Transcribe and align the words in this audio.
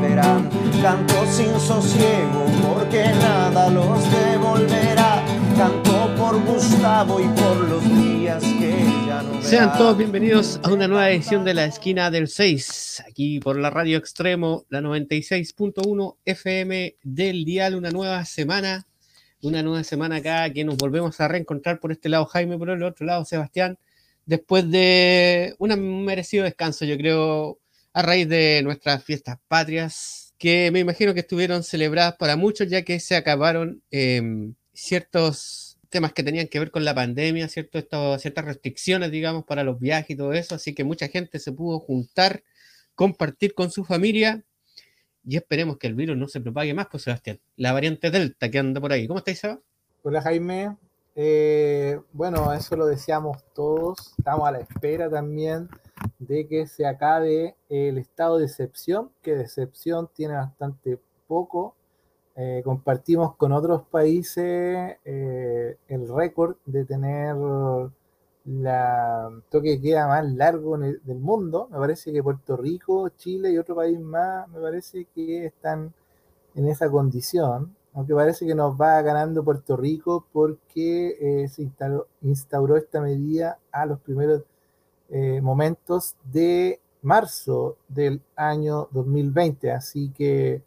volverán. 0.00 0.48
Canto 0.80 1.26
sin 1.26 1.60
sosiego 1.60 2.46
porque 2.62 3.04
nada 3.20 3.68
los 3.68 4.10
devolverá. 4.10 5.24
Canto 5.56 6.14
por 6.16 6.42
Gustavo 6.42 7.20
y 7.20 7.28
por 7.28 7.68
los 7.68 7.84
días 7.84 8.42
que 8.42 8.82
ya 9.06 9.22
no 9.22 9.42
Sean 9.42 9.76
todos 9.76 9.98
bienvenidos 9.98 10.58
a 10.62 10.72
una 10.72 10.88
nueva 10.88 11.10
edición 11.10 11.44
de 11.44 11.52
la 11.52 11.66
esquina 11.66 12.10
del 12.10 12.28
6, 12.28 13.04
aquí 13.08 13.40
por 13.40 13.58
la 13.58 13.68
radio 13.68 13.98
extremo, 13.98 14.64
la 14.70 14.80
96.1 14.80 16.16
FM 16.24 16.96
del 17.02 17.44
dial, 17.44 17.74
una 17.74 17.90
nueva 17.90 18.24
semana, 18.24 18.86
una 19.42 19.62
nueva 19.62 19.84
semana 19.84 20.16
acá 20.16 20.50
que 20.50 20.64
nos 20.64 20.78
volvemos 20.78 21.20
a 21.20 21.28
reencontrar 21.28 21.78
por 21.78 21.92
este 21.92 22.08
lado 22.08 22.24
Jaime, 22.24 22.56
por 22.56 22.70
el 22.70 22.82
otro 22.82 23.04
lado 23.04 23.26
Sebastián, 23.26 23.78
después 24.24 24.70
de 24.70 25.54
un 25.58 26.04
merecido 26.04 26.44
descanso, 26.44 26.86
yo 26.86 26.96
creo, 26.96 27.58
a 27.92 28.02
raíz 28.02 28.28
de 28.28 28.62
nuestras 28.62 29.02
fiestas 29.04 29.38
patrias, 29.48 30.34
que 30.38 30.70
me 30.70 30.78
imagino 30.80 31.12
que 31.12 31.20
estuvieron 31.20 31.62
celebradas 31.62 32.16
para 32.16 32.36
muchos, 32.36 32.68
ya 32.68 32.82
que 32.82 33.00
se 33.00 33.16
acabaron 33.16 33.82
em, 33.90 34.54
ciertos 34.72 35.78
temas 35.90 36.12
que 36.12 36.22
tenían 36.22 36.48
que 36.48 36.58
ver 36.58 36.70
con 36.70 36.84
la 36.84 36.94
pandemia, 36.94 37.48
cierto, 37.48 37.80
ciertas 38.18 38.44
restricciones, 38.44 39.10
digamos, 39.10 39.44
para 39.44 39.64
los 39.64 39.80
viajes 39.80 40.10
y 40.10 40.16
todo 40.16 40.32
eso, 40.32 40.54
así 40.54 40.74
que 40.74 40.84
mucha 40.84 41.08
gente 41.08 41.38
se 41.38 41.52
pudo 41.52 41.80
juntar, 41.80 42.42
compartir 42.94 43.54
con 43.54 43.70
su 43.70 43.84
familia 43.84 44.44
y 45.24 45.36
esperemos 45.36 45.76
que 45.76 45.88
el 45.88 45.94
virus 45.94 46.16
no 46.16 46.28
se 46.28 46.40
propague 46.40 46.72
más, 46.72 46.86
pues 46.90 47.02
Sebastián. 47.02 47.40
La 47.56 47.72
variante 47.72 48.10
Delta 48.10 48.50
que 48.50 48.58
anda 48.58 48.80
por 48.80 48.92
ahí. 48.92 49.06
¿Cómo 49.06 49.18
estáis, 49.18 49.40
Seba? 49.40 49.60
Hola, 50.02 50.22
Jaime. 50.22 50.76
Eh, 51.14 51.98
bueno, 52.12 52.52
eso 52.54 52.76
lo 52.76 52.86
deseamos 52.86 53.44
todos. 53.52 54.14
Estamos 54.16 54.48
a 54.48 54.52
la 54.52 54.60
espera 54.60 55.10
también 55.10 55.68
de 56.18 56.46
que 56.46 56.66
se 56.66 56.86
acabe 56.86 57.56
el 57.68 57.98
estado 57.98 58.38
de 58.38 58.46
excepción, 58.46 59.10
que 59.22 59.34
de 59.34 59.42
excepción 59.42 60.08
tiene 60.14 60.34
bastante 60.34 60.98
poco. 61.26 61.74
Eh, 62.36 62.62
compartimos 62.64 63.36
con 63.36 63.52
otros 63.52 63.82
países 63.88 64.96
eh, 65.04 65.76
el 65.88 66.08
récord 66.08 66.56
de 66.64 66.84
tener 66.84 67.36
la 68.44 69.30
toque 69.50 69.70
de 69.70 69.80
queda 69.80 70.06
más 70.08 70.24
largo 70.32 70.78
del 70.78 71.18
mundo. 71.18 71.68
Me 71.70 71.78
parece 71.78 72.12
que 72.12 72.22
Puerto 72.22 72.56
Rico, 72.56 73.08
Chile 73.10 73.52
y 73.52 73.58
otro 73.58 73.74
país 73.74 73.98
más, 74.00 74.48
me 74.48 74.60
parece 74.60 75.06
que 75.14 75.46
están 75.46 75.92
en 76.54 76.68
esa 76.68 76.90
condición. 76.90 77.76
Aunque 77.92 78.14
parece 78.14 78.46
que 78.46 78.54
nos 78.54 78.80
va 78.80 79.02
ganando 79.02 79.44
Puerto 79.44 79.76
Rico 79.76 80.26
porque 80.32 81.16
eh, 81.20 81.48
se 81.48 81.62
instauró, 82.22 82.76
esta 82.76 83.00
medida 83.00 83.58
a 83.72 83.84
los 83.84 84.00
primeros 84.00 84.44
eh, 85.10 85.40
momentos 85.40 86.16
de 86.24 86.80
marzo 87.02 87.76
del 87.88 88.22
año 88.36 88.88
2020. 88.92 89.72
Así 89.72 90.10
que 90.10 90.62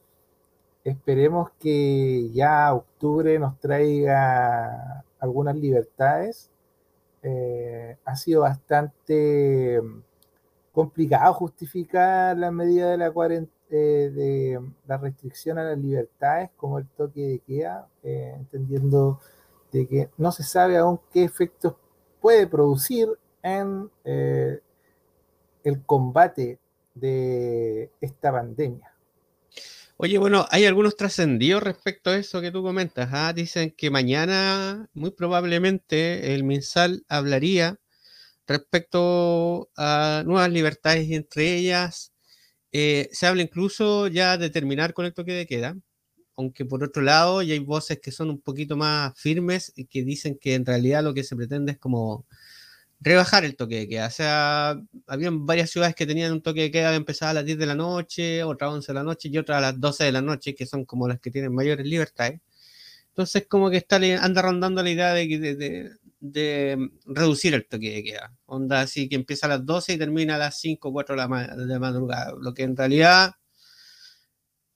esperemos 0.83 1.52
que 1.59 2.30
ya 2.31 2.73
octubre 2.73 3.39
nos 3.39 3.59
traiga 3.59 5.03
algunas 5.20 5.55
libertades. 5.55 6.49
Eh, 7.21 7.98
ha 8.03 8.15
sido 8.15 8.42
bastante 8.42 9.82
complicado 10.73 11.33
justificar 11.33 12.37
la 12.37 12.52
medida 12.52 12.92
de 12.92 12.98
la 12.98 13.11
cuarentena 13.11 13.53
de 13.73 14.59
la 14.86 14.98
restricción 14.98 15.58
a 15.58 15.64
las 15.64 15.77
libertades, 15.77 16.52
como 16.58 16.77
el 16.77 16.87
toque 16.89 17.21
de 17.21 17.39
queda, 17.39 17.87
eh, 18.03 18.33
entendiendo 18.37 19.20
de 19.71 19.87
que 19.87 20.09
no 20.17 20.32
se 20.32 20.43
sabe 20.43 20.77
aún 20.77 20.99
qué 21.11 21.23
efectos 21.23 21.73
puede 22.21 22.45
producir 22.45 23.08
en 23.43 23.89
eh, 24.05 24.59
el 25.64 25.86
combate 25.86 26.59
de 26.95 27.92
esta 28.02 28.31
pandemia. 28.31 28.93
Oye, 29.98 30.17
bueno, 30.17 30.48
hay 30.49 30.65
algunos 30.65 30.98
trascendidos 30.98 31.61
respecto 31.61 32.09
a 32.09 32.17
eso 32.17 32.42
que 32.42 32.52
tú 32.52 32.64
comentas. 32.64 33.09
¿ah? 33.11 33.32
Dicen 33.33 33.71
que 33.71 33.92
mañana, 33.92 34.89
muy 34.93 35.11
probablemente, 35.11 36.33
el 36.33 36.43
MinSal 36.43 37.05
hablaría 37.08 37.80
respecto 38.48 39.70
a 39.77 40.23
nuevas 40.26 40.52
libertades 40.52 41.08
y 41.08 41.15
entre 41.15 41.55
ellas 41.55 42.11
eh, 42.71 43.09
se 43.11 43.27
habla 43.27 43.43
incluso 43.43 44.08
ya 44.08 44.37
de 44.37 44.49
terminar 44.49 44.93
con 44.93 45.05
el 45.05 45.14
toque 45.14 45.33
de 45.33 45.45
queda, 45.45 45.77
aunque 46.36 46.65
por 46.65 46.83
otro 46.83 47.02
lado 47.03 47.42
ya 47.43 47.53
hay 47.53 47.59
voces 47.59 47.99
que 47.99 48.11
son 48.11 48.30
un 48.30 48.42
poquito 48.42 48.76
más 48.76 49.14
firmes 49.15 49.71
y 49.76 49.86
que 49.86 50.03
dicen 50.03 50.37
que 50.39 50.55
en 50.55 50.65
realidad 50.65 51.03
lo 51.03 51.14
que 51.14 51.23
se 51.23 51.36
pretende 51.36 51.73
es 51.73 51.77
como 51.77 52.26
rebajar 53.03 53.45
el 53.45 53.55
toque 53.55 53.80
de 53.80 53.89
queda. 53.89 54.08
O 54.08 54.11
sea, 54.11 54.81
habían 55.08 55.45
varias 55.45 55.69
ciudades 55.69 55.95
que 55.95 56.05
tenían 56.05 56.31
un 56.31 56.41
toque 56.41 56.61
de 56.61 56.71
queda 56.71 56.91
que 56.91 56.95
empezaba 56.97 57.31
a 57.31 57.33
las 57.36 57.45
10 57.45 57.58
de 57.58 57.65
la 57.65 57.75
noche, 57.75 58.43
otra 58.43 58.67
a 58.67 58.71
11 58.71 58.87
de 58.87 58.93
la 58.93 59.03
noche 59.03 59.30
y 59.30 59.37
otra 59.37 59.58
a 59.58 59.61
las 59.61 59.80
12 59.80 60.05
de 60.05 60.11
la 60.11 60.21
noche, 60.21 60.55
que 60.55 60.65
son 60.65 60.86
como 60.86 61.08
las 61.08 61.19
que 61.19 61.31
tienen 61.31 61.53
mayores 61.53 61.86
libertades. 61.86 62.39
Entonces, 63.09 63.45
como 63.47 63.69
que 63.69 63.77
está, 63.77 63.97
anda 63.97 64.41
rondando 64.41 64.81
la 64.83 64.89
idea 64.89 65.14
de, 65.14 65.27
de, 65.27 65.91
de 66.23 66.89
reducir 67.05 67.53
el 67.53 67.67
toque 67.67 67.91
de 67.91 68.03
queda. 68.03 68.33
Onda 68.45 68.81
así 68.81 69.09
que 69.09 69.15
empieza 69.15 69.45
a 69.47 69.49
las 69.49 69.65
12 69.65 69.93
y 69.93 69.97
termina 69.97 70.35
a 70.35 70.37
las 70.37 70.59
5 70.59 70.87
o 70.87 70.93
4 70.93 71.15
de 71.15 71.17
la, 71.21 71.80
madrugada. 71.80 72.33
Lo 72.39 72.53
que 72.53 72.64
en 72.64 72.77
realidad, 72.77 73.33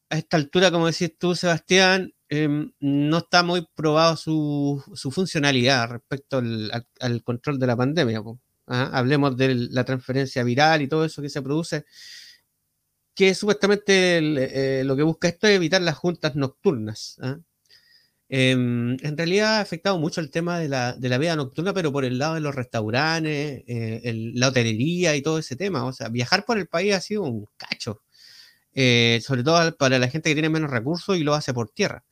a 0.10 0.18
esta 0.18 0.38
altura, 0.38 0.72
como 0.72 0.88
decís 0.88 1.18
tú, 1.18 1.36
Sebastián, 1.36 2.14
em, 2.30 2.72
no 2.80 3.18
está 3.20 3.44
muy 3.44 3.68
probado 3.76 4.16
su, 4.18 4.84
funcionalidad 5.12 5.90
respecto 5.90 6.38
al, 6.38 7.24
control 7.24 7.60
de 7.60 7.68
la 7.68 7.76
pandemia. 7.78 8.22
¿ah? 8.68 8.90
Hablemos 8.94 9.38
de 9.38 9.56
la 9.56 9.86
transferencia 9.86 10.44
viral 10.44 10.82
y 10.82 10.88
todo 10.88 11.06
eso 11.06 11.22
que 11.22 11.30
se 11.30 11.42
produce, 11.42 11.86
que 13.16 13.34
supuestamente 13.34 14.20
eh, 14.80 14.84
lo 14.84 14.96
que 14.96 15.04
busca 15.04 15.28
esto 15.28 15.48
es 15.48 15.56
evitar 15.56 15.82
las 15.82 15.96
juntas 15.98 16.36
nocturnas. 16.36 17.18
¿ah? 17.22 17.40
Em, 18.30 18.98
en 19.02 19.18
realidad 19.18 19.58
ha 19.58 19.62
afectado 19.62 19.98
mucho 20.00 20.20
el 20.20 20.30
tema 20.30 20.60
de 20.60 20.68
la, 20.68 21.18
vida 21.18 21.36
nocturna, 21.36 21.74
pero 21.74 21.94
por 21.94 22.04
el 22.04 22.20
lado 22.20 22.36
de 22.36 22.42
los 22.42 22.54
restaurantes, 22.54 23.64
eh, 23.68 24.32
la 24.34 24.50
hotelería 24.50 25.16
y 25.16 25.22
todo 25.22 25.40
ese 25.40 25.56
tema. 25.56 25.86
O 25.86 25.94
sea, 25.94 26.10
viajar 26.10 26.46
por 26.46 26.58
el 26.58 26.68
país 26.68 26.94
ha 26.94 27.02
sido 27.02 27.24
un 27.24 27.48
cacho, 27.58 28.02
eh, 28.74 29.22
sobre 29.24 29.44
todo 29.44 29.76
para 29.78 30.00
la 30.00 30.10
gente 30.10 30.30
que 30.30 30.36
tiene 30.36 30.50
menos 30.50 30.72
recursos 30.72 31.18
y 31.18 31.24
lo 31.24 31.34
hace 31.36 31.54
por 31.54 31.70
tierra. 31.70 32.04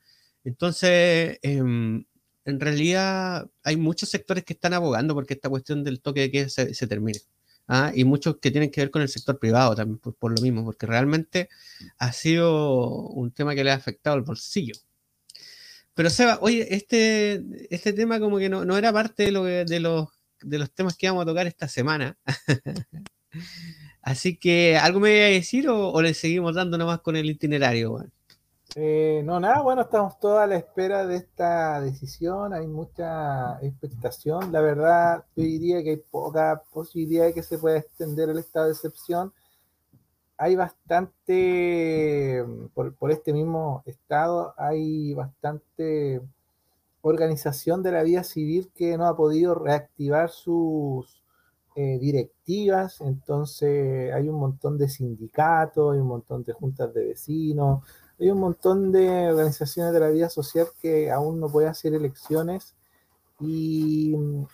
Entonces, 0.46 1.40
em, 1.42 2.06
en 2.46 2.60
realidad 2.60 3.50
hay 3.64 3.78
muchos 3.78 4.10
sectores 4.10 4.46
que 4.46 4.54
están 4.54 4.74
abogando 4.74 5.14
porque 5.16 5.34
esta 5.34 5.50
cuestión 5.50 5.84
del 5.84 6.02
toque 6.02 6.22
de 6.22 6.32
queda 6.32 6.50
se, 6.50 6.88
termine. 6.88 7.20
¿ah? 7.68 7.92
Y 7.96 8.06
muchos 8.06 8.38
que 8.38 8.52
tienen 8.52 8.72
que 8.72 8.82
ver 8.82 8.92
con 8.92 9.02
el 9.02 9.10
sector 9.10 9.40
privado 9.40 9.76
también, 9.76 10.00
por 10.00 10.32
lo 10.32 10.42
mismo, 10.42 10.64
porque 10.64 10.86
realmente 10.86 11.50
ha 11.98 12.14
sido 12.14 13.08
un 13.10 13.32
tema 13.32 13.56
que 13.56 13.64
le 13.64 13.72
ha 13.72 13.76
afectado 13.76 14.16
al 14.16 14.22
bolsillo. 14.24 14.76
Pero 15.96 16.10
Seba, 16.10 16.40
oye, 16.42 16.76
este, 16.76 17.42
este 17.70 17.94
tema 17.94 18.20
como 18.20 18.38
que 18.38 18.50
no, 18.50 18.78
era 18.78 18.92
parte 18.92 19.24
de, 19.24 19.32
lo 19.32 19.44
de, 19.46 19.80
los, 19.80 20.10
de 20.42 20.60
los 20.60 20.72
temas 20.72 20.98
que 20.98 21.06
íbamos 21.08 21.24
a 21.24 21.26
tocar 21.26 21.48
esta 21.48 21.68
semana. 21.70 22.18
Así 24.02 24.38
que, 24.38 24.78
¿algo 24.78 25.00
me 25.00 25.10
voy 25.12 25.20
a 25.20 25.26
decir 25.28 25.70
o, 25.70 26.02
le 26.02 26.14
seguimos 26.14 26.54
dando 26.56 26.78
nomás 26.78 27.00
con 27.00 27.16
el 27.16 27.30
itinerario? 27.30 28.06
Eh, 28.76 29.22
no, 29.24 29.40
nada, 29.40 29.62
bueno, 29.62 29.84
estamos 29.84 30.20
todos 30.20 30.40
a 30.40 30.48
la 30.48 30.58
espera 30.58 31.06
de 31.08 31.16
esta 31.16 31.80
decisión, 31.82 32.54
hay 32.54 32.68
mucha 32.68 33.58
expectación. 33.62 34.52
La 34.52 34.62
verdad, 34.62 35.24
yo 35.36 35.44
diría 35.44 35.82
que 35.82 35.92
hay 35.92 35.98
poca 35.98 36.62
posibilidad 36.72 37.26
de 37.26 37.34
que 37.34 37.44
se 37.44 37.58
pueda 37.58 37.78
extender 37.78 38.30
el 38.30 38.40
estado 38.40 38.66
de 38.68 38.74
excepción 38.74 39.34
hay 40.38 40.56
bastante, 40.56 42.44
por, 42.74 43.12
este 43.12 43.34
mismo 43.34 43.84
estado, 43.86 44.54
hay 44.58 45.14
bastante 45.14 46.22
organización 47.02 47.84
de 47.84 47.92
la 47.92 48.04
vida 48.04 48.24
civil 48.24 48.72
que 48.76 48.98
no 48.98 49.06
ha 49.06 49.16
podido 49.16 49.56
reactivar 49.56 50.30
sus 50.30 51.24
eh, 51.76 52.00
directivas, 52.00 53.02
entonces 53.02 54.14
hay 54.14 54.28
un 54.28 54.40
montón 54.40 54.78
de 54.78 54.90
sindicatos, 54.90 55.94
hay 55.94 56.00
un 56.00 56.08
montón 56.08 56.44
de 56.44 56.54
juntas 56.54 56.94
de 56.94 57.06
vecinos, 57.08 57.84
hay 58.20 58.30
un 58.30 58.40
montón 58.40 58.92
de 58.92 59.30
organizaciones 59.30 59.94
de 59.94 60.00
la 60.00 60.10
vida 60.10 60.30
social 60.30 60.68
que 60.82 61.12
aún 61.12 61.40
no 61.40 61.50
puede 61.50 61.68
hacer 61.68 61.94
elecciones 61.94 62.76
y 63.40 64.16
mm, 64.16 64.46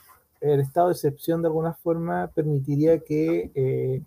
el 0.41 0.59
estado 0.61 0.87
de 0.87 0.93
excepción 0.93 1.41
de 1.41 1.47
alguna 1.47 1.73
forma 1.73 2.31
permitiría 2.33 2.99
que... 2.99 3.51
Eh, 3.55 4.01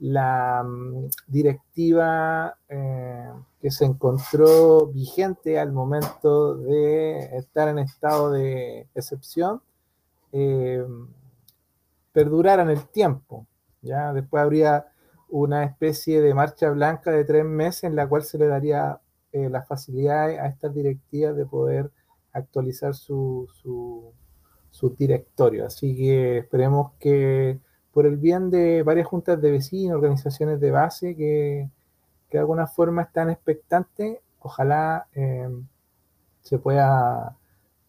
la 0.00 0.64
mm, 0.64 1.08
directiva 1.28 2.56
eh, 2.68 3.30
que 3.60 3.70
se 3.70 3.84
encontró 3.84 4.86
vigente 4.86 5.58
al 5.58 5.72
momento 5.72 6.56
de 6.56 7.36
estar 7.36 7.68
en 7.68 7.78
estado 7.78 8.32
de 8.32 8.88
excepción 8.94 9.60
eh, 10.32 10.84
perdurara 12.12 12.62
en 12.62 12.70
el 12.70 12.88
tiempo. 12.88 13.46
¿ya? 13.82 14.12
Después 14.12 14.42
habría 14.42 14.86
una 15.30 15.64
especie 15.64 16.20
de 16.20 16.34
marcha 16.34 16.70
blanca 16.70 17.10
de 17.10 17.24
tres 17.24 17.44
meses 17.44 17.84
en 17.84 17.96
la 17.96 18.08
cual 18.08 18.22
se 18.22 18.38
le 18.38 18.46
daría 18.46 19.00
eh, 19.32 19.48
la 19.48 19.62
facilidad 19.62 20.28
a 20.28 20.46
estas 20.46 20.74
directivas 20.74 21.36
de 21.36 21.46
poder 21.46 21.90
actualizar 22.32 22.94
su, 22.94 23.48
su, 23.52 24.12
su 24.70 24.90
directorio. 24.90 25.66
Así 25.66 25.96
que 25.96 26.38
esperemos 26.38 26.92
que 26.98 27.60
por 27.92 28.06
el 28.06 28.16
bien 28.16 28.50
de 28.50 28.82
varias 28.82 29.06
juntas 29.06 29.40
de 29.40 29.50
vecinos, 29.50 29.96
organizaciones 29.96 30.60
de 30.60 30.70
base 30.70 31.16
que, 31.16 31.70
de 32.30 32.38
alguna 32.38 32.66
forma 32.66 33.02
están 33.02 33.30
expectantes, 33.30 34.18
ojalá 34.38 35.08
eh, 35.12 35.48
se 36.42 36.58
pueda 36.58 37.36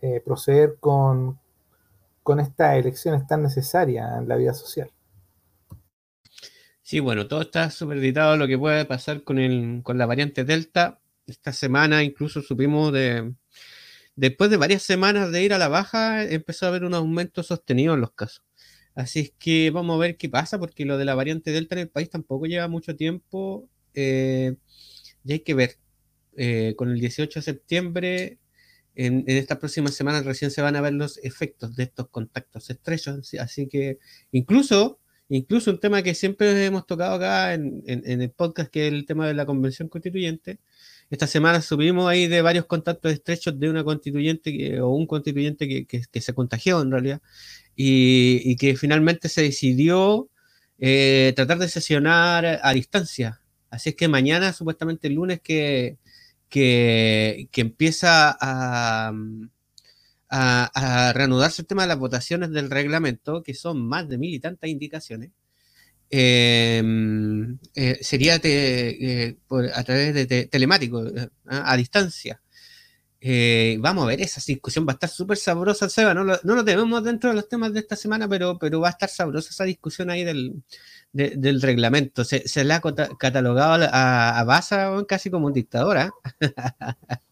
eh, 0.02 0.22
proceder 0.26 0.78
con, 0.80 1.40
con 2.24 2.40
estas 2.40 2.78
elecciones 2.78 3.28
tan 3.28 3.44
necesarias 3.44 4.18
en 4.18 4.28
la 4.28 4.36
vida 4.36 4.54
social. 4.54 4.92
Sí, 6.92 7.00
bueno, 7.00 7.26
todo 7.26 7.44
está 7.44 7.72
superditado 7.72 8.36
lo 8.36 8.48
que 8.50 8.58
puede 8.58 8.84
pasar 8.84 9.24
con, 9.24 9.40
el, 9.40 9.82
con 9.82 9.98
la 9.98 10.06
variante 10.06 10.44
Delta. 10.44 11.00
Esta 11.26 11.54
semana 11.54 12.04
incluso 12.04 12.42
supimos 12.42 12.92
de, 12.92 13.34
después 14.18 14.50
de 14.50 14.58
varias 14.58 14.84
semanas 14.84 15.32
de 15.32 15.42
ir 15.42 15.54
a 15.54 15.58
la 15.58 15.70
baja, 15.70 16.26
empezó 16.26 16.66
a 16.66 16.70
haber 16.70 16.84
un 16.84 16.94
aumento 16.94 17.44
sostenido 17.44 17.94
en 17.94 18.02
los 18.02 18.12
casos. 18.12 18.44
Así 18.94 19.22
es 19.22 19.34
que 19.40 19.72
vamos 19.72 19.96
a 19.96 20.00
ver 20.00 20.18
qué 20.18 20.28
pasa, 20.28 20.60
porque 20.60 20.84
lo 20.84 20.98
de 20.98 21.06
la 21.06 21.16
variante 21.16 21.52
Delta 21.52 21.76
en 21.76 21.80
el 21.80 21.90
país 21.90 22.10
tampoco 22.10 22.46
lleva 22.46 22.68
mucho 22.68 22.94
tiempo. 22.98 23.70
Eh, 23.94 24.58
y 25.24 25.32
hay 25.32 25.40
que 25.40 25.54
ver. 25.54 25.78
Eh, 26.36 26.74
con 26.76 26.90
el 26.90 27.00
18 27.00 27.40
de 27.40 27.44
septiembre, 27.44 28.40
en, 28.96 29.24
estas 29.28 29.60
próximas 29.60 29.94
semanas 29.94 30.26
recién 30.26 30.52
se 30.52 30.62
van 30.62 30.76
a 30.76 30.82
ver 30.82 30.94
los 30.94 31.20
efectos 31.20 31.76
de 31.78 31.84
estos 31.84 32.10
contactos 32.10 32.70
estrechos. 32.70 33.34
Así 33.40 33.68
que 33.68 34.00
incluso, 34.34 35.01
incluso 35.38 35.72
un 35.72 35.80
tema 35.80 36.04
que 36.04 36.14
siempre 36.14 36.66
hemos 36.66 36.86
tocado 36.86 37.16
acá 37.16 37.54
en, 37.54 37.84
el 37.86 38.32
podcast, 38.32 38.70
que 38.72 38.88
es 38.88 38.94
el 38.94 39.06
tema 39.06 39.28
de 39.28 39.34
la 39.34 39.46
convención 39.46 39.88
constituyente. 39.90 40.60
Esta 41.10 41.28
semana 41.28 41.62
subimos 41.62 42.10
ahí 42.10 42.28
de 42.28 42.42
varios 42.42 42.66
contactos 42.66 43.12
estrechos 43.12 43.60
de 43.60 43.70
una 43.70 43.84
constituyente 43.84 44.80
o 44.82 44.90
un 44.90 45.08
constituyente 45.08 45.86
que, 45.86 46.22
se 46.22 46.34
contagió 46.34 46.82
en 46.82 46.92
realidad 46.92 47.22
y, 47.76 48.56
que 48.58 48.76
finalmente 48.76 49.30
se 49.30 49.42
decidió 49.44 50.30
eh, 50.80 51.34
tratar 51.36 51.60
de 51.60 51.70
sesionar 51.70 52.60
a 52.62 52.74
distancia. 52.74 53.42
Así 53.70 53.90
es 53.90 53.96
que 53.96 54.08
mañana, 54.08 54.54
supuestamente 54.54 55.08
el 55.08 55.16
lunes, 55.16 55.42
que, 55.42 55.98
que, 56.52 57.48
empieza 57.56 58.38
a, 58.40 59.14
a, 60.32 61.12
reanudarse 61.14 61.62
el 61.62 61.68
tema 61.68 61.84
de 61.84 61.90
las 61.90 62.00
votaciones 62.00 62.52
del 62.52 62.70
reglamento, 62.70 63.44
que 63.44 63.54
son 63.54 63.86
más 63.88 64.08
de 64.08 64.18
mil 64.18 64.34
y 64.34 64.40
tantas 64.40 64.70
indicaciones, 64.70 65.32
em, 66.10 67.58
eh, 67.76 68.00
sería 68.02 68.40
eh, 68.44 69.38
a 69.74 69.84
través 69.84 70.28
de 70.28 70.46
telemático, 70.48 71.04
a 71.48 71.78
distancia. 71.78 72.42
Eh, 73.24 73.78
vamos 73.80 74.06
a 74.06 74.08
ver, 74.08 74.22
esa 74.22 74.42
discusión 74.46 74.88
va 74.88 74.94
a 74.94 74.96
estar 74.96 75.10
súper 75.10 75.38
sabrosa, 75.38 75.88
Seba. 75.90 76.14
No 76.16 76.24
lo, 76.24 76.66
tenemos 76.66 77.04
dentro 77.04 77.30
de 77.30 77.36
los 77.36 77.48
temas 77.48 77.72
de 77.72 77.80
esta 77.82 77.96
semana, 77.96 78.28
pero, 78.28 78.58
pero 78.58 78.80
va 78.82 78.88
a 78.88 78.92
estar 78.92 79.10
sabrosa 79.10 79.50
esa 79.52 79.64
discusión 79.66 80.10
ahí 80.10 80.24
del, 80.24 80.64
del 81.14 81.62
reglamento. 81.62 82.24
Se, 82.26 82.48
se 82.48 82.64
le 82.64 82.74
ha 82.74 82.82
catalogado 82.82 83.88
a, 83.92 84.40
a 84.40 84.44
Baza 84.44 84.92
casi 85.08 85.30
como 85.30 85.48
un 85.48 85.54
dictadora. 85.54 86.12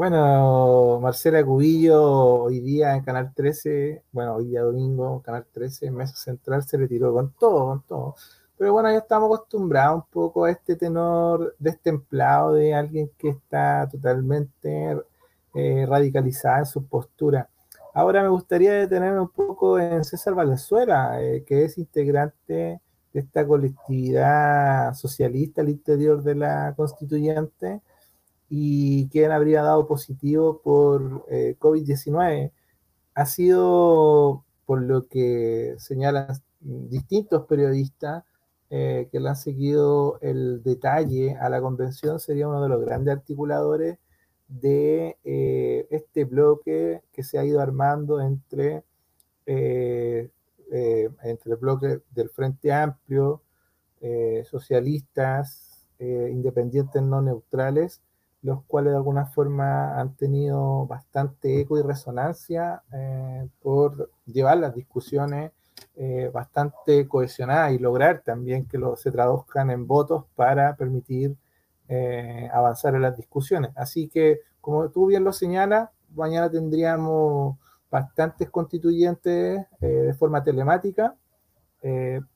bueno, 0.00 0.98
Marcela 1.02 1.44
Cubillo 1.44 2.44
hoy 2.44 2.60
día 2.60 2.96
en 2.96 3.02
Canal 3.02 3.34
13, 3.34 4.02
bueno, 4.12 4.36
hoy 4.36 4.46
día 4.46 4.62
domingo, 4.62 5.20
Canal 5.20 5.44
13, 5.52 5.88
en 5.88 5.94
Mesa 5.94 6.16
Central, 6.16 6.62
se 6.62 6.78
le 6.78 6.88
tiró 6.88 7.12
con 7.12 7.34
todo, 7.34 7.66
con 7.66 7.82
todo. 7.82 8.14
Pero 8.56 8.72
bueno, 8.72 8.90
ya 8.90 8.96
estamos 8.96 9.26
acostumbrados 9.26 9.96
un 9.96 10.10
poco 10.10 10.46
a 10.46 10.52
este 10.52 10.76
tenor 10.76 11.54
destemplado 11.58 12.54
de 12.54 12.72
alguien 12.72 13.10
que 13.18 13.28
está 13.28 13.86
totalmente 13.90 14.98
eh, 15.52 15.84
radicalizada 15.86 16.60
en 16.60 16.66
su 16.66 16.86
postura. 16.86 17.50
Ahora 17.92 18.22
me 18.22 18.30
gustaría 18.30 18.72
detenerme 18.72 19.20
un 19.20 19.28
poco 19.28 19.78
en 19.78 20.02
César 20.04 20.34
Valenzuela, 20.34 21.22
eh, 21.22 21.44
que 21.46 21.64
es 21.66 21.76
integrante 21.76 22.80
de 23.12 23.20
esta 23.20 23.46
colectividad 23.46 24.94
socialista 24.94 25.60
al 25.60 25.68
interior 25.68 26.22
de 26.22 26.36
la 26.36 26.72
constituyente 26.74 27.82
y 28.52 29.08
quien 29.10 29.30
habría 29.30 29.62
dado 29.62 29.86
positivo 29.86 30.60
por 30.60 31.24
eh, 31.30 31.54
COVID-19. 31.58 32.50
Ha 33.14 33.26
sido, 33.26 34.44
por 34.66 34.82
lo 34.82 35.06
que 35.06 35.76
señalan 35.78 36.42
distintos 36.60 37.46
periodistas, 37.46 38.24
eh, 38.70 39.08
que 39.10 39.20
le 39.20 39.28
han 39.28 39.36
seguido 39.36 40.18
el 40.20 40.62
detalle 40.64 41.36
a 41.36 41.48
la 41.48 41.60
convención, 41.60 42.18
sería 42.18 42.48
uno 42.48 42.62
de 42.62 42.68
los 42.68 42.84
grandes 42.84 43.16
articuladores 43.16 43.98
de 44.48 45.16
eh, 45.24 45.86
este 45.90 46.24
bloque 46.24 47.02
que 47.12 47.22
se 47.22 47.38
ha 47.38 47.44
ido 47.44 47.60
armando 47.60 48.20
entre, 48.20 48.82
entre 49.46 50.32
el 51.52 51.56
bloque 51.56 52.00
del 52.10 52.30
Frente 52.30 52.72
Amplio, 52.72 53.42
socialistas, 54.44 55.86
independientes 55.98 57.02
no 57.02 57.22
neutrales, 57.22 58.00
los 58.42 58.62
cuales 58.64 58.92
de 58.92 58.96
alguna 58.96 59.26
forma 59.26 59.98
han 59.98 60.14
tenido 60.14 60.86
bastante 60.86 61.60
eco 61.60 61.78
y 61.78 61.82
resonancia 61.82 62.82
por 63.60 64.10
llevar 64.26 64.58
las 64.58 64.74
discusiones 64.74 65.52
eh, 65.96 66.30
bastante 66.32 67.06
cohesionada 67.08 67.72
y 67.72 67.78
lograr 67.78 68.22
también 68.24 68.64
que 68.66 68.78
lo, 68.78 68.96
se 68.96 69.10
traduzcan 69.10 69.70
en 69.70 69.86
votos 69.86 70.24
para 70.34 70.74
permitir 70.76 71.36
eh, 71.88 72.48
avanzar 72.52 72.94
en 72.94 73.02
las 73.02 73.16
discusiones. 73.16 73.72
Así 73.76 74.08
que, 74.08 74.40
como 74.60 74.88
tú 74.90 75.06
bien 75.06 75.24
lo 75.24 75.32
señalas, 75.32 75.90
mañana 76.14 76.50
tendríamos 76.50 77.58
bastantes 77.90 78.48
constituyentes 78.50 79.66
eh, 79.80 79.86
de 79.86 80.14
forma 80.14 80.42
telemática. 80.42 81.14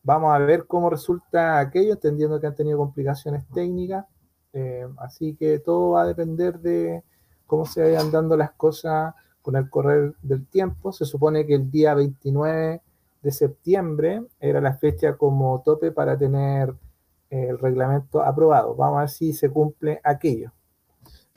vamos 0.02 0.34
a 0.34 0.38
ver 0.38 0.66
cómo 0.66 0.90
resulta 0.90 1.58
aquello, 1.58 1.92
entendiendo 1.92 2.40
que 2.40 2.46
han 2.46 2.56
tenido 2.56 2.78
complicaciones 2.78 3.46
técnicas. 3.54 4.04
Así 4.98 5.34
que 5.34 5.58
todo 5.58 5.90
va 5.92 6.02
a 6.02 6.06
depender 6.06 6.58
de 6.60 7.02
cómo 7.46 7.66
se 7.66 7.82
vayan 7.82 8.10
dando 8.10 8.36
las 8.36 8.52
cosas 8.52 9.14
con 9.42 9.56
el 9.56 9.68
correr 9.68 10.14
del 10.22 10.46
tiempo. 10.46 10.92
Se 10.92 11.04
supone 11.04 11.46
que 11.46 11.54
el 11.54 11.70
día 11.70 11.94
29 11.94 12.80
de 13.22 13.30
septiembre 13.32 14.22
era 14.40 14.60
la 14.60 14.74
fecha 14.74 15.16
como 15.16 15.62
tope 15.64 15.92
para 15.92 16.16
tener 16.16 16.74
eh, 17.30 17.46
el 17.50 17.58
reglamento 17.58 18.22
aprobado. 18.22 18.74
Vamos 18.74 18.96
a 18.96 19.00
ver 19.00 19.08
si 19.10 19.32
se 19.32 19.50
cumple 19.50 20.00
aquello. 20.04 20.52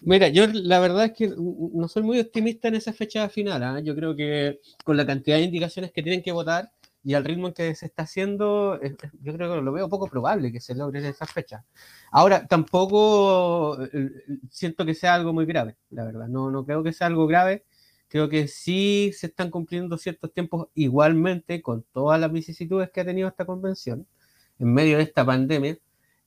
Mira, 0.03 0.27
yo 0.27 0.45
la 0.47 0.79
verdad 0.79 1.05
es 1.05 1.13
que 1.13 1.33
no 1.37 1.87
soy 1.87 2.03
muy 2.03 2.19
optimista 2.19 2.67
en 2.67 2.75
esa 2.75 2.93
fecha 2.93 3.27
final. 3.29 3.63
¿ah? 3.63 3.79
Yo 3.79 3.95
creo 3.95 4.15
que 4.15 4.59
con 4.83 4.95
la 4.95 5.05
cantidad 5.05 5.37
de 5.37 5.43
indicaciones 5.43 5.91
que 5.91 6.03
tienen 6.03 6.21
que 6.21 6.31
votar 6.31 6.71
y 7.03 7.13
al 7.13 7.23
ritmo 7.23 7.47
en 7.47 7.53
que 7.53 7.75
se 7.75 7.85
está 7.85 8.03
haciendo, 8.03 8.79
yo 9.21 9.33
creo 9.33 9.55
que 9.55 9.61
lo 9.61 9.71
veo 9.71 9.89
poco 9.89 10.07
probable 10.07 10.51
que 10.51 10.59
se 10.59 10.75
logre 10.75 11.07
esa 11.07 11.25
fecha. 11.25 11.63
Ahora, 12.11 12.47
tampoco 12.47 13.77
eh, 13.93 14.09
siento 14.49 14.85
que 14.85 14.93
sea 14.93 15.15
algo 15.15 15.33
muy 15.33 15.45
grave, 15.45 15.77
la 15.89 16.03
verdad. 16.03 16.27
No, 16.27 16.51
no 16.51 16.65
creo 16.65 16.83
que 16.83 16.93
sea 16.93 17.07
algo 17.07 17.27
grave 17.27 17.63
creo 18.07 18.29
que 18.29 18.47
sí 18.47 19.11
se 19.13 19.27
están 19.27 19.49
cumpliendo 19.51 19.97
ciertos 19.97 20.33
tiempos 20.33 20.67
igualmente 20.73 21.61
con 21.61 21.83
todas 21.91 22.19
las 22.19 22.31
vicisitudes 22.31 22.89
que 22.91 23.01
ha 23.01 23.05
tenido 23.05 23.27
esta 23.27 23.45
convención 23.45 24.07
en 24.59 24.73
medio 24.73 24.97
de 24.97 25.03
esta 25.03 25.25
pandemia. 25.25 25.77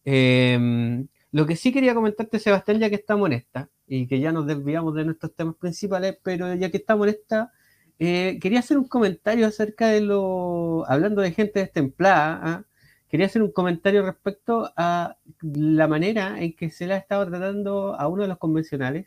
Em, 0.05 1.09
lo 1.33 1.47
que 1.47 1.57
sí 1.57 1.73
quería 1.73 1.95
comentarte, 1.95 2.39
Sebastián, 2.39 2.81
ya 2.81 2.89
que 2.89 2.97
estamos 2.97 3.27
en 3.29 3.35
esta 3.35 3.71
y 3.87 4.07
que 4.07 4.21
ya 4.21 4.33
nos 4.33 4.47
desviamos 4.47 4.95
de 4.95 5.05
nuestros 5.05 5.35
temas 5.35 5.57
principales, 5.57 6.19
pero 6.23 6.55
ya 6.55 6.71
que 6.71 6.79
estamos 6.79 7.09
en 7.09 7.15
esta, 7.15 7.53
eh, 8.01 8.39
quería 8.41 8.61
hacer 8.61 8.79
un 8.79 8.89
comentario 8.89 9.47
acerca 9.47 9.89
de 9.89 10.01
lo, 10.01 10.85
hablando 10.89 11.23
de 11.23 11.33
gente 11.33 11.61
destemplada, 11.61 12.41
¿ah? 12.43 12.65
quería 13.09 13.27
hacer 13.27 13.43
un 13.43 13.53
comentario 13.53 14.03
respecto 14.05 14.73
a 14.77 15.19
la 15.43 15.87
manera 15.87 16.41
en 16.41 16.57
que 16.57 16.71
se 16.71 16.87
le 16.87 16.95
ha 16.95 16.97
estado 16.97 17.27
tratando 17.29 17.95
a 18.01 18.09
uno 18.09 18.23
de 18.23 18.29
los 18.29 18.39
convencionales 18.39 19.07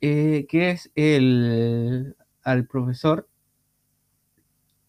eh, 0.00 0.46
que 0.48 0.70
es 0.70 0.92
el 0.94 2.16
al 2.44 2.66
profesor. 2.66 3.28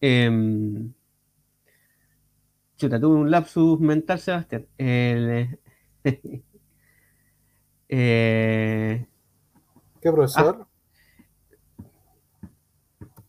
Eh, 0.00 0.88
chuta, 2.76 3.00
tuve 3.00 3.16
un 3.16 3.30
lapsus 3.30 3.80
mental, 3.80 4.20
Sebastián. 4.20 4.66
El, 4.78 5.58
eh, 7.88 9.06
¿Qué 10.00 10.12
profesor? 10.12 10.58
Ah, 10.60 10.69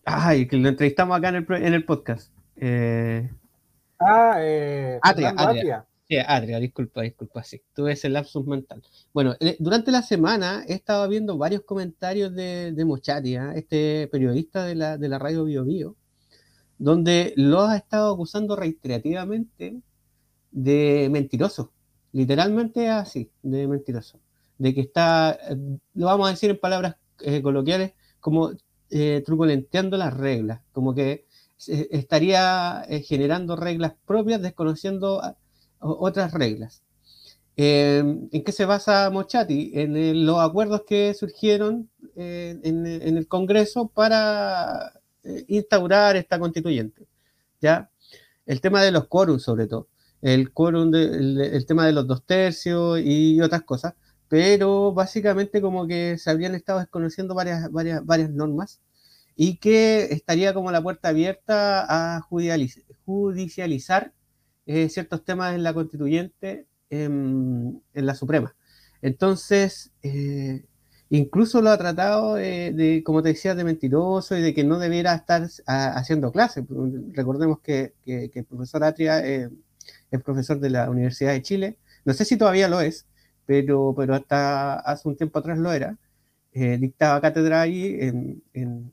ay, 0.06 0.48
que 0.48 0.58
lo 0.58 0.70
entrevistamos 0.70 1.18
acá 1.18 1.30
en 1.30 1.36
el, 1.36 1.46
en 1.50 1.74
el 1.74 1.86
podcast. 1.86 2.32
Eh, 2.58 3.30
Ah, 4.02 4.36
eh, 4.40 5.00
Atria, 5.02 5.34
Atria. 5.38 5.86
Sí, 6.10 6.18
Adria, 6.18 6.60
disculpa, 6.60 7.04
disculpa, 7.04 7.44
sí, 7.44 7.62
tuve 7.74 7.94
ese 7.94 8.10
lapsus 8.10 8.46
mental. 8.48 8.82
Bueno, 9.14 9.36
eh, 9.40 9.56
durante 9.60 9.92
la 9.92 10.02
semana 10.02 10.66
he 10.68 10.74
estado 10.74 11.08
viendo 11.08 11.38
varios 11.38 11.62
comentarios 11.62 12.34
de, 12.34 12.72
de 12.74 12.86
Mochati, 12.86 13.36
¿ah? 13.36 13.54
este 13.56 14.10
periodista 14.12 14.66
de 14.66 14.76
la, 14.76 14.98
de 14.98 15.08
la 15.08 15.20
radio 15.20 15.46
Bio 15.46 15.64
Bio, 15.64 15.96
donde 16.80 17.34
lo 17.38 17.62
ha 17.62 17.78
estado 17.78 18.14
acusando 18.14 18.56
reiterativamente 18.56 19.80
de 20.52 21.08
mentiroso, 21.12 21.72
literalmente 22.12 22.90
así, 22.90 23.32
de 23.44 23.68
mentiroso, 23.68 24.20
de 24.58 24.74
que 24.74 24.82
está, 24.82 25.38
eh, 25.50 25.56
lo 25.94 26.08
vamos 26.08 26.28
a 26.28 26.32
decir 26.32 26.50
en 26.50 26.60
palabras 26.60 26.96
eh, 27.20 27.42
coloquiales, 27.42 27.94
como 28.20 28.52
truculenteando 29.26 29.98
las 29.98 30.14
reglas, 30.16 30.62
como 30.72 30.94
que 30.94 31.26
estaría 31.58 32.86
generando 33.04 33.56
reglas 33.56 33.94
propias, 34.06 34.42
desconociendo 34.42 35.22
otras 35.80 36.34
reglas. 36.34 36.84
Em, 37.56 38.30
¿En 38.32 38.44
qué 38.44 38.52
se 38.52 38.66
basa 38.66 39.10
Mochati? 39.10 39.72
En 39.76 40.26
los 40.26 40.40
acuerdos 40.40 40.84
que 40.88 41.14
surgieron 41.14 41.90
eh, 42.16 42.60
en, 42.64 42.86
el 43.18 43.28
Congreso 43.28 43.88
para 43.88 44.94
eh, 45.24 45.46
instaurar 45.48 46.16
esta 46.16 46.40
constituyente. 46.40 47.08
¿ya? 47.60 47.90
El 48.46 48.62
tema 48.62 48.82
de 48.84 48.92
los 48.92 49.08
quórums, 49.08 49.44
sobre 49.44 49.68
todo. 49.68 49.88
El 50.22 50.52
quórum, 50.54 50.94
el, 50.96 51.66
tema 51.68 51.86
de 51.86 51.94
los 51.94 52.08
dos 52.08 52.24
tercios 52.26 53.00
y 53.04 53.42
otras 53.42 53.64
cosas. 53.64 53.94
Pero 54.32 54.94
básicamente 54.94 55.62
como 55.62 55.86
que 55.88 56.18
se 56.18 56.32
habrían 56.32 56.56
estado 56.56 56.80
desconociendo 56.80 57.36
varias, 57.36 57.70
varias, 57.70 58.06
varias 58.06 58.30
normas 58.30 58.80
y 59.36 59.58
que 59.58 60.04
estaría 60.04 60.54
como 60.54 60.72
la 60.72 60.82
puerta 60.82 61.10
abierta 61.10 62.16
a 62.16 62.22
judicializar 62.22 64.14
eh, 64.68 64.88
ciertos 64.88 65.26
temas 65.26 65.54
en 65.54 65.64
la 65.64 65.74
constituyente 65.74 66.66
en, 66.90 67.82
la 67.94 68.16
Suprema. 68.16 68.56
Entonces, 69.02 69.92
eh, 70.02 70.64
incluso 71.10 71.62
lo 71.62 71.70
ha 71.70 71.78
tratado 71.78 72.36
de, 72.36 73.04
como 73.06 73.22
te 73.22 73.30
decía, 73.30 73.54
de 73.54 73.66
mentiroso 73.66 74.38
y 74.38 74.42
de 74.42 74.54
que 74.54 74.64
no 74.64 74.80
debiera 74.80 75.14
estar 75.14 75.46
haciendo 75.66 76.32
clases. 76.32 76.64
Recordemos 77.12 77.60
que, 77.60 77.96
el 78.06 78.46
profesor 78.46 78.86
Atria 78.86 79.28
eh, 79.28 79.50
es 80.10 80.24
profesor 80.24 80.62
de 80.62 80.70
la 80.70 80.90
Universidad 80.90 81.34
de 81.34 81.42
Chile. 81.42 81.78
No 82.06 82.14
sé 82.14 82.24
si 82.24 82.38
todavía 82.38 82.70
lo 82.70 82.80
es, 82.80 83.08
pero, 83.46 83.94
pero 83.96 84.16
hasta 84.16 84.80
hace 84.80 85.08
un 85.08 85.18
tiempo 85.18 85.40
atrás 85.40 85.58
lo 85.58 85.72
era. 85.72 85.98
dictaba 86.54 87.22
cátedra 87.22 87.62
ahí 87.62 87.98
en, 88.00 88.44
en, 88.54 88.92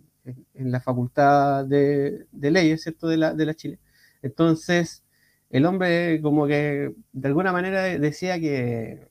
la 0.55 0.81
Facultad 0.81 1.64
de, 1.64 2.26
Leyes, 2.33 2.83
¿cierto?, 2.83 3.09
de 3.09 3.17
la, 3.17 3.35
de 3.35 3.47
la 3.47 3.55
Chile. 3.55 3.78
Entonces, 4.23 5.02
el 5.50 5.64
hombre 5.67 6.21
como 6.23 6.47
que 6.47 6.93
de 7.12 7.28
alguna 7.28 7.52
manera 7.52 7.83
decía 7.99 8.38
que 8.38 9.09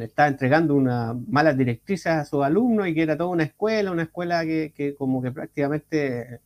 estaba 0.00 0.28
entregando 0.28 0.74
unas 0.74 1.16
malas 1.28 1.56
directrices 1.56 2.06
a 2.12 2.24
sus 2.24 2.44
alumnos 2.44 2.88
y 2.88 2.94
que 2.94 3.02
era 3.02 3.16
toda 3.16 3.30
una 3.30 3.44
escuela, 3.44 3.92
una 3.92 4.02
escuela 4.02 4.44
que, 4.44 4.94
como 4.98 5.22
que 5.22 5.32
prácticamente, 5.32 6.40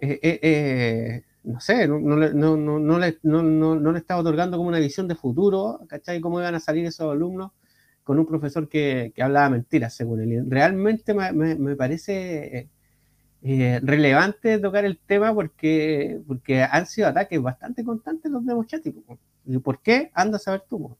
eh, 0.00 0.20
eh, 0.22 0.40
eh, 0.42 1.22
no 1.48 1.60
sé, 1.60 1.88
no, 1.88 2.16
le, 2.98 3.98
estaba 3.98 4.20
otorgando 4.20 4.56
como 4.58 4.68
una 4.68 4.78
visión 4.78 5.08
de 5.08 5.14
futuro, 5.14 5.80
¿cachai? 5.88 6.20
¿Cómo 6.20 6.40
iban 6.40 6.54
a 6.54 6.60
salir 6.60 6.84
esos 6.84 7.10
alumnos 7.10 7.52
con 8.04 8.18
un 8.18 8.26
profesor 8.26 8.68
que, 8.68 9.12
hablaba 9.20 9.50
mentiras, 9.50 9.94
según 9.94 10.20
él? 10.20 10.44
Realmente 10.48 11.14
me, 11.14 11.32
me 11.32 11.76
parece 11.76 12.68
eh, 13.42 13.80
relevante 13.82 14.58
tocar 14.58 14.84
el 14.84 14.98
tema 14.98 15.32
porque, 15.32 16.20
porque 16.26 16.62
han 16.62 16.86
sido 16.86 17.08
ataques 17.08 17.40
bastante 17.40 17.84
constantes 17.84 18.30
los 18.30 18.44
de 18.44 18.54
Mochati. 18.54 18.94
¿Y 19.46 19.58
por 19.58 19.80
qué? 19.80 20.10
Anda 20.14 20.36
a 20.36 20.40
saber 20.40 20.64
tú. 20.68 20.96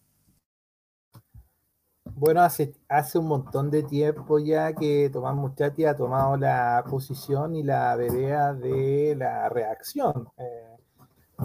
Bueno, 2.21 2.41
hace, 2.43 2.75
hace 2.89 3.17
un 3.17 3.27
montón 3.29 3.71
de 3.71 3.85
tiempo 3.85 4.41
ya 4.41 4.73
que 4.73 5.09
Tomás 5.13 5.37
Muchati 5.37 5.85
ha 5.85 5.95
tomado 5.95 6.37
la 6.37 6.85
posición 6.91 7.55
y 7.55 7.63
la 7.63 7.95
vereda 7.95 8.55
de 8.55 9.15
la 9.17 9.49
reacción. 9.49 10.29
Eh, 10.37 10.77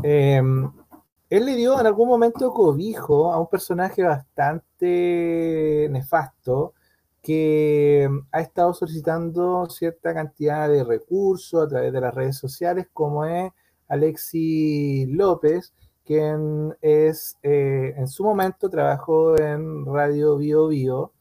em, 0.04 0.72
él 1.30 1.46
le 1.46 1.56
dio 1.56 1.80
en 1.80 1.86
algún 1.86 2.08
momento 2.08 2.52
cobijo 2.52 3.32
a 3.32 3.40
un 3.40 3.48
personaje 3.48 4.02
bastante 4.02 5.88
nefasto, 5.92 6.74
que 7.22 8.10
ha 8.32 8.42
estado 8.42 8.74
solicitando 8.74 9.70
cierta 9.70 10.12
cantidad 10.14 10.68
de 10.70 10.84
recursos 10.84 11.66
a 11.66 11.68
través 11.68 11.94
de 11.94 12.02
las 12.02 12.16
redes 12.16 12.38
sociales, 12.38 12.88
como 12.94 13.26
es 13.26 13.52
Alexi 13.88 15.06
López, 15.08 15.72
quien 16.06 16.76
es, 16.82 17.38
eh, 17.44 17.94
en 17.98 18.08
su 18.08 18.24
momento 18.24 18.70
trabajó 18.70 19.38
en 19.38 19.86
Radio 19.86 20.38
Bio 20.38 20.68
Bio, 20.68 21.12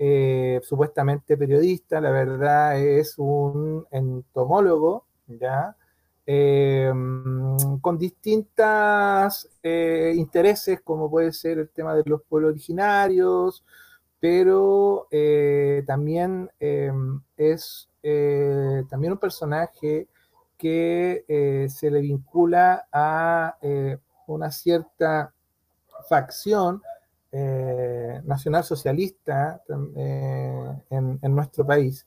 eh, 0.00 0.60
supuestamente 0.62 1.36
periodista, 1.36 2.00
la 2.00 2.12
verdad 2.12 2.80
es 2.80 3.18
un 3.18 3.84
entomólogo, 3.90 5.06
¿ya? 5.26 5.74
Eh, 6.24 6.92
con 7.80 7.98
distintos 7.98 9.50
intereses, 9.62 10.80
como 10.82 11.10
puede 11.10 11.32
ser 11.32 11.58
el 11.58 11.70
tema 11.70 11.96
de 11.96 12.04
los 12.06 12.22
pueblos 12.22 12.50
originarios, 12.50 13.64
pero 14.20 15.08
también 15.86 16.50
eh, 16.60 16.92
es 17.36 17.88
también 18.02 19.12
un 19.12 19.18
personaje 19.18 20.06
que 20.56 21.66
se 21.68 21.90
le 21.90 22.00
vincula 22.00 22.86
a 22.92 23.56
una 24.34 24.50
cierta 24.50 25.32
facción 26.08 26.82
nacional 28.24 28.64
socialista 28.64 29.62
en, 29.68 31.18
en, 31.22 31.34
nuestro 31.34 31.66
país. 31.66 32.06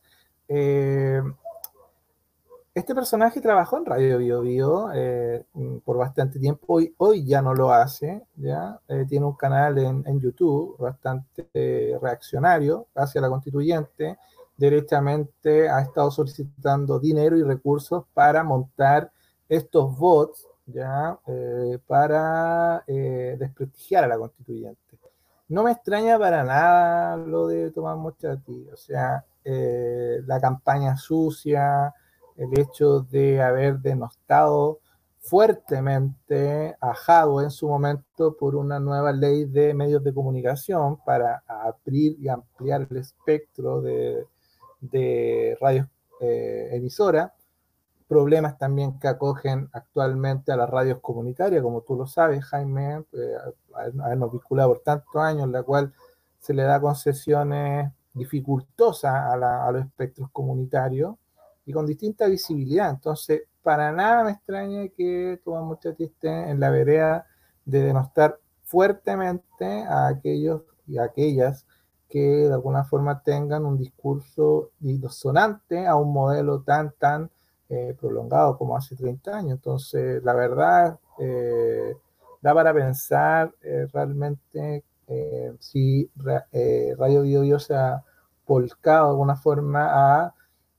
Este 2.73 2.95
personaje 2.95 3.41
trabajó 3.41 3.77
en 3.77 3.85
Radio 3.85 4.17
Bio 4.17 4.41
Bio 4.41 4.89
eh, 4.93 5.43
por 5.83 5.97
bastante 5.97 6.39
tiempo, 6.39 6.75
hoy, 6.75 6.95
hoy 6.99 7.25
ya 7.25 7.41
no 7.41 7.53
lo 7.53 7.73
hace, 7.73 8.23
¿ya? 8.37 8.79
Eh, 8.87 9.05
tiene 9.09 9.25
un 9.25 9.35
canal 9.35 9.77
en, 9.77 10.03
en 10.07 10.21
YouTube 10.21 10.77
bastante 10.79 11.49
eh, 11.53 11.99
reaccionario 12.01 12.87
hacia 12.95 13.19
la 13.19 13.27
constituyente, 13.27 14.17
derechamente 14.55 15.67
ha 15.67 15.81
estado 15.81 16.11
solicitando 16.11 16.97
dinero 16.97 17.37
y 17.37 17.43
recursos 17.43 18.05
para 18.13 18.41
montar 18.41 19.11
estos 19.49 19.97
bots, 19.97 20.47
¿ya? 20.65 21.17
para 21.87 22.83
desprestigiar 22.87 24.03
a 24.05 24.07
la 24.07 24.17
constituyente. 24.17 24.79
No 25.49 25.63
me 25.63 25.71
extraña 25.71 26.17
para 26.17 26.43
nada 26.43 27.17
lo 27.17 27.47
de 27.47 27.71
Tomás 27.71 27.97
Mochati, 27.97 28.69
o 28.71 28.77
sea, 28.77 29.25
la 29.43 30.39
campaña 30.39 30.95
sucia, 30.95 31.93
el 32.37 32.57
hecho 32.57 33.01
de 33.01 33.41
haber 33.41 33.79
denostado 33.79 34.79
fuertemente 35.21 36.75
a 36.81 36.93
en 37.43 37.51
su 37.51 37.67
momento 37.67 38.35
por 38.35 38.55
una 38.55 38.79
nueva 38.79 39.11
ley 39.11 39.45
de 39.45 39.73
medios 39.73 40.03
de 40.03 40.13
comunicación 40.13 40.97
para 41.05 41.43
abrir 41.47 42.17
y 42.19 42.27
ampliar 42.27 42.87
el 42.89 42.97
espectro 42.97 43.81
de, 43.81 44.25
de 44.79 45.57
radios 45.61 45.87
eh, 46.19 46.69
emisoras, 46.71 47.31
problemas 48.11 48.57
también 48.57 48.99
que 48.99 49.07
acogen 49.07 49.69
actualmente 49.71 50.51
a 50.51 50.57
las 50.57 50.69
radios 50.69 50.99
comunitarias, 50.99 51.63
como 51.63 51.79
tú 51.79 51.95
lo 51.95 52.05
sabes, 52.05 52.43
Jaime, 52.43 53.05
eh, 53.13 53.35
habernos 53.73 54.33
vinculado 54.33 54.73
por 54.73 54.83
tantos 54.83 55.15
años, 55.15 55.45
en 55.45 55.53
la 55.53 55.63
cual 55.63 55.93
se 56.37 56.53
le 56.53 56.63
da 56.63 56.81
concesiones 56.81 57.89
dificultosas 58.11 59.13
a, 59.13 59.65
a 59.65 59.71
los 59.71 59.85
espectros 59.85 60.29
comunitarios 60.33 61.15
y 61.65 61.71
con 61.71 61.85
distinta 61.85 62.27
visibilidad. 62.27 62.89
Entonces, 62.89 63.43
para 63.63 63.93
nada 63.93 64.25
me 64.25 64.31
extraña 64.31 64.89
que 64.89 65.39
Tomás 65.45 65.63
Muchati 65.63 66.03
esté 66.03 66.49
en 66.49 66.59
la 66.59 66.69
vereda 66.69 67.25
de 67.63 67.79
denostar 67.79 68.37
fuertemente 68.65 69.83
a 69.83 70.07
aquellos 70.07 70.63
y 70.85 70.97
aquellas 70.97 71.65
que 72.09 72.19
de 72.19 72.53
alguna 72.53 72.83
forma 72.83 73.23
tengan 73.23 73.63
un 73.63 73.77
discurso 73.77 74.71
disonante 74.81 75.87
a 75.87 75.95
un 75.95 76.11
modelo 76.11 76.61
tan, 76.63 76.91
tan 76.99 77.31
eh, 77.73 77.95
prolongado 77.97 78.57
como 78.57 78.75
hace 78.75 78.97
30 78.97 79.37
años. 79.37 79.51
Entonces, 79.53 80.21
la 80.25 80.33
verdad, 80.33 80.99
eh, 81.19 81.95
da 82.41 82.53
para 82.53 82.73
pensar 82.73 83.53
eh, 83.61 83.87
realmente 83.93 84.83
si 85.59 86.09
Radio 86.97 87.21
Bio, 87.21 87.41
Bio 87.41 87.59
se 87.59 87.73
ha 87.75 88.03
volcado 88.45 89.05
de 89.05 89.11
alguna 89.11 89.35
forma 89.35 89.87
a 89.89 90.35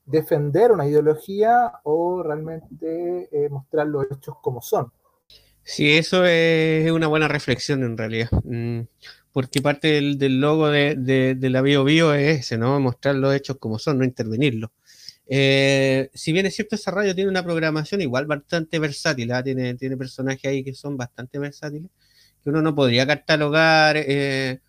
defender 0.06 0.72
una 0.72 0.86
ideología 0.86 1.80
o 1.82 2.22
realmente 2.22 3.28
mostrar 3.50 3.86
los 3.86 4.06
hechos 4.10 4.36
como 4.42 4.62
son. 4.62 4.90
Sí, 5.64 5.92
eso 5.96 6.24
es 6.24 6.90
una 6.90 7.06
buena 7.06 7.28
reflexión 7.28 7.84
en 7.84 7.96
realidad, 7.96 8.30
mm, 8.44 8.80
porque 9.32 9.62
parte 9.62 9.88
del, 9.88 10.40
logo 10.40 10.68
de, 10.68 11.36
la 11.40 11.62
Bio 11.62 11.84
Bio 11.84 12.14
es 12.14 12.40
ese, 12.40 12.58
¿no? 12.58 12.78
Mostrar 12.80 13.14
los 13.14 13.34
hechos 13.34 13.58
como 13.58 13.78
son, 13.78 13.98
no 13.98 14.04
intervenirlos. 14.04 14.70
Eh, 15.34 16.10
si 16.12 16.30
bien 16.32 16.44
es 16.44 16.54
cierto, 16.54 16.76
esa 16.76 16.90
radio 16.90 17.14
tiene 17.14 17.30
una 17.30 17.42
programación 17.42 18.02
igual 18.02 18.26
bastante 18.26 18.78
versátil, 18.78 19.32
¿ah? 19.32 19.42
tiene, 19.42 19.74
tiene 19.76 19.96
personajes 19.96 20.44
ahí 20.44 20.62
que 20.62 20.74
son 20.74 20.98
bastante 20.98 21.38
versátiles, 21.38 21.90
que 22.42 22.50
uno 22.50 22.60
no 22.60 22.74
podría 22.74 23.06
catalogar 23.06 23.96
eh, 23.96 24.60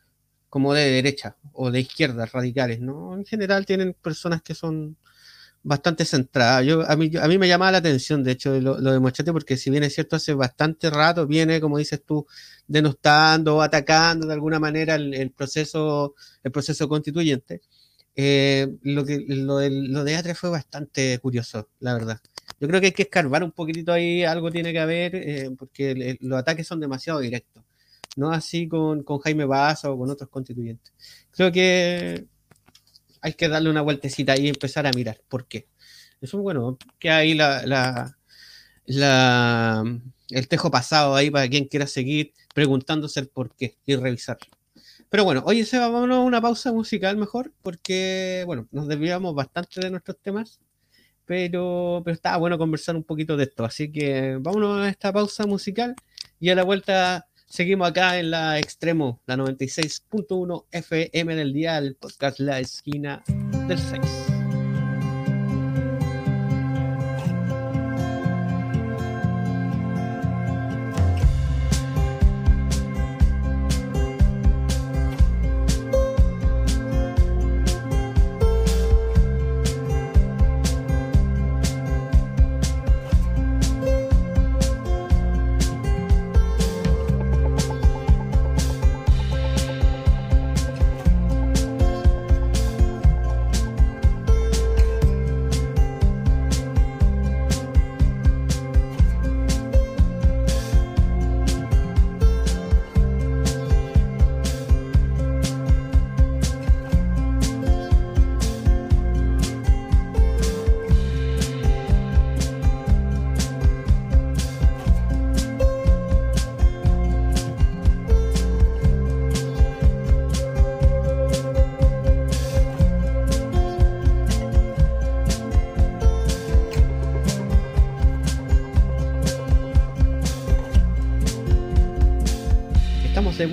como 0.50 0.74
de 0.74 0.90
derecha 0.92 1.38
o 1.54 1.70
de 1.72 1.82
izquierda 1.82 2.26
radicales, 2.28 2.80
¿no? 2.80 3.14
En 3.16 3.26
general 3.26 3.66
tienen 3.66 3.94
personas 3.94 4.42
que 4.42 4.56
son 4.56 4.98
bastante 5.64 6.06
centradas. 6.06 6.66
Yo, 6.66 6.90
a, 6.90 6.96
mí, 6.96 7.12
a 7.22 7.28
mí 7.28 7.38
me 7.38 7.48
llamaba 7.48 7.72
la 7.74 7.78
atención, 7.80 8.24
de 8.24 8.32
hecho, 8.34 8.60
lo, 8.62 8.80
lo 8.80 8.92
de 8.94 9.00
Mochate, 9.00 9.34
porque 9.34 9.58
si 9.58 9.70
bien 9.70 9.84
es 9.84 9.96
cierto, 9.96 10.16
hace 10.18 10.34
bastante 10.34 10.90
rato 10.90 11.28
viene, 11.28 11.62
como 11.62 11.78
dices 11.78 12.04
tú, 12.06 12.26
denostando, 12.68 13.62
atacando 13.62 14.28
de 14.28 14.34
alguna 14.34 14.60
manera 14.60 14.96
el, 14.96 15.32
proceso, 15.32 16.16
el 16.44 16.52
proceso 16.52 16.88
constituyente. 16.88 17.62
Eh, 18.16 18.68
lo, 18.84 19.06
que, 19.06 19.26
lo, 19.28 19.60
lo 19.68 20.04
de 20.04 20.36
fue 20.36 20.50
bastante 20.50 21.18
curioso, 21.20 21.70
la 21.80 21.94
verdad. 21.94 22.22
Yo 22.60 22.68
creo 22.68 22.80
que 22.80 22.88
hay 22.88 22.92
que 22.94 23.04
escarbar 23.04 23.44
un 23.44 23.52
poquitito 23.52 23.92
ahí, 23.92 24.24
algo 24.24 24.52
tiene 24.52 24.72
que 24.72 24.80
haber, 24.80 25.16
eh, 25.16 25.52
porque 25.58 26.18
los 26.22 26.40
ataques 26.40 26.68
son 26.68 26.80
demasiado 26.80 27.20
directos. 27.20 27.64
No 28.16 28.32
así 28.32 28.68
con, 28.68 29.04
con 29.04 29.20
Jaime 29.20 29.46
Baza 29.46 29.90
o 29.90 29.98
con 29.98 30.10
otros 30.10 30.30
constituyentes. 30.30 30.94
Creo 31.32 31.52
que 31.52 32.26
hay 33.22 33.34
que 33.34 33.48
darle 33.48 33.70
una 33.70 33.82
vueltecita 33.82 34.38
y 34.38 34.50
empezar 34.50 34.86
a 34.86 34.92
mirar 34.92 35.20
por 35.28 35.48
qué. 35.48 35.68
Eso 36.22 36.38
bueno, 36.38 36.78
que 37.00 37.10
ahí 37.10 37.38
el 40.30 40.48
tejo 40.48 40.72
pasado 40.72 41.16
ahí 41.16 41.30
para 41.32 41.50
quien 41.50 41.66
quiera 41.66 41.88
seguir 41.88 42.34
preguntándose 42.54 43.20
el 43.20 43.28
por 43.28 43.56
qué 43.56 43.78
y 43.86 43.96
revisarlo. 43.96 44.48
Pero 45.14 45.26
bueno, 45.26 45.44
oye 45.46 45.64
Seba, 45.64 45.90
vámonos 45.90 46.18
a 46.18 46.22
una 46.22 46.42
pausa 46.42 46.74
musical 46.74 47.18
mejor, 47.18 47.54
porque 47.62 48.42
bueno, 48.48 48.68
nos 48.72 48.88
desviamos 48.88 49.36
bastante 49.36 49.80
de 49.80 49.92
nuestros 49.92 50.18
temas, 50.20 50.60
pero, 51.24 52.02
pero 52.04 52.16
estaba 52.16 52.38
bueno 52.38 52.58
conversar 52.58 52.96
un 52.96 53.04
poquito 53.04 53.38
de 53.38 53.44
esto. 53.44 53.64
Así 53.64 53.92
que 53.92 54.40
vámonos 54.42 54.82
a 54.82 54.90
esta 54.90 55.14
pausa 55.14 55.46
musical 55.46 55.96
y 56.40 56.50
a 56.50 56.56
la 56.56 56.64
vuelta 56.64 57.28
seguimos 57.46 57.90
acá 57.90 58.18
en 58.18 58.32
la 58.32 58.58
extremo, 58.58 59.22
la 59.28 59.38
96.1 59.38 60.66
FM 60.72 61.36
del 61.36 61.54
día, 61.54 61.78
el 61.78 61.96
podcast 61.96 62.40
La 62.40 62.60
Esquina 62.60 63.22
del 63.68 63.78
6. 63.78 64.43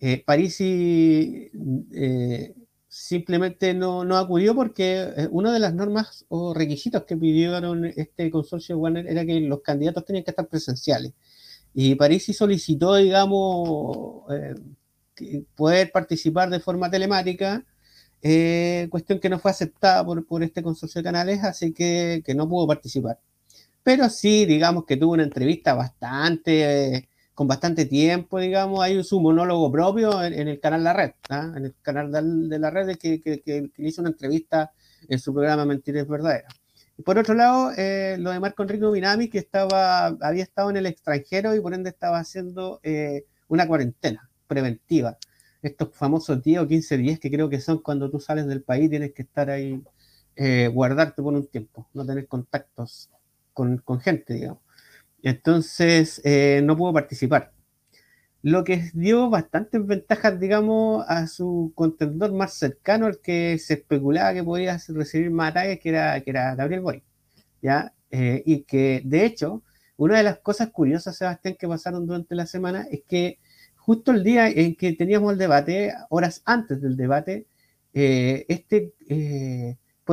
Eh, 0.00 0.24
Parisi 0.24 1.50
eh, 1.92 2.54
simplemente 2.92 3.72
no, 3.72 4.04
no 4.04 4.18
acudió 4.18 4.54
porque 4.54 5.14
eh, 5.16 5.28
una 5.30 5.50
de 5.50 5.58
las 5.58 5.72
normas 5.72 6.26
o 6.28 6.52
requisitos 6.52 7.04
que 7.04 7.16
pidieron 7.16 7.86
este 7.86 8.30
consorcio 8.30 8.76
Warner 8.76 9.06
era 9.06 9.24
que 9.24 9.40
los 9.40 9.62
candidatos 9.62 10.04
tenían 10.04 10.24
que 10.24 10.32
estar 10.32 10.46
presenciales. 10.46 11.14
Y 11.72 11.94
Parisi 11.94 12.34
solicitó, 12.34 12.96
digamos, 12.96 14.24
eh, 14.30 15.44
poder 15.56 15.90
participar 15.90 16.50
de 16.50 16.60
forma 16.60 16.90
telemática, 16.90 17.64
eh, 18.20 18.88
cuestión 18.90 19.20
que 19.20 19.30
no 19.30 19.38
fue 19.38 19.52
aceptada 19.52 20.04
por, 20.04 20.26
por, 20.26 20.42
este 20.42 20.62
consorcio 20.62 21.00
de 21.00 21.04
canales, 21.04 21.42
así 21.44 21.72
que, 21.72 22.22
que, 22.22 22.34
no 22.34 22.46
pudo 22.46 22.66
participar. 22.66 23.18
Pero 23.82 24.10
sí, 24.10 24.44
digamos 24.44 24.84
que 24.84 24.98
tuvo 24.98 25.14
una 25.14 25.22
entrevista 25.22 25.72
bastante 25.74 27.08
con 27.42 27.48
bastante 27.48 27.86
tiempo, 27.86 28.38
digamos, 28.38 28.80
hay 28.84 29.02
su 29.02 29.20
monólogo 29.20 29.72
propio 29.72 30.22
en, 30.22 30.46
el 30.46 30.60
canal 30.60 30.84
La 30.84 30.92
Red, 30.92 31.10
¿ah? 31.28 31.52
en 31.56 31.64
el 31.64 31.74
canal 31.82 32.12
de, 32.12 32.58
La 32.60 32.70
Red 32.70 32.96
que, 32.98 33.20
que, 33.20 33.68
hizo 33.78 34.00
una 34.00 34.10
entrevista 34.10 34.70
en 35.08 35.18
su 35.18 35.34
programa 35.34 35.64
Mentiras 35.64 36.06
Verdaderas. 36.06 36.54
Y 36.96 37.02
por 37.02 37.18
otro 37.18 37.34
lado, 37.34 37.72
eh, 37.76 38.14
lo 38.20 38.30
de 38.30 38.38
Marco 38.38 38.62
Enrique 38.62 38.86
Minami, 38.86 39.28
que 39.28 39.38
estaba, 39.38 40.06
había 40.20 40.44
estado 40.44 40.70
en 40.70 40.76
el 40.76 40.86
extranjero 40.86 41.52
y 41.56 41.60
por 41.60 41.74
ende 41.74 41.90
estaba 41.90 42.20
haciendo 42.20 42.78
eh, 42.84 43.24
una 43.48 43.66
cuarentena 43.66 44.30
preventiva. 44.46 45.18
estos 45.62 45.88
famosos 45.96 46.44
10 46.44 46.60
o 46.60 46.68
15 46.68 46.96
días 46.96 47.18
que 47.18 47.28
creo 47.28 47.48
que 47.48 47.60
son 47.60 47.78
cuando 47.78 48.08
tú 48.08 48.20
sales 48.20 48.46
del 48.46 48.62
país, 48.62 48.88
tienes 48.88 49.14
que 49.14 49.22
estar 49.22 49.50
ahí, 49.50 49.82
eh, 50.36 50.68
guardarte 50.72 51.20
por 51.22 51.34
un 51.34 51.48
tiempo, 51.48 51.88
no 51.92 52.06
tener 52.06 52.28
contactos 52.28 53.10
con, 53.52 53.78
con 53.78 53.98
gente, 54.00 54.34
digamos. 54.34 54.61
Entonces, 55.22 56.20
eh, 56.24 56.60
no 56.64 56.76
puedo 56.76 56.92
participar. 56.92 57.52
Lo 58.42 58.64
que 58.64 58.90
dio 58.94 59.30
bastantes 59.30 59.86
ventajas, 59.86 60.38
digamos, 60.40 61.04
a 61.08 61.28
su 61.28 61.72
contendor 61.76 62.32
más 62.32 62.54
cercano, 62.54 63.06
el 63.06 63.20
que 63.20 63.58
se 63.58 63.74
especulaba 63.74 64.34
que 64.34 64.42
podía 64.42 64.78
recibir 64.88 65.30
más 65.30 65.50
ataques, 65.52 65.78
que 65.80 65.88
era, 65.90 66.20
que 66.20 66.30
era 66.30 66.54
Gabriel 66.56 66.82
Boy. 66.82 67.02
¿ya? 67.62 67.94
Eh, 68.10 68.42
y 68.44 68.62
que, 68.64 69.02
de 69.04 69.24
hecho, 69.24 69.62
una 69.96 70.18
de 70.18 70.24
las 70.24 70.38
cosas 70.40 70.70
curiosas, 70.70 71.16
Sebastián, 71.16 71.56
que 71.58 71.68
pasaron 71.68 72.06
durante 72.06 72.34
la 72.34 72.46
semana 72.46 72.86
es 72.90 73.02
que 73.08 73.38
justo 73.76 74.12
el 74.12 74.24
día 74.24 74.48
en 74.48 74.74
que 74.76 74.92
teníamos 74.94 75.32
el 75.32 75.38
debate, 75.38 75.94
horas 76.10 76.42
antes 76.44 76.80
del 76.82 76.96
debate, 76.96 77.46
eh, 77.94 78.44
este 78.48 78.94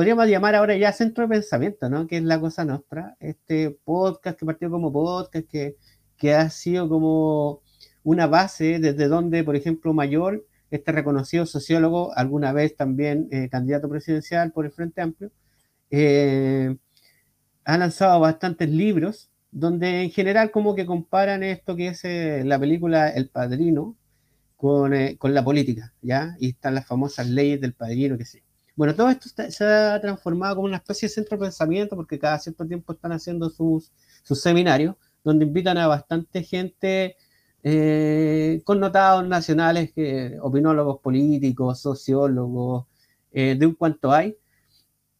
podríamos 0.00 0.28
llamar 0.28 0.54
ahora 0.54 0.74
ya 0.78 0.94
centro 0.94 1.24
de 1.24 1.28
pensamiento, 1.28 1.90
¿no? 1.90 2.06
Que 2.06 2.16
es 2.16 2.22
la 2.22 2.40
cosa 2.40 2.64
nuestra, 2.64 3.18
este 3.20 3.68
podcast 3.84 4.38
que 4.38 4.46
partió 4.46 4.70
como 4.70 4.90
podcast, 4.90 5.46
que, 5.46 5.76
que 6.16 6.34
ha 6.34 6.48
sido 6.48 6.88
como 6.88 7.60
una 8.02 8.26
base 8.26 8.78
desde 8.78 9.08
donde, 9.08 9.44
por 9.44 9.56
ejemplo, 9.56 9.92
Mayor, 9.92 10.46
este 10.70 10.90
reconocido 10.92 11.44
sociólogo, 11.44 12.16
alguna 12.16 12.54
vez 12.54 12.76
también 12.76 13.28
eh, 13.30 13.50
candidato 13.50 13.90
presidencial 13.90 14.52
por 14.52 14.64
el 14.64 14.72
Frente 14.72 15.02
Amplio, 15.02 15.32
eh, 15.90 16.74
ha 17.66 17.76
lanzado 17.76 18.20
bastantes 18.20 18.70
libros 18.70 19.30
donde 19.50 20.04
en 20.04 20.10
general 20.12 20.50
como 20.50 20.74
que 20.74 20.86
comparan 20.86 21.42
esto 21.42 21.76
que 21.76 21.88
es 21.88 22.06
eh, 22.06 22.42
la 22.46 22.58
película 22.58 23.10
El 23.10 23.28
Padrino 23.28 23.98
con, 24.56 24.94
con, 25.18 25.34
la 25.34 25.44
política, 25.44 25.92
¿ya? 26.00 26.36
Y 26.40 26.50
están 26.50 26.74
las 26.74 26.86
famosas 26.86 27.28
leyes 27.28 27.60
del 27.60 27.74
padrino, 27.74 28.16
que 28.16 28.24
sí. 28.24 28.42
Bueno, 28.80 28.94
todo 28.94 29.10
esto 29.10 29.28
se 29.50 29.64
ha 29.66 30.00
transformado 30.00 30.54
como 30.56 30.66
una 30.66 30.78
especie 30.78 31.06
de 31.06 31.12
centro 31.12 31.36
de 31.36 31.44
pensamiento 31.44 31.96
porque 31.96 32.18
cada 32.18 32.38
cierto 32.38 32.66
tiempo 32.66 32.94
están 32.94 33.12
haciendo 33.12 33.50
sus, 33.50 33.92
sus 34.22 34.40
seminarios 34.40 34.94
donde 35.22 35.44
invitan 35.44 35.76
a 35.76 35.86
bastante 35.86 36.42
gente 36.42 37.14
eh, 37.62 38.62
connotados 38.64 39.28
nacionales, 39.28 39.92
que, 39.92 40.38
opinólogos 40.40 40.98
políticos, 41.00 41.78
sociólogos, 41.78 42.86
eh, 43.32 43.54
de 43.54 43.66
un 43.66 43.74
cuanto 43.74 44.12
hay. 44.12 44.38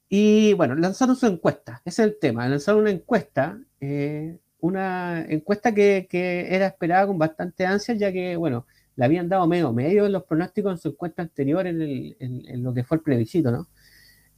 Y 0.08 0.54
bueno, 0.54 0.74
lanzaron 0.74 1.14
su 1.14 1.26
encuesta, 1.26 1.82
ese 1.84 2.04
es 2.04 2.08
el 2.08 2.18
tema, 2.18 2.48
lanzaron 2.48 2.80
una 2.80 2.92
encuesta, 2.92 3.60
eh, 3.78 4.38
una 4.60 5.20
encuesta 5.28 5.74
que, 5.74 6.08
que, 6.10 6.54
era 6.54 6.66
esperada 6.66 7.06
con 7.06 7.18
bastante 7.18 7.66
ansia, 7.66 7.94
ya 7.94 8.10
que, 8.10 8.36
bueno, 8.36 8.64
le 9.00 9.06
habían 9.06 9.30
dado 9.30 9.46
medio 9.46 9.72
medio 9.72 10.04
en 10.04 10.12
los 10.12 10.24
pronósticos 10.24 10.72
en 10.72 10.78
su 10.78 10.88
encuesta 10.88 11.22
anterior 11.22 11.66
en, 11.66 12.62
lo 12.62 12.74
que 12.74 12.84
fue 12.84 12.98
el 12.98 13.02
plebiscito, 13.02 13.50
¿no? 13.50 13.66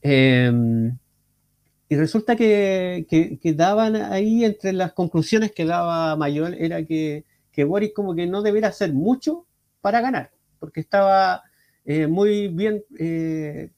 Em, 0.00 0.96
y 1.88 1.96
resulta 1.96 2.36
que, 2.36 3.34
daban 3.56 3.96
ahí, 3.96 4.44
entre 4.44 4.72
las 4.72 4.92
conclusiones 4.92 5.50
que 5.50 5.64
daba 5.64 6.14
Mayor, 6.14 6.54
era 6.54 6.84
que, 6.84 7.24
que 7.50 7.64
Boris 7.64 7.90
como 7.92 8.14
que 8.14 8.28
no 8.28 8.40
debiera 8.40 8.68
hacer 8.68 8.92
mucho 8.92 9.48
para 9.80 10.00
ganar, 10.00 10.30
porque 10.60 10.78
estaba 10.78 11.42
eh, 11.84 12.06
muy 12.06 12.46
bien 12.46 12.84
eh, 13.00 13.72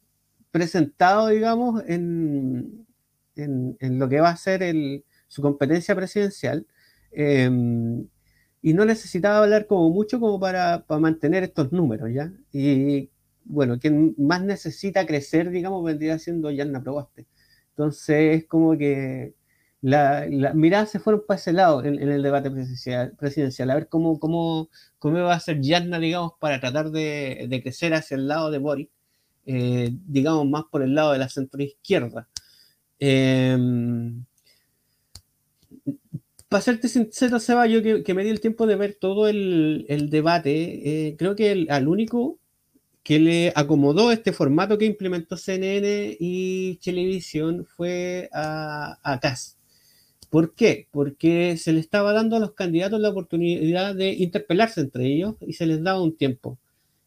presentado, 0.50 1.28
digamos, 1.28 1.82
en, 1.86 2.86
en, 3.36 3.98
lo 3.98 4.06
que 4.06 4.20
va 4.20 4.28
a 4.28 4.36
ser 4.36 4.62
su 5.28 5.40
competencia 5.40 5.94
presidencial. 5.94 6.66
Em, 7.10 8.06
y 8.64 8.72
no 8.72 8.86
necesitaba 8.86 9.40
hablar 9.40 9.66
como 9.66 9.90
mucho 9.90 10.18
como 10.18 10.40
para, 10.40 10.86
para, 10.86 10.98
mantener 10.98 11.42
estos 11.44 11.70
números, 11.70 12.10
¿ya? 12.14 12.32
Y 12.50 13.10
bueno, 13.44 13.78
quien 13.78 14.14
más 14.16 14.42
necesita 14.42 15.06
crecer, 15.06 15.50
digamos, 15.50 15.84
vendría 15.84 16.18
siendo 16.18 16.50
Yanna 16.50 16.82
Probaste. 16.82 17.26
Entonces, 17.70 18.38
es 18.38 18.46
como 18.46 18.78
que 18.78 19.34
las 19.82 20.30
la 20.30 20.54
miradas 20.54 20.90
se 20.90 20.98
fueron 20.98 21.24
para 21.28 21.38
ese 21.38 21.52
lado 21.52 21.84
en, 21.84 21.98
el 22.00 22.22
debate 22.22 22.50
presidencial, 22.50 23.12
presidencial, 23.18 23.70
a 23.70 23.74
ver 23.74 23.88
cómo, 23.90 24.18
cómo, 24.18 24.70
cómo 24.98 25.18
va 25.18 25.34
a 25.34 25.40
ser 25.40 25.60
Yanna, 25.60 25.98
digamos, 25.98 26.32
para 26.40 26.58
tratar 26.58 26.90
de, 26.90 27.46
de 27.50 27.62
crecer 27.62 27.92
hacia 27.92 28.14
el 28.16 28.28
lado 28.28 28.50
de 28.50 28.58
Boris, 28.58 28.88
eh, 29.44 29.90
digamos, 30.06 30.48
más 30.48 30.64
por 30.70 30.82
el 30.82 30.94
lado 30.94 31.12
de 31.12 31.18
la 31.18 31.28
centroizquierda. 31.28 32.28
Eh, 32.98 33.58
para 36.54 36.62
serte 36.62 36.86
sincero, 36.86 37.40
Seba, 37.40 37.66
yo 37.66 37.82
que, 37.82 38.14
me 38.14 38.22
di 38.22 38.30
el 38.30 38.38
tiempo 38.38 38.68
de 38.68 38.76
ver 38.76 38.94
todo 38.94 39.26
el, 39.26 40.08
debate, 40.08 41.08
eh, 41.08 41.16
creo 41.18 41.34
que 41.34 41.66
al 41.68 41.88
único 41.88 42.38
que 43.02 43.18
le 43.18 43.52
acomodó 43.56 44.12
este 44.12 44.32
formato 44.32 44.78
que 44.78 44.84
implementó 44.84 45.36
CNN 45.36 46.16
y 46.20 46.76
Televisión 46.76 47.66
fue 47.66 48.28
a, 48.32 49.00
a 49.02 49.18
CAS. 49.18 49.58
¿Por 50.30 50.54
qué? 50.54 50.86
Porque 50.92 51.56
se 51.56 51.72
le 51.72 51.80
estaba 51.80 52.12
dando 52.12 52.36
a 52.36 52.38
los 52.38 52.52
candidatos 52.52 53.00
la 53.00 53.08
oportunidad 53.10 53.96
de 53.96 54.12
interpelarse 54.12 54.80
entre 54.80 55.06
ellos 55.06 55.34
y 55.40 55.54
se 55.54 55.66
les 55.66 55.82
daba 55.82 56.00
un 56.02 56.16
tiempo. 56.16 56.56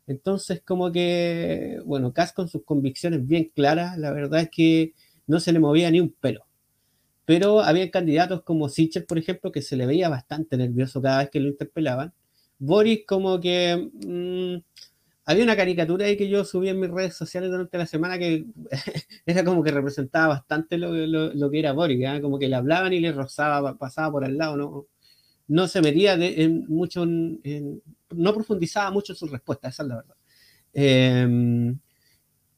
Entonces, 0.08 0.62
como 0.62 0.92
que, 0.92 1.80
bueno, 1.86 2.12
CAS 2.12 2.34
con 2.34 2.50
sus 2.50 2.66
convicciones 2.66 3.26
bien 3.26 3.50
claras, 3.56 3.98
la 3.98 4.12
verdad 4.12 4.42
es 4.42 4.50
que 4.50 4.94
no 5.26 5.40
se 5.40 5.54
le 5.54 5.60
movía 5.60 5.90
ni 5.90 6.02
un 6.02 6.10
pelo 6.12 6.47
pero 7.28 7.60
había 7.60 7.92
candidatos 7.92 8.42
como 8.44 8.70
Sichel, 8.70 9.06
por 9.06 9.18
ejemplo, 9.18 9.52
que 9.52 9.62
se 9.62 9.76
le 9.76 9.86
veía 9.86 10.08
bastante 10.08 10.56
nervioso 10.56 11.02
cada 11.02 11.20
vez 11.20 11.30
que 11.30 11.42
lo 11.42 11.50
interpelaban. 11.50 12.14
Boris 12.58 13.02
como 13.06 13.42
que... 13.42 13.90
Mmm, 14.06 14.64
había 15.26 15.44
una 15.44 15.58
caricatura 15.58 16.06
ahí 16.06 16.16
que 16.16 16.30
yo 16.30 16.46
subí 16.46 16.70
en 16.70 16.80
mis 16.80 16.90
redes 16.90 17.18
sociales 17.18 17.52
durante 17.52 17.78
la 17.78 17.86
semana 17.86 18.18
que 18.18 18.46
era 19.26 19.44
como 19.44 19.62
que 19.62 19.72
representaba 19.72 20.30
bastante 20.30 20.78
lo, 20.78 21.52
que 21.52 21.60
era 21.60 21.74
Boris, 21.74 22.00
¿eh? 22.02 22.22
como 22.22 22.40
que 22.40 22.48
le 22.48 22.56
hablaban 22.56 22.94
y 22.94 23.02
le 23.02 23.12
rozaba, 23.12 23.78
pasaba 23.78 24.10
por 24.10 24.24
al 24.24 24.38
lado, 24.38 24.56
no, 24.56 24.86
no 25.50 25.68
se 25.68 25.82
metía 25.82 26.14
en 26.14 26.66
mucho, 26.70 27.06
no 27.06 28.34
profundizaba 28.34 28.90
mucho 28.90 29.12
en 29.12 29.18
sus 29.18 29.32
respuestas, 29.32 29.74
esa 29.74 29.84
es 29.84 29.90
la 29.90 29.96
verdad. 29.98 30.16
Eh, 30.74 31.76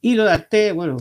y 0.02 0.14
lo 0.14 0.26
de 0.26 0.32
Arte, 0.32 0.72
bueno, 0.74 0.98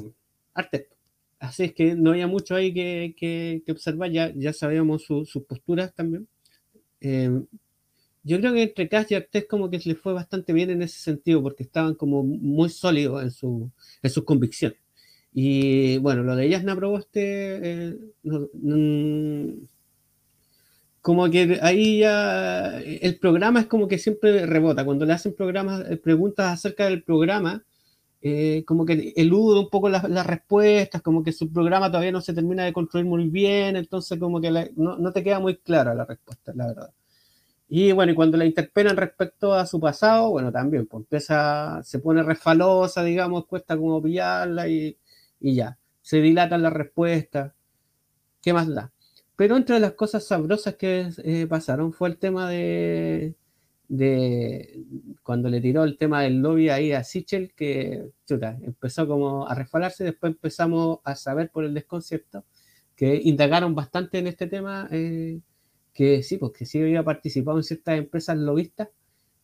Arte 0.54 0.88
Así 1.38 1.64
es 1.64 1.72
que 1.72 1.94
no 1.94 2.10
había 2.10 2.26
mucho 2.26 2.54
ahí 2.54 2.74
que, 2.74 3.14
que, 3.16 3.62
que 3.64 3.72
observar, 3.72 4.10
ya, 4.10 4.32
ya 4.34 4.52
sabíamos 4.52 5.04
sus 5.04 5.30
su 5.30 5.44
posturas 5.44 5.94
también. 5.94 6.26
Eh, 7.00 7.30
yo 8.24 8.38
creo 8.40 8.52
que 8.52 8.62
entre 8.62 8.88
Cash 8.88 9.06
y 9.10 9.14
Artés 9.14 9.46
como 9.48 9.70
que 9.70 9.78
les 9.78 9.98
fue 9.98 10.12
bastante 10.12 10.52
bien 10.52 10.70
en 10.70 10.82
ese 10.82 10.98
sentido, 10.98 11.42
porque 11.42 11.62
estaban 11.62 11.94
como 11.94 12.22
muy 12.24 12.68
sólidos 12.68 13.22
en, 13.22 13.30
su, 13.30 13.70
en 14.02 14.10
sus 14.10 14.24
convicciones. 14.24 14.78
Y 15.32 15.98
bueno, 15.98 16.22
lo 16.22 16.34
de 16.36 16.48
Yasna 16.48 16.74
Proboste, 16.76 17.20
eh, 17.62 17.96
no, 18.24 18.48
no, 18.54 19.54
como 21.00 21.30
que 21.30 21.58
ahí 21.62 22.00
ya 22.00 22.80
el 22.80 23.18
programa 23.18 23.60
es 23.60 23.66
como 23.66 23.88
que 23.88 23.98
siempre 23.98 24.44
rebota. 24.46 24.84
Cuando 24.84 25.06
le 25.06 25.12
hacen 25.14 25.34
programas, 25.34 25.88
eh, 25.88 25.96
preguntas 25.96 26.52
acerca 26.52 26.86
del 26.86 27.02
programa, 27.02 27.64
eh, 28.20 28.64
como 28.66 28.84
que 28.84 29.12
elude 29.16 29.60
un 29.60 29.70
poco 29.70 29.88
las, 29.88 30.08
las, 30.08 30.26
respuestas, 30.26 31.02
como 31.02 31.22
que 31.22 31.32
su 31.32 31.52
programa 31.52 31.88
todavía 31.88 32.12
no 32.12 32.20
se 32.20 32.34
termina 32.34 32.64
de 32.64 32.72
construir 32.72 33.06
muy 33.06 33.28
bien, 33.28 33.76
entonces 33.76 34.18
como 34.18 34.40
que 34.40 34.50
la, 34.50 34.68
no, 34.76 34.98
no, 34.98 35.12
te 35.12 35.22
queda 35.22 35.38
muy 35.38 35.56
clara 35.58 35.94
la 35.94 36.04
respuesta, 36.04 36.52
la 36.54 36.66
verdad. 36.66 36.92
Y 37.68 37.92
bueno, 37.92 38.12
y 38.12 38.14
cuando 38.14 38.36
la 38.38 38.46
interpelan 38.46 38.96
respecto 38.96 39.54
a 39.54 39.66
su 39.66 39.78
pasado, 39.78 40.30
bueno, 40.30 40.50
también, 40.50 40.86
pues 40.86 41.02
empieza, 41.02 41.82
se 41.84 41.98
pone 42.00 42.22
refalosa, 42.22 43.04
digamos, 43.04 43.46
cuesta 43.46 43.76
como 43.76 44.02
pillarla 44.02 44.68
y, 44.68 44.96
y 45.40 45.54
ya, 45.54 45.78
se 46.02 46.20
dilatan 46.20 46.62
las 46.62 46.72
respuestas, 46.72 47.52
¿qué 48.42 48.52
más 48.52 48.68
da? 48.74 48.92
Pero 49.36 49.56
entre 49.56 49.78
las 49.80 49.92
cosas 49.92 50.24
sabrosas 50.24 50.74
que 50.76 51.10
eh, 51.24 51.46
pasaron 51.46 51.92
fue 51.92 52.08
el 52.08 52.18
tema 52.18 52.50
de, 52.50 53.36
de 53.88 54.84
cuando 55.22 55.48
le 55.48 55.60
tiró 55.60 55.84
el 55.84 55.96
tema 55.96 56.22
del 56.22 56.40
lobby 56.40 56.68
ahí 56.68 56.92
a 56.92 57.02
Sichel, 57.02 57.54
que 57.54 58.10
chuta, 58.26 58.58
empezó 58.62 59.08
como 59.08 59.48
a 59.48 59.54
resfalarse, 59.54 60.04
después 60.04 60.32
empezamos 60.34 60.98
a 61.04 61.16
saber 61.16 61.50
por 61.50 61.64
el 61.64 61.74
desconcierto 61.74 62.44
que 62.94 63.20
indagaron 63.24 63.74
bastante 63.74 64.18
en 64.18 64.26
este 64.26 64.48
tema, 64.48 64.88
eh, 64.90 65.40
que 65.94 66.22
sí, 66.22 66.36
pues 66.36 66.52
que 66.52 66.66
sí 66.66 66.80
había 66.80 67.04
participado 67.04 67.56
en 67.58 67.62
ciertas 67.62 67.96
empresas 67.96 68.36
lobistas, 68.36 68.88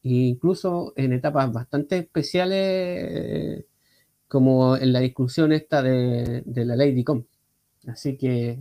e 0.02 0.09
incluso 0.09 0.92
en 0.96 1.12
etapas 1.12 1.52
bastante 1.52 1.98
especiales, 1.98 2.59
eh, 2.61 3.66
como 4.28 4.76
en 4.76 4.92
la 4.92 5.00
discusión 5.00 5.52
esta 5.52 5.83
de, 5.83 6.42
de 6.44 6.64
la 6.64 6.76
ley 6.76 6.92
DICOM. 6.92 7.24
Así 7.87 8.16
que 8.16 8.59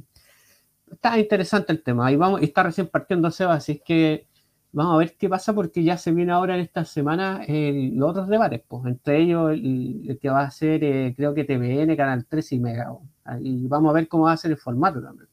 está 0.91 1.17
interesante 1.19 1.73
el 1.73 1.81
tema, 1.81 2.11
y 2.11 2.15
vamos, 2.15 2.41
y 2.41 2.45
está 2.45 2.63
recién 2.63 2.87
partiendo 2.87 3.31
Seba, 3.31 3.55
así 3.55 3.81
que 3.83 4.27
Vamos 4.73 4.95
a 4.95 4.97
ver 4.97 5.15
qué 5.17 5.29
pasa 5.29 5.53
porque 5.53 5.83
ya 5.83 5.97
se 5.97 6.11
viene 6.11 6.31
ahora 6.31 6.55
en 6.55 6.61
esta 6.61 6.83
semana 6.83 7.45
los 7.47 8.09
otros 8.09 8.27
debates, 8.27 8.61
pues, 8.67 8.85
entre 8.85 9.21
ellos 9.21 9.51
el, 9.51 10.17
que 10.19 10.29
va 10.29 10.41
a 10.41 10.51
ser, 10.51 10.83
eh, 10.83 11.13
creo 11.15 11.33
que 11.35 11.43
TVN, 11.43 11.95
Canal 11.95 12.25
13 12.25 12.55
y 12.55 12.59
Mega. 12.59 12.97
Y 13.41 13.67
vamos 13.67 13.91
a 13.91 13.93
ver 13.93 14.07
cómo 14.07 14.23
va 14.25 14.33
a 14.33 14.37
ser 14.37 14.51
el 14.51 14.57
formato 14.57 14.99
también. 15.01 15.29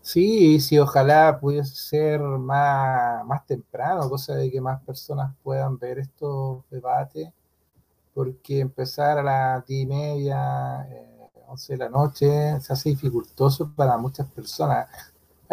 Sí, 0.00 0.60
sí, 0.60 0.78
ojalá 0.78 1.38
pudiese 1.40 1.74
ser 1.76 2.20
más, 2.20 3.24
más 3.24 3.46
temprano, 3.46 4.08
cosa 4.10 4.34
de 4.34 4.50
que 4.50 4.60
más 4.60 4.82
personas 4.82 5.32
puedan 5.42 5.78
ver 5.78 6.00
estos 6.00 6.68
debates, 6.68 7.30
porque 8.14 8.60
empezar 8.60 9.18
a 9.18 9.22
las 9.22 9.66
diez 9.66 9.84
y 9.84 9.86
media, 9.86 10.86
eh, 10.90 11.14
once 11.48 11.74
de 11.74 11.78
la 11.78 11.88
noche, 11.88 12.60
se 12.60 12.72
hace 12.72 12.90
dificultoso 12.90 13.72
para 13.74 13.96
muchas 13.98 14.26
personas. 14.30 14.88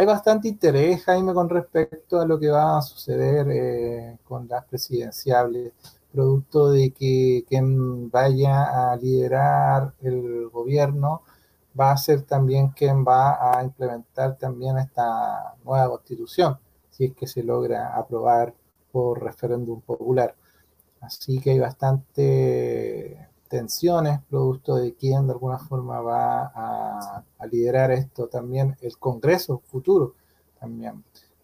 Hay 0.01 0.07
bastante 0.07 0.47
interés, 0.47 1.03
Jaime, 1.03 1.31
con 1.31 1.47
respecto 1.47 2.19
a 2.19 2.25
lo 2.25 2.39
que 2.39 2.49
va 2.49 2.79
a 2.79 2.81
suceder 2.81 3.47
eh, 3.51 4.17
con 4.23 4.47
las 4.47 4.65
presidenciables, 4.65 5.73
producto 6.11 6.71
de 6.71 6.89
que 6.89 7.45
quien 7.47 8.09
vaya 8.09 8.93
a 8.93 8.95
liderar 8.95 9.93
el 10.01 10.49
gobierno 10.49 11.21
va 11.79 11.91
a 11.91 11.97
ser 11.97 12.23
también 12.23 12.69
quien 12.69 13.05
va 13.05 13.59
a 13.59 13.63
implementar 13.63 14.39
también 14.39 14.79
esta 14.79 15.53
nueva 15.63 15.89
constitución, 15.89 16.57
si 16.89 17.05
es 17.05 17.13
que 17.13 17.27
se 17.27 17.43
logra 17.43 17.95
aprobar 17.95 18.55
por 18.91 19.21
referéndum 19.21 19.81
popular. 19.81 20.35
Así 20.99 21.39
que 21.39 21.51
hay 21.51 21.59
bastante 21.59 23.29
tensiones 23.51 24.21
producto 24.29 24.77
de 24.77 24.95
quién 24.95 25.27
de 25.27 25.33
alguna 25.33 25.59
forma 25.59 25.99
va 25.99 26.51
a, 26.55 27.23
liderar 27.51 27.91
esto 27.91 28.27
también 28.27 28.77
el 28.79 28.97
Congreso 28.97 29.61
futuro 29.65 30.15
también 30.57 31.03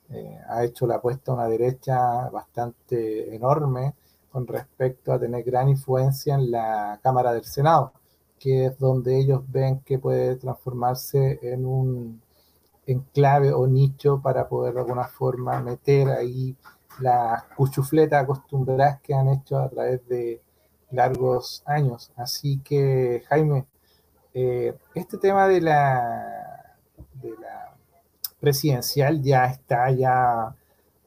eh, 0.10 0.40
ha 0.48 0.64
hecho 0.64 0.88
la 0.88 0.96
apuesta 0.96 1.32
a 1.32 1.36
una 1.36 1.50
derecha 1.50 2.30
bastante 2.30 3.36
enorme 3.36 3.94
con 4.32 4.48
respecto 4.48 5.12
a 5.12 5.20
tener 5.20 5.44
gran 5.44 5.68
influencia 5.68 6.36
en 6.36 6.50
la 6.50 6.98
Cámara 7.04 7.34
del 7.34 7.44
Senado, 7.44 7.92
que 8.40 8.68
es 8.68 8.80
donde 8.80 9.18
ellos 9.18 9.42
ven 9.50 9.82
que 9.82 10.00
puede 10.00 10.38
transformarse 10.38 11.40
en 11.42 11.66
un 11.66 12.22
enclave 12.86 13.52
o 13.52 13.68
nicho 13.68 14.22
para 14.22 14.48
poder 14.48 14.76
de 14.76 14.80
alguna 14.80 15.10
forma 15.10 15.62
meter 15.62 16.08
ahí 16.08 16.56
las 17.02 17.44
cuchufletas 17.58 18.24
acostumbradas 18.24 19.02
que 19.02 19.14
han 19.14 19.28
hecho 19.28 19.58
a 19.58 19.68
través 19.70 20.08
de 20.08 20.42
largos 20.92 21.64
años. 21.66 22.12
Así 22.16 22.60
que, 22.60 23.24
Jaime, 23.28 23.66
eh, 24.34 24.76
este 24.96 25.18
tema 25.18 25.48
de 25.48 25.62
la, 25.62 26.76
de 27.22 27.32
la 27.32 27.76
presidencial 28.40 29.22
ya 29.22 29.46
está 29.46 29.92
ya 29.92 30.56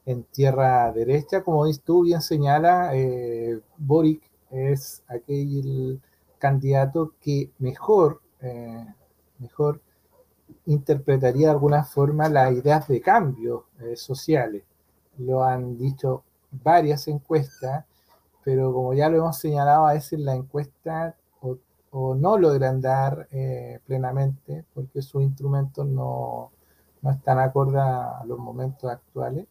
en 0.05 0.23
tierra 0.23 0.91
derecha. 0.91 1.43
Como 1.43 1.65
tú 1.79 2.03
bien 2.03 2.21
señala, 2.21 2.95
eh, 2.95 3.59
Boric 3.77 4.21
es 4.51 5.03
aquel 5.07 6.01
candidato 6.39 7.13
que 7.21 7.51
mejor, 7.59 8.21
eh, 8.41 8.85
mejor 9.39 9.81
interpretaría 10.65 11.47
de 11.47 11.53
alguna 11.53 11.83
forma 11.83 12.29
las 12.29 12.51
ideas 12.53 12.87
de 12.87 13.01
cambio 13.01 13.65
sociales. 13.95 14.63
Lo 15.17 15.43
han 15.43 15.77
dicho 15.77 16.23
varias 16.51 17.07
encuestas 17.07 17.85
pero 18.43 18.73
como 18.73 18.93
ya 18.93 19.09
lo 19.09 19.17
hemos 19.17 19.37
señalado, 19.37 19.87
a 19.87 19.93
veces 19.93 20.19
la 20.19 20.35
encuesta 20.35 21.15
o, 21.93 22.15
no 22.15 22.37
logran 22.37 22.79
dar 22.79 23.27
eh, 23.31 23.79
plenamente 23.85 24.63
porque 24.73 25.01
sus 25.01 25.21
instrumentos 25.23 25.85
no, 25.85 26.51
no 27.01 27.11
están 27.11 27.39
acorde 27.39 27.79
a 27.79 28.23
los 28.25 28.39
momentos 28.39 28.89
actuales. 28.89 29.45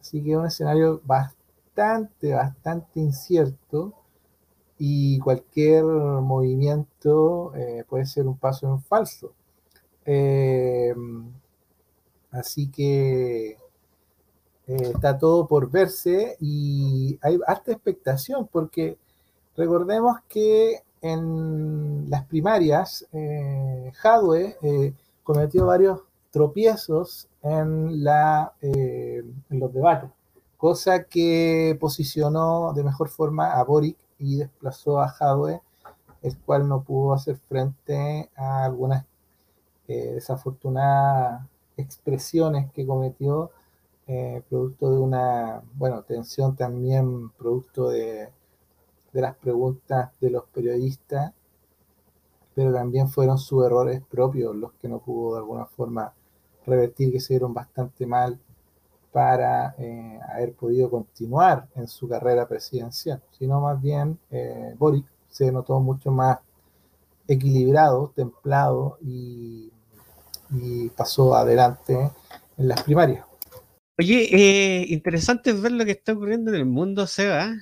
Así 0.00 0.22
que 0.22 0.32
es 0.32 0.36
un 0.38 0.46
escenario 0.46 1.00
bastante, 1.04 2.32
bastante 2.32 3.00
incierto 3.00 3.94
y 4.78 5.18
cualquier 5.18 5.84
movimiento 5.84 7.54
eh, 7.54 7.84
puede 7.88 8.06
ser 8.06 8.26
un 8.26 8.36
paso 8.38 8.68
en 8.68 8.80
falso. 8.82 9.32
Eh, 10.06 10.94
así 12.30 12.70
que 12.70 13.56
eh, 14.66 14.92
está 14.94 15.18
todo 15.18 15.46
por 15.46 15.70
verse 15.70 16.36
y 16.40 17.18
hay 17.22 17.38
harta 17.46 17.72
expectación 17.72 18.48
porque 18.50 18.96
recordemos 19.56 20.18
que 20.28 20.82
en 21.04 22.08
las 22.08 22.24
primarias 22.24 23.06
eh, 23.12 23.92
Jadwe 23.94 24.56
eh, 24.62 24.94
cometió 25.22 25.66
varios 25.66 26.00
tropiezos 26.30 27.28
en, 27.42 28.02
la, 28.02 28.54
eh, 28.62 29.22
en 29.50 29.60
los 29.60 29.70
debates, 29.74 30.08
cosa 30.56 31.04
que 31.04 31.76
posicionó 31.78 32.72
de 32.72 32.84
mejor 32.84 33.10
forma 33.10 33.52
a 33.52 33.62
Boric 33.64 33.98
y 34.18 34.38
desplazó 34.38 34.98
a 34.98 35.08
Jadwe, 35.08 35.60
el 36.22 36.38
cual 36.38 36.66
no 36.66 36.82
pudo 36.82 37.12
hacer 37.12 37.36
frente 37.36 38.30
a 38.34 38.64
algunas 38.64 39.04
desafortunadas 39.86 41.46
expresiones 41.76 42.72
que 42.72 42.86
cometió 42.86 43.50
eh, 44.06 44.42
producto 44.48 44.90
de 44.90 44.98
una, 44.98 45.62
bueno, 45.74 46.02
tensión 46.02 46.56
también 46.56 47.30
producto 47.30 47.88
de, 47.88 48.28
de 49.12 49.20
las 49.20 49.36
preguntas 49.36 50.10
de 50.20 50.30
los 50.30 50.44
periodistas, 50.46 51.32
pero 52.54 52.72
también 52.72 53.08
fueron 53.08 53.38
sus 53.38 53.64
errores 53.64 54.02
propios 54.08 54.54
los 54.54 54.72
que 54.74 54.88
no 54.88 54.98
pudo 54.98 55.34
de 55.34 55.40
alguna 55.40 55.66
forma 55.66 56.12
revertir, 56.66 57.12
que 57.12 57.20
se 57.20 57.34
dieron 57.34 57.54
bastante 57.54 58.06
mal 58.06 58.38
para 59.12 59.74
eh, 59.78 60.18
haber 60.32 60.54
podido 60.54 60.90
continuar 60.90 61.68
en 61.76 61.86
su 61.86 62.08
carrera 62.08 62.48
presidencial, 62.48 63.22
sino 63.38 63.60
más 63.60 63.80
bien 63.80 64.18
eh, 64.30 64.74
Boric 64.78 65.06
se 65.28 65.52
notó 65.52 65.78
mucho 65.80 66.10
más 66.10 66.38
equilibrado, 67.28 68.12
templado 68.14 68.98
y, 69.02 69.70
y 70.50 70.88
pasó 70.90 71.34
adelante 71.34 72.10
en 72.56 72.68
las 72.68 72.82
primarias. 72.82 73.33
Oye, 73.96 74.28
eh, 74.32 74.86
interesante 74.88 75.52
ver 75.52 75.70
lo 75.70 75.84
que 75.84 75.92
está 75.92 76.12
ocurriendo 76.14 76.50
en 76.50 76.56
el 76.56 76.66
mundo, 76.66 77.06
Seba. 77.06 77.54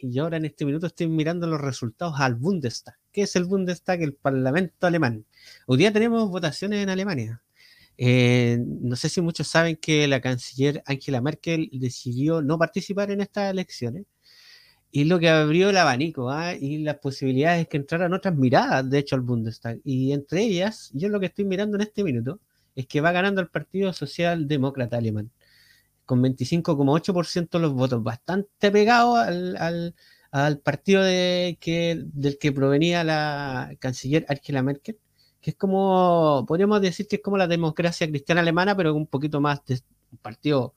Y 0.00 0.12
yo 0.12 0.22
ahora 0.22 0.36
en 0.36 0.44
este 0.44 0.64
minuto 0.64 0.86
estoy 0.86 1.08
mirando 1.08 1.48
los 1.48 1.60
resultados 1.60 2.14
al 2.20 2.36
Bundestag. 2.36 2.94
¿Qué 3.10 3.22
es 3.22 3.34
el 3.34 3.44
Bundestag? 3.44 4.00
El 4.02 4.14
Parlamento 4.14 4.86
alemán. 4.86 5.26
Hoy 5.66 5.78
día 5.78 5.92
tenemos 5.92 6.30
votaciones 6.30 6.80
en 6.80 6.90
Alemania. 6.90 7.42
Eh, 7.98 8.58
no 8.60 8.94
sé 8.94 9.08
si 9.08 9.20
muchos 9.20 9.48
saben 9.48 9.76
que 9.76 10.06
la 10.06 10.20
canciller 10.20 10.82
Angela 10.86 11.20
Merkel 11.20 11.68
decidió 11.72 12.40
no 12.40 12.56
participar 12.56 13.10
en 13.10 13.20
estas 13.20 13.50
elecciones. 13.50 14.04
Y 14.92 15.04
lo 15.04 15.18
que 15.18 15.28
abrió 15.28 15.70
el 15.70 15.76
abanico 15.76 16.30
¿ah? 16.30 16.54
y 16.54 16.78
las 16.78 16.98
posibilidades 16.98 17.66
que 17.68 17.78
entraran 17.78 18.12
otras 18.14 18.36
miradas, 18.36 18.88
de 18.88 18.98
hecho, 18.98 19.16
al 19.16 19.22
Bundestag. 19.22 19.80
Y 19.84 20.12
entre 20.12 20.42
ellas, 20.42 20.90
yo 20.94 21.08
lo 21.08 21.18
que 21.18 21.26
estoy 21.26 21.44
mirando 21.46 21.76
en 21.76 21.82
este 21.82 22.04
minuto 22.04 22.40
es 22.76 22.86
que 22.86 23.00
va 23.00 23.12
ganando 23.12 23.40
el 23.40 23.48
Partido 23.48 23.92
Socialdemócrata 23.92 24.98
Alemán 24.98 25.32
con 26.04 26.22
25,8% 26.22 27.50
de 27.50 27.58
los 27.58 27.72
votos, 27.74 28.02
bastante 28.02 28.70
pegado 28.70 29.16
al, 29.16 29.94
partido 30.62 31.02
de, 31.02 31.58
que, 31.60 32.02
del 32.12 32.38
que 32.38 32.52
provenía 32.52 33.04
la 33.04 33.74
canciller 33.78 34.26
Angela 34.28 34.62
Merkel, 34.62 34.98
que 35.40 35.50
es 35.50 35.56
como, 35.56 36.44
podríamos 36.48 36.80
decir 36.80 37.06
que 37.06 37.16
es 37.16 37.22
como 37.22 37.36
la 37.36 37.46
democracia 37.46 38.08
cristiana 38.08 38.40
alemana, 38.40 38.76
pero 38.76 38.94
un 38.94 39.06
poquito 39.06 39.40
más 39.40 39.64
de 39.66 39.80
un 40.10 40.18
partido 40.18 40.74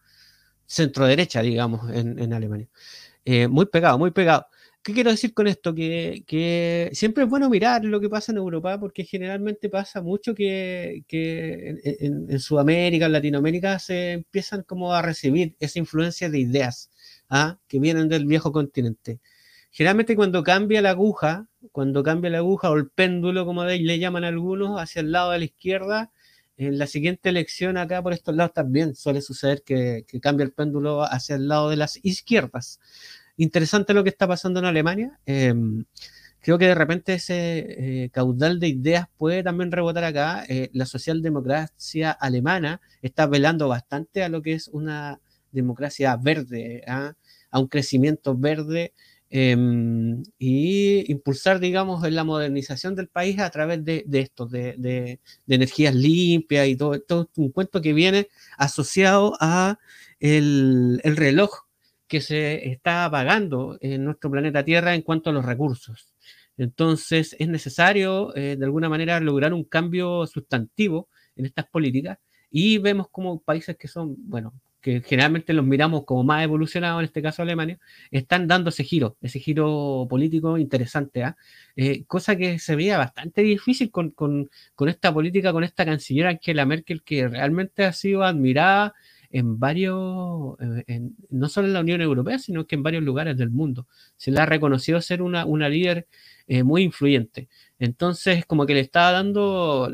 centro-derecha, 0.66 1.42
digamos, 1.42 1.90
en, 1.92 2.34
Alemania. 2.34 2.68
Eh, 3.26 3.48
muy 3.48 3.66
pegado, 3.66 3.98
muy 3.98 4.12
pegado. 4.12 4.48
¿Qué 4.88 4.94
quiero 4.94 5.12
decir 5.12 5.34
con 5.34 5.48
esto? 5.48 5.76
Que, 5.76 6.90
siempre 6.94 7.26
es 7.26 7.30
bueno 7.30 7.50
mirar 7.50 7.84
lo 7.84 8.00
que 8.00 8.08
pasa 8.08 8.32
en 8.32 8.38
Europa, 8.38 8.80
porque 8.80 9.04
generalmente 9.04 9.68
pasa 9.68 10.02
mucho 10.02 10.34
que, 10.34 11.04
en, 11.10 12.40
Sudamérica, 12.40 13.08
en 13.08 13.12
Latinoamérica, 13.12 13.80
se 13.80 14.14
empiezan 14.14 14.64
como 14.64 14.94
a 14.94 15.02
recibir 15.02 15.58
esa 15.60 15.80
influencia 15.80 16.30
de 16.30 16.40
ideas 16.40 16.90
¿ah? 17.30 17.60
que 17.68 17.80
vienen 17.80 18.08
del 18.08 18.26
viejo 18.26 18.54
continente. 18.54 19.20
Generalmente 19.72 20.16
cuando 20.16 20.42
cambia 20.42 20.82
la 20.82 20.92
aguja, 20.92 21.50
cuando 21.74 22.02
cambia 22.02 22.30
la 22.30 22.38
aguja 22.38 22.72
o 22.72 22.78
el 22.78 22.88
péndulo, 22.90 23.46
como 23.46 23.66
le 23.66 24.00
llaman 24.00 24.24
algunos, 24.24 24.80
hacia 24.80 25.02
el 25.02 25.12
lado 25.12 25.32
de 25.32 25.40
la 25.40 25.46
izquierda, 25.46 26.12
en 26.56 26.78
la 26.78 26.88
siguiente 26.88 27.28
elección 27.28 27.76
acá 27.76 28.02
por 28.02 28.14
estos 28.14 28.34
lados 28.38 28.54
también 28.54 28.96
suele 28.96 29.22
suceder 29.22 29.64
que, 29.64 30.06
que 30.08 30.22
cambia 30.22 30.46
el 30.46 30.54
péndulo 30.54 31.04
hacia 31.04 31.36
el 31.36 31.50
lado 31.50 31.70
de 31.70 31.76
las 31.76 32.00
izquierdas 32.04 32.80
interesante 33.38 33.94
lo 33.94 34.04
que 34.04 34.10
está 34.10 34.28
pasando 34.28 34.60
en 34.60 34.66
Alemania. 34.66 35.20
Em, 35.26 35.86
creo 36.42 36.58
que 36.58 36.68
de 36.68 36.76
repente 36.76 37.14
ese 37.16 38.04
eh, 38.06 38.10
caudal 38.12 38.60
de 38.60 38.68
ideas 38.70 39.08
puede 39.18 39.44
también 39.44 39.72
rebotar 39.72 40.04
acá. 40.04 40.44
Eh, 40.50 40.70
la 40.74 40.86
socialdemocracia 40.86 42.12
alemana 42.12 42.82
está 43.02 43.28
velando 43.28 43.68
bastante 43.68 44.24
a 44.24 44.30
lo 44.30 44.42
que 44.42 44.54
es 44.54 44.68
una 44.70 45.22
democracia 45.52 46.16
verde, 46.18 46.84
¿ah? 46.88 47.14
a 47.52 47.60
un 47.60 47.68
crecimiento 47.68 48.36
verde 48.36 48.94
em, 49.30 50.24
y 50.40 51.12
impulsar, 51.12 51.60
digamos, 51.60 52.10
la 52.12 52.24
modernización 52.24 52.96
del 52.96 53.08
país 53.08 53.40
a 53.40 53.50
través 53.50 53.84
de, 53.84 54.06
esto, 54.14 54.46
de, 54.46 55.20
energías 55.48 55.96
limpias 55.96 56.68
y 56.68 56.76
todo, 56.76 57.00
todo 57.02 57.30
un 57.38 57.52
cuento 57.52 57.82
que 57.82 57.94
viene 57.94 58.28
asociado 58.58 59.36
a 59.40 59.80
el 60.20 61.02
reloj 61.04 61.67
que 62.08 62.22
se 62.22 62.70
está 62.70 63.06
apagando 63.06 63.78
en 63.82 64.06
nuestro 64.06 64.32
planeta 64.32 64.64
Tierra 64.64 64.96
en 64.96 65.02
cuanto 65.02 65.30
a 65.30 65.34
los 65.34 65.46
recursos. 65.46 66.14
Entonces 66.58 67.36
es 67.40 67.48
necesario, 67.48 68.36
eh, 68.36 68.56
de 68.58 68.66
alguna 68.66 68.90
manera, 68.90 69.20
lograr 69.20 69.54
un 69.54 69.64
cambio 69.64 70.26
sustantivo 70.26 71.10
en 71.36 71.46
estas 71.46 71.68
políticas 71.68 72.18
y 72.50 72.78
vemos 72.80 73.08
como 73.12 73.42
países 73.42 73.78
que 73.78 73.88
son, 73.88 74.16
bueno, 74.18 74.54
que 74.82 75.02
generalmente 75.02 75.54
los 75.54 75.66
miramos 75.66 76.06
como 76.06 76.24
más 76.24 76.44
evolucionados, 76.44 77.00
en 77.00 77.06
este 77.06 77.22
caso 77.22 77.42
Alemania, 77.42 77.78
están 78.12 78.48
dando 78.48 78.70
ese 78.70 78.84
giro, 78.84 79.18
ese 79.22 79.40
giro 79.40 80.08
político 80.10 80.58
interesante, 80.58 81.24
¿ah? 81.24 81.36
eh, 81.76 82.06
cosa 82.06 82.36
que 82.36 82.58
se 82.60 82.76
veía 82.76 82.98
bastante 82.98 83.42
difícil 83.42 83.92
con, 83.92 84.12
con, 84.12 84.50
con, 84.76 84.90
esta 84.90 85.14
política, 85.14 85.52
con 85.52 85.64
esta 85.64 85.86
canciller 85.86 86.28
Angela 86.28 86.66
Merkel, 86.66 87.04
que 87.04 87.28
realmente 87.28 87.86
ha 87.86 87.94
sido 87.94 88.24
admirada 88.24 88.94
en 89.38 89.60
varios, 89.60 90.56
eh, 90.88 91.02
no 91.30 91.50
solo 91.50 91.68
en 91.68 91.74
la 91.74 91.82
Unión 91.82 92.02
Europea, 92.02 92.40
sino 92.40 92.66
que 92.66 92.76
en 92.76 92.84
varios 92.84 93.04
lugares 93.04 93.38
del 93.38 93.50
mundo. 93.50 93.88
Se 94.18 94.32
le 94.32 94.40
ha 94.40 94.46
reconocido 94.46 95.02
ser 95.02 95.22
una, 95.22 95.46
una 95.46 95.70
líder 95.70 96.08
eh, 96.48 96.64
muy 96.64 96.84
influyente. 96.84 97.50
Entonces, 97.80 98.46
como 98.46 98.66
que 98.66 98.74
le 98.74 98.80
estaba 98.82 99.12
dando, 99.12 99.92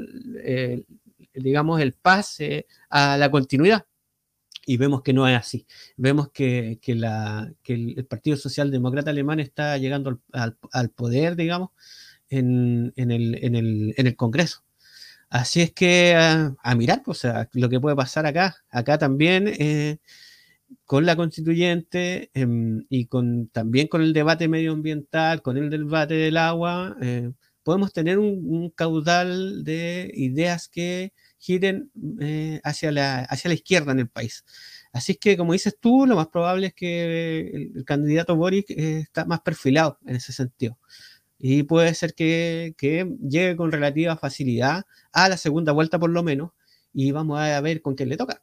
digamos, 1.34 1.82
el 1.82 1.94
pase 1.94 2.68
a 2.90 3.18
la 3.18 3.32
continuidad 3.32 3.86
y 4.66 4.78
vemos 4.78 5.02
que 5.02 5.14
no 5.14 5.28
es 5.28 5.38
así. 5.38 5.66
Vemos 5.98 6.30
que, 6.32 6.80
la, 6.88 7.54
el, 7.66 8.06
Partido 8.06 8.38
Socialdemócrata 8.38 9.12
Alemán 9.12 9.40
está 9.40 9.78
llegando 9.78 10.22
al, 10.32 10.90
poder, 10.90 11.36
digamos, 11.36 11.72
en, 12.30 12.94
el, 12.96 14.16
Congreso. 14.16 14.64
Así 15.34 15.62
es 15.62 15.72
que 15.74 16.14
a, 16.16 16.76
mirar, 16.76 17.02
pues, 17.04 17.18
o 17.18 17.22
sea, 17.22 17.50
lo 17.54 17.68
que 17.68 17.80
puede 17.80 17.96
pasar 17.96 18.28
acá, 18.28 18.56
acá 18.70 19.00
también 19.00 19.48
eh, 19.48 19.98
con 20.86 21.08
la 21.08 21.16
constituyente 21.16 22.30
em, 22.36 22.86
y 22.90 23.08
con, 23.08 23.48
también 23.50 23.88
con 23.88 24.04
el 24.04 24.14
debate 24.14 24.48
medioambiental, 24.48 25.42
con 25.42 25.58
el 25.58 25.72
debate 25.72 26.14
del 26.16 26.38
agua, 26.38 26.96
eh, 27.02 27.32
podemos 27.64 27.94
tener 27.94 28.20
un, 28.20 28.70
caudal 28.76 29.64
de 29.64 30.12
ideas 30.14 30.68
que 30.70 31.14
giren 31.40 31.92
eh, 32.22 32.62
hacia, 32.64 32.92
la, 32.92 33.22
hacia 33.22 33.50
la 33.50 33.56
izquierda 33.56 33.92
en 33.94 34.02
el 34.02 34.10
país. 34.10 34.46
Así 34.92 35.16
que, 35.16 35.36
como 35.36 35.54
dices 35.54 35.76
tú, 35.80 36.06
lo 36.06 36.16
más 36.16 36.28
probable 36.28 36.68
es 36.68 36.74
que 36.76 37.72
el, 37.76 37.86
candidato 37.86 38.36
Boric 38.36 38.70
está 38.70 39.26
más 39.26 39.42
perfilado 39.42 39.98
en 40.06 40.18
ese 40.18 40.32
sentido. 40.32 40.78
Y 41.46 41.64
puede 41.64 41.94
ser 41.94 42.16
que, 42.16 42.74
llegue 42.80 43.58
con 43.58 43.70
relativa 43.70 44.16
facilidad 44.16 44.86
a 45.12 45.28
la 45.28 45.36
segunda 45.36 45.74
vuelta 45.74 46.00
por 46.00 46.10
lo 46.10 46.24
menos 46.24 46.52
y 46.94 47.12
vamos 47.12 47.38
a 47.38 47.60
ver 47.60 47.82
con 47.82 47.96
quién 47.96 48.08
le 48.08 48.16
toca. 48.16 48.42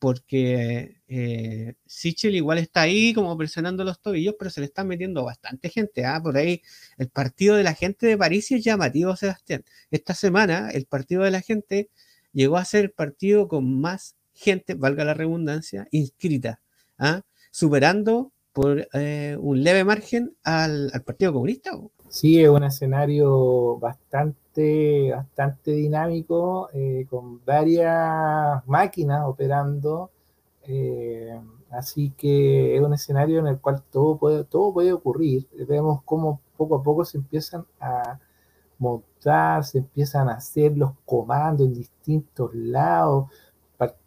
Porque 0.00 1.00
eh, 1.06 1.74
Sichel 1.86 2.34
igual 2.34 2.58
está 2.58 2.80
ahí 2.80 3.14
como 3.14 3.36
presionando 3.38 3.84
los 3.84 4.00
tobillos, 4.00 4.34
pero 4.36 4.50
se 4.50 4.60
le 4.60 4.66
están 4.66 4.88
metiendo 4.88 5.22
bastante 5.22 5.68
gente. 5.68 6.04
¿ah? 6.04 6.20
Por 6.20 6.36
ahí 6.36 6.60
el 6.98 7.08
partido 7.08 7.54
de 7.54 7.62
la 7.62 7.74
gente 7.74 8.08
de 8.08 8.18
París 8.18 8.50
es 8.50 8.64
llamativo, 8.64 9.14
Sebastián. 9.14 9.64
Esta 9.92 10.14
semana 10.14 10.70
el 10.70 10.86
partido 10.86 11.22
de 11.22 11.30
la 11.30 11.42
gente 11.42 11.88
llegó 12.32 12.56
a 12.56 12.64
ser 12.64 12.86
el 12.86 12.90
partido 12.90 13.46
con 13.46 13.80
más 13.80 14.16
gente, 14.34 14.74
valga 14.74 15.04
la 15.04 15.14
redundancia, 15.14 15.86
inscrita, 15.92 16.60
¿ah? 16.98 17.22
superando 17.52 18.32
por 18.52 18.88
eh, 18.92 19.36
un 19.38 19.62
leve 19.62 19.84
margen 19.84 20.36
al, 20.42 20.90
Partido 21.06 21.32
Comunista. 21.32 21.70
Sí, 22.10 22.42
es 22.42 22.48
un 22.48 22.64
escenario 22.64 23.78
bastante, 23.78 25.12
bastante 25.14 25.70
dinámico, 25.70 26.68
eh, 26.72 27.06
con 27.08 27.44
varias 27.44 28.66
máquinas 28.66 29.24
operando. 29.26 30.10
Eh, 30.64 31.40
así 31.70 32.10
que 32.16 32.76
es 32.76 32.82
un 32.82 32.94
escenario 32.94 33.38
en 33.38 33.46
el 33.46 33.60
cual 33.60 33.82
todo 33.92 34.18
puede, 34.18 34.44
todo 34.44 34.72
puede 34.74 34.92
ocurrir. 34.92 35.48
Vemos 35.68 36.02
cómo 36.04 36.40
poco 36.56 36.76
a 36.76 36.82
poco 36.82 37.04
se 37.04 37.18
empiezan 37.18 37.64
a 37.80 38.18
montar, 38.78 39.64
se 39.64 39.78
empiezan 39.78 40.28
a 40.28 40.34
hacer 40.34 40.76
los 40.76 40.92
comandos 41.06 41.66
en 41.68 41.74
distintos 41.74 42.52
lados, 42.54 43.28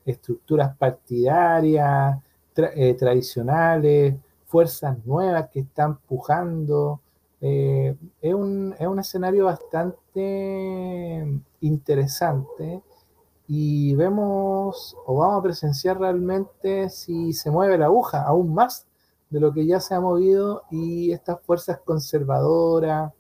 estructuras 0.06 0.76
partidarias, 0.78 2.20
eh, 2.58 2.94
tradicionales, 2.96 4.16
fuerzas 4.46 4.98
nuevas 5.06 5.50
que 5.50 5.62
están 5.62 5.98
pujando. 6.00 7.00
Eh, 7.46 7.94
es, 8.22 8.34
un, 8.34 8.74
es 8.80 8.88
un 8.88 9.00
escenario 9.00 9.44
bastante 9.46 11.28
interesante 11.60 12.82
y 13.50 13.94
vemos 13.96 14.96
o 15.06 15.18
vamos 15.18 15.40
a 15.40 15.44
presenciar 15.44 16.00
realmente 16.00 16.90
si 16.90 17.34
se 17.34 17.52
mueve 17.52 17.78
la 17.78 17.88
aguja 17.88 18.24
aún 18.24 18.54
más 18.54 18.88
de 19.30 19.42
lo 19.42 19.52
que 19.52 19.66
ya 19.66 19.82
se 19.82 19.94
ha 19.94 20.00
movido 20.00 20.64
y 20.72 21.12
estas 21.12 21.42
fuerzas 21.42 21.82
conservadoras, 21.84 23.12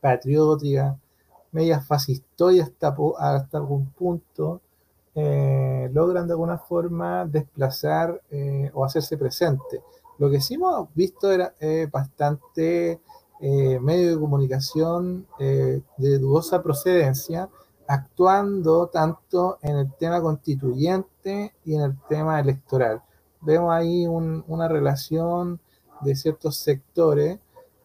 patriótica, 0.00 0.96
media 1.50 1.80
fascistoides 1.80 2.66
hasta, 2.66 2.94
hasta 3.18 3.58
algún 3.58 3.90
punto, 3.90 4.60
eh, 5.16 5.90
logran 5.92 6.28
de 6.28 6.34
alguna 6.34 6.58
forma 6.58 7.26
desplazar 7.26 8.22
eh, 8.30 8.70
o 8.74 8.84
hacerse 8.84 9.18
presente. 9.18 9.82
Lo 10.18 10.30
que 10.30 10.40
sí 10.40 10.54
hemos 10.54 10.94
visto 10.94 11.32
era 11.32 11.52
eh, 13.40 13.78
bastante 13.78 13.80
medio 13.80 14.10
de 14.10 14.20
comunicación 14.20 15.26
de 15.38 16.18
dudosa 16.18 16.62
procedencia, 16.62 17.48
actuando 17.86 18.86
tanto 18.88 19.58
en 19.62 19.76
el 19.76 19.92
tema 19.94 20.20
constituyente 20.20 21.54
y 21.64 21.74
en 21.74 21.82
el 21.82 21.96
tema 22.08 22.38
electoral. 22.38 23.02
Vemos 23.40 23.72
ahí 23.72 24.06
una 24.06 24.68
relación 24.68 25.58
de 26.02 26.14
ciertos 26.14 26.56
sectores 26.56 27.38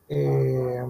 eh, 0.08 0.84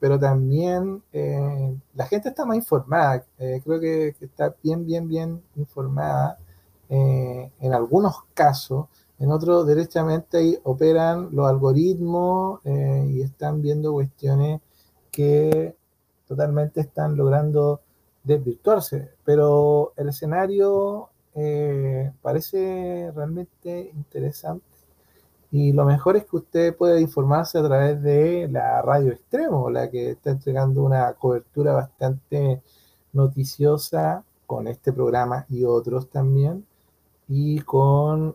pero 0.00 0.18
también 0.18 1.02
eh, 1.12 1.76
la 1.94 2.06
gente 2.06 2.30
está 2.30 2.44
más 2.44 2.56
informada, 2.56 3.24
eh, 3.38 3.60
creo 3.64 3.80
que, 3.80 4.08
está 4.20 4.54
bien, 4.62 4.84
bien, 4.84 5.06
bien 5.08 5.42
informada 5.54 6.38
en 6.88 7.74
algunos 7.74 8.14
casos, 8.32 8.86
en 9.18 9.32
otros 9.32 9.66
derechamente 9.66 10.38
ahí 10.38 10.58
operan 10.64 11.30
los 11.32 11.48
algoritmos 11.48 12.60
y 12.64 13.22
están 13.22 13.62
viendo 13.62 13.92
cuestiones 13.92 14.60
que 15.10 15.74
totalmente 16.26 16.80
están 16.80 17.16
logrando 17.16 17.80
desvirtuarse, 18.24 19.10
pero 19.24 19.92
el 19.96 20.08
escenario 20.10 21.10
parece 22.22 23.12
realmente 23.14 23.90
interesante 23.94 24.64
y 25.50 25.72
lo 25.72 25.84
mejor 25.84 26.16
es 26.16 26.24
que 26.26 26.36
usted 26.36 26.76
puede 26.76 27.00
informarse 27.00 27.58
a 27.58 27.62
través 27.62 28.02
de 28.02 28.48
la 28.50 28.82
radio 28.82 29.12
extremo, 29.12 29.70
la 29.70 29.88
que 29.90 30.10
está 30.10 30.30
entregando 30.30 30.82
una 30.82 31.12
cobertura 31.14 31.72
bastante 31.72 32.62
noticiosa 33.12 34.24
con 34.44 34.66
este 34.68 34.92
programa 34.92 35.46
y 35.48 35.64
otros 35.64 36.10
también, 36.10 36.66
y 37.28 37.60
con 37.60 38.34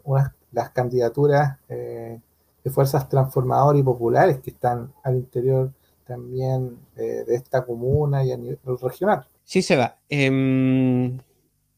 las 0.52 0.72
candidaturas 0.72 1.58
eh, 1.70 2.20
de 2.64 2.70
fuerzas 2.70 3.10
transformadoras 3.10 3.80
y 3.80 3.84
populares 3.84 4.40
que 4.40 4.52
están 4.52 4.94
al 5.04 5.16
interior 5.16 5.72
también 6.06 6.78
eh, 6.98 7.24
de 7.26 7.36
esta 7.36 7.66
comuna 7.66 8.24
y 8.24 8.32
a 8.32 8.38
nivel 8.38 8.60
regional. 8.82 9.28
Sí, 9.44 9.62
se 9.62 9.76
va. 9.76 9.98
Em, 10.10 11.18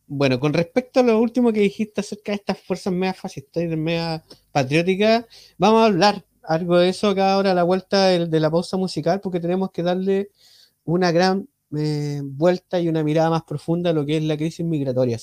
bueno, 0.08 0.40
con 0.40 0.54
respecto 0.54 1.00
a 1.00 1.04
lo 1.04 1.20
último 1.20 1.54
que 1.54 1.60
dijiste 1.60 2.02
acerca 2.02 2.32
de 2.32 2.38
estas 2.38 2.60
fuerzas 2.60 2.94
mega 2.94 3.14
fascistas 3.14 3.64
y 3.64 3.68
mega 3.68 4.24
patrióticas, 4.52 5.26
vamos 5.58 5.82
a 5.82 5.86
hablar 5.86 6.26
algo 6.44 6.78
de 6.78 6.90
eso 6.90 7.10
acá 7.10 7.34
ahora 7.34 7.52
a 7.52 7.54
la 7.54 7.64
vuelta 7.64 8.08
de, 8.08 8.40
la 8.40 8.52
pausa 8.52 8.78
musical, 8.78 9.22
porque 9.22 9.40
tenemos 9.40 9.72
que 9.72 9.84
darle 9.84 10.30
una 10.84 11.12
gran 11.12 11.48
eh, 11.78 12.22
vuelta 12.24 12.80
y 12.80 12.90
una 12.90 13.04
mirada 13.04 13.30
más 13.30 13.44
profunda 13.44 13.92
a 13.92 13.94
lo 13.94 14.06
que 14.06 14.18
es 14.18 14.24
la 14.24 14.38
crisis 14.38 14.66
migratoria. 14.66 15.18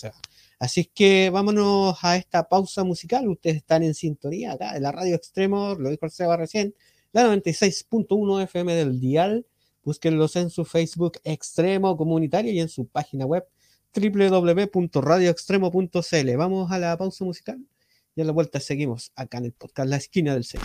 Así 0.61 0.83
es 0.83 0.91
que 0.95 1.31
vámonos 1.31 1.97
a 2.03 2.17
esta 2.17 2.47
pausa 2.47 2.85
musical. 2.85 3.27
Ustedes 3.29 3.57
están 3.57 3.83
en 3.83 3.95
sintonía 3.95 4.53
acá 4.53 4.77
en 4.77 4.83
la 4.83 4.93
radio 4.93 5.17
extremo, 5.17 5.75
lo 5.75 5.89
dijo 5.89 6.05
el 6.05 6.13
Seba 6.13 6.37
recién, 6.37 6.75
la 7.13 7.27
96.1 7.27 8.43
FM 8.43 8.75
del 8.75 9.01
Dial. 9.01 9.47
Búsquenlos 9.83 10.37
en 10.37 10.51
su 10.51 10.67
Facebook 10.67 11.19
Extremo 11.25 11.97
Comunitario 11.97 12.53
y 12.53 12.61
en 12.61 12.69
su 12.69 12.87
página 12.87 13.25
web 13.25 13.47
www.radioextremo.cl. 13.95 16.37
Vamos 16.37 16.71
a 16.71 16.79
la 16.79 16.95
pausa 16.99 17.25
musical 17.25 17.59
y 18.15 18.21
a 18.21 18.25
la 18.25 18.33
vuelta 18.33 18.61
seguimos 18.61 19.13
acá 19.17 19.39
en 19.39 19.47
el 19.47 19.53
podcast 19.53 19.89
La 19.89 19.97
Esquina 19.97 20.35
del 20.35 20.45
6. 20.45 20.61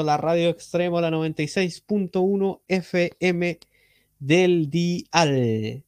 La 0.00 0.16
radio 0.16 0.48
extremo, 0.48 1.00
la 1.02 1.10
96.1 1.10 2.62
FM 2.66 3.58
del 4.18 4.70
Dial. 4.70 5.84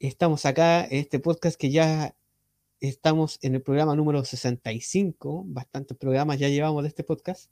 Estamos 0.00 0.44
acá 0.44 0.84
en 0.84 0.98
este 0.98 1.20
podcast 1.20 1.56
que 1.56 1.70
ya 1.70 2.16
estamos 2.80 3.38
en 3.42 3.54
el 3.54 3.62
programa 3.62 3.94
número 3.94 4.24
65, 4.24 5.44
bastantes 5.46 5.96
programas 5.96 6.40
ya 6.40 6.48
llevamos 6.48 6.82
de 6.82 6.88
este 6.88 7.04
podcast. 7.04 7.50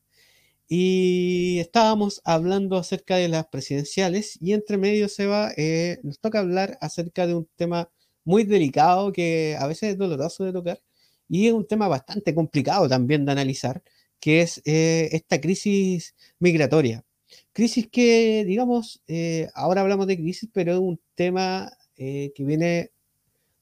Y 0.68 1.58
estábamos 1.60 2.20
hablando 2.24 2.76
acerca 2.76 3.16
de 3.16 3.28
las 3.28 3.46
presidenciales 3.46 4.36
y 4.42 4.52
entre 4.54 4.78
medio 4.78 5.08
se 5.08 5.26
va, 5.26 5.52
eh, 5.56 6.00
nos 6.02 6.18
toca 6.18 6.40
hablar 6.40 6.76
acerca 6.80 7.28
de 7.28 7.34
un 7.34 7.48
tema 7.54 7.88
muy 8.24 8.42
delicado 8.42 9.12
que 9.12 9.56
a 9.58 9.68
veces 9.68 9.92
es 9.92 9.98
doloroso 9.98 10.44
de 10.44 10.52
tocar 10.52 10.82
y 11.28 11.46
es 11.46 11.52
un 11.52 11.66
tema 11.66 11.88
bastante 11.88 12.34
complicado 12.34 12.88
también 12.88 13.24
de 13.24 13.32
analizar, 13.32 13.82
que 14.20 14.42
es 14.42 14.62
eh, 14.64 15.08
esta 15.12 15.40
crisis 15.40 16.14
migratoria. 16.38 17.04
Crisis 17.52 17.88
que, 17.90 18.44
digamos, 18.46 19.02
eh, 19.08 19.48
ahora 19.54 19.80
hablamos 19.80 20.06
de 20.06 20.16
crisis, 20.16 20.48
pero 20.52 20.72
es 20.72 20.78
un 20.78 21.00
tema 21.14 21.72
que 21.96 22.32
viene 22.36 22.90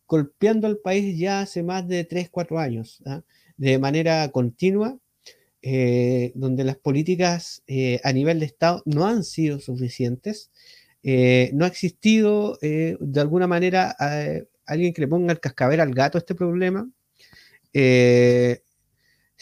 golpeando 0.09 0.67
al 0.67 0.79
país 0.79 1.17
ya 1.17 1.43
hace 1.43 1.63
más 1.63 1.87
de 1.87 2.05
3, 2.05 2.31
4 2.31 2.59
años, 2.59 3.01
¿ah? 3.07 3.23
de 3.57 3.79
manera 3.79 4.29
continua 4.31 4.99
eh, 5.67 6.31
donde 6.35 6.63
las 6.63 6.77
políticas 6.77 7.63
eh, 7.67 7.99
a 8.05 8.13
nivel 8.13 8.39
de 8.39 8.45
Estado 8.45 8.83
no 8.85 9.07
han 9.07 9.25
sido 9.25 9.61
suficientes. 9.61 10.51
Eh, 11.03 11.49
no 11.55 11.65
ha 11.65 11.69
existido 11.69 12.59
de 12.61 13.21
alguna 13.21 13.47
manera 13.47 13.97
alguien 14.67 14.93
que 14.93 15.01
le 15.01 15.09
ponga 15.09 15.33
el 15.33 15.41
cascabel 15.41 15.81
al 15.81 15.95
gato 15.95 16.19
a 16.19 16.21
este 16.21 16.35
problema. 16.35 16.91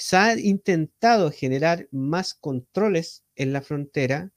Se 0.02 0.16
ha 0.16 0.36
intentado 0.36 1.30
generar 1.30 1.88
más 1.92 2.34
controles 2.34 3.24
en 3.36 3.52
la 3.52 3.62
frontera, 3.62 4.32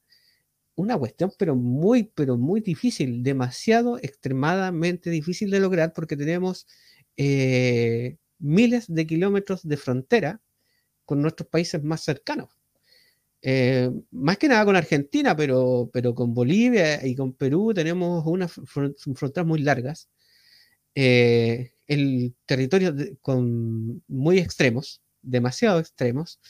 una 0.76 0.96
cuestión 0.96 1.32
pero 1.36 1.56
muy, 1.56 2.04
pero 2.14 2.36
muy 2.36 2.60
difícil, 2.60 3.24
demasiado, 3.24 3.98
extremadamente 3.98 5.10
difícil 5.10 5.50
de 5.50 5.58
lograr 5.58 5.92
porque 5.92 6.16
tenemos 6.16 6.66
miles 8.38 8.84
de 8.86 9.06
kilómetros 9.06 9.66
de 9.66 9.76
frontera 9.76 10.40
con 11.04 11.20
nuestros 11.20 11.48
países 11.48 11.82
más 11.82 12.02
cercanos. 12.04 12.50
Eh, 13.42 13.90
más 14.12 14.38
que 14.38 14.48
nada 14.48 14.64
con 14.64 14.76
Argentina, 14.76 15.34
pero, 15.36 15.90
pero 15.92 16.14
con 16.14 16.32
Bolivia 16.32 17.04
y 17.04 17.16
con 17.16 17.32
Perú 17.32 17.72
tenemos 17.74 18.24
unas 18.24 18.52
fronteras 18.52 19.46
muy 19.46 19.60
largas. 19.62 20.08
Eh, 20.94 21.72
el 21.88 22.34
territorio 22.46 22.94
con 23.20 24.02
muy 24.08 24.38
extremos, 24.38 25.02
demasiado 25.26 25.80
extremos, 25.80 26.40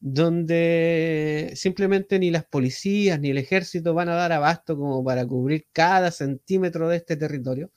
donde 0.00 1.52
simplemente 1.54 2.18
ni 2.18 2.30
las 2.30 2.44
policías 2.44 3.20
ni 3.20 3.30
el 3.30 3.38
ejército 3.38 3.94
van 3.94 4.08
a 4.08 4.14
dar 4.14 4.32
abasto 4.32 4.76
como 4.76 5.04
para 5.04 5.26
cubrir 5.26 5.66
cada 5.72 6.10
centímetro 6.10 6.88
de 6.88 6.96
este 6.96 7.16
territorio, 7.16 7.70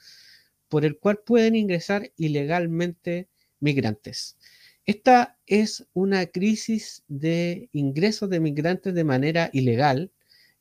por 0.69 0.85
el 0.85 0.97
cual 0.97 1.19
pueden 1.25 1.55
ingresar 1.55 2.11
ilegalmente 2.17 3.29
migrantes. 3.59 4.37
Esta 4.85 5.37
es 5.47 5.87
una 5.93 6.27
crisis 6.27 7.03
de 7.07 7.69
ingresos 7.73 8.29
de 8.29 8.39
migrantes 8.39 8.93
de 8.93 9.03
manera 9.03 9.49
ilegal 9.53 10.11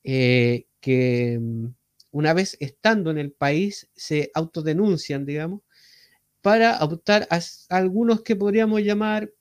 eh, 0.03 0.67
que 0.81 1.39
mm, 1.41 1.67
una 2.13 2.35
vez 2.35 2.57
estando 2.61 3.11
en 3.11 3.19
el 3.19 3.33
país 3.33 3.89
se 3.97 4.31
autodenuncian, 4.35 5.27
digamos, 5.27 5.63
para 6.43 6.79
optar 6.85 7.27
a, 7.31 7.41
algunos 7.71 8.23
que 8.23 8.37
podríamos 8.37 8.83
llamar, 8.83 9.33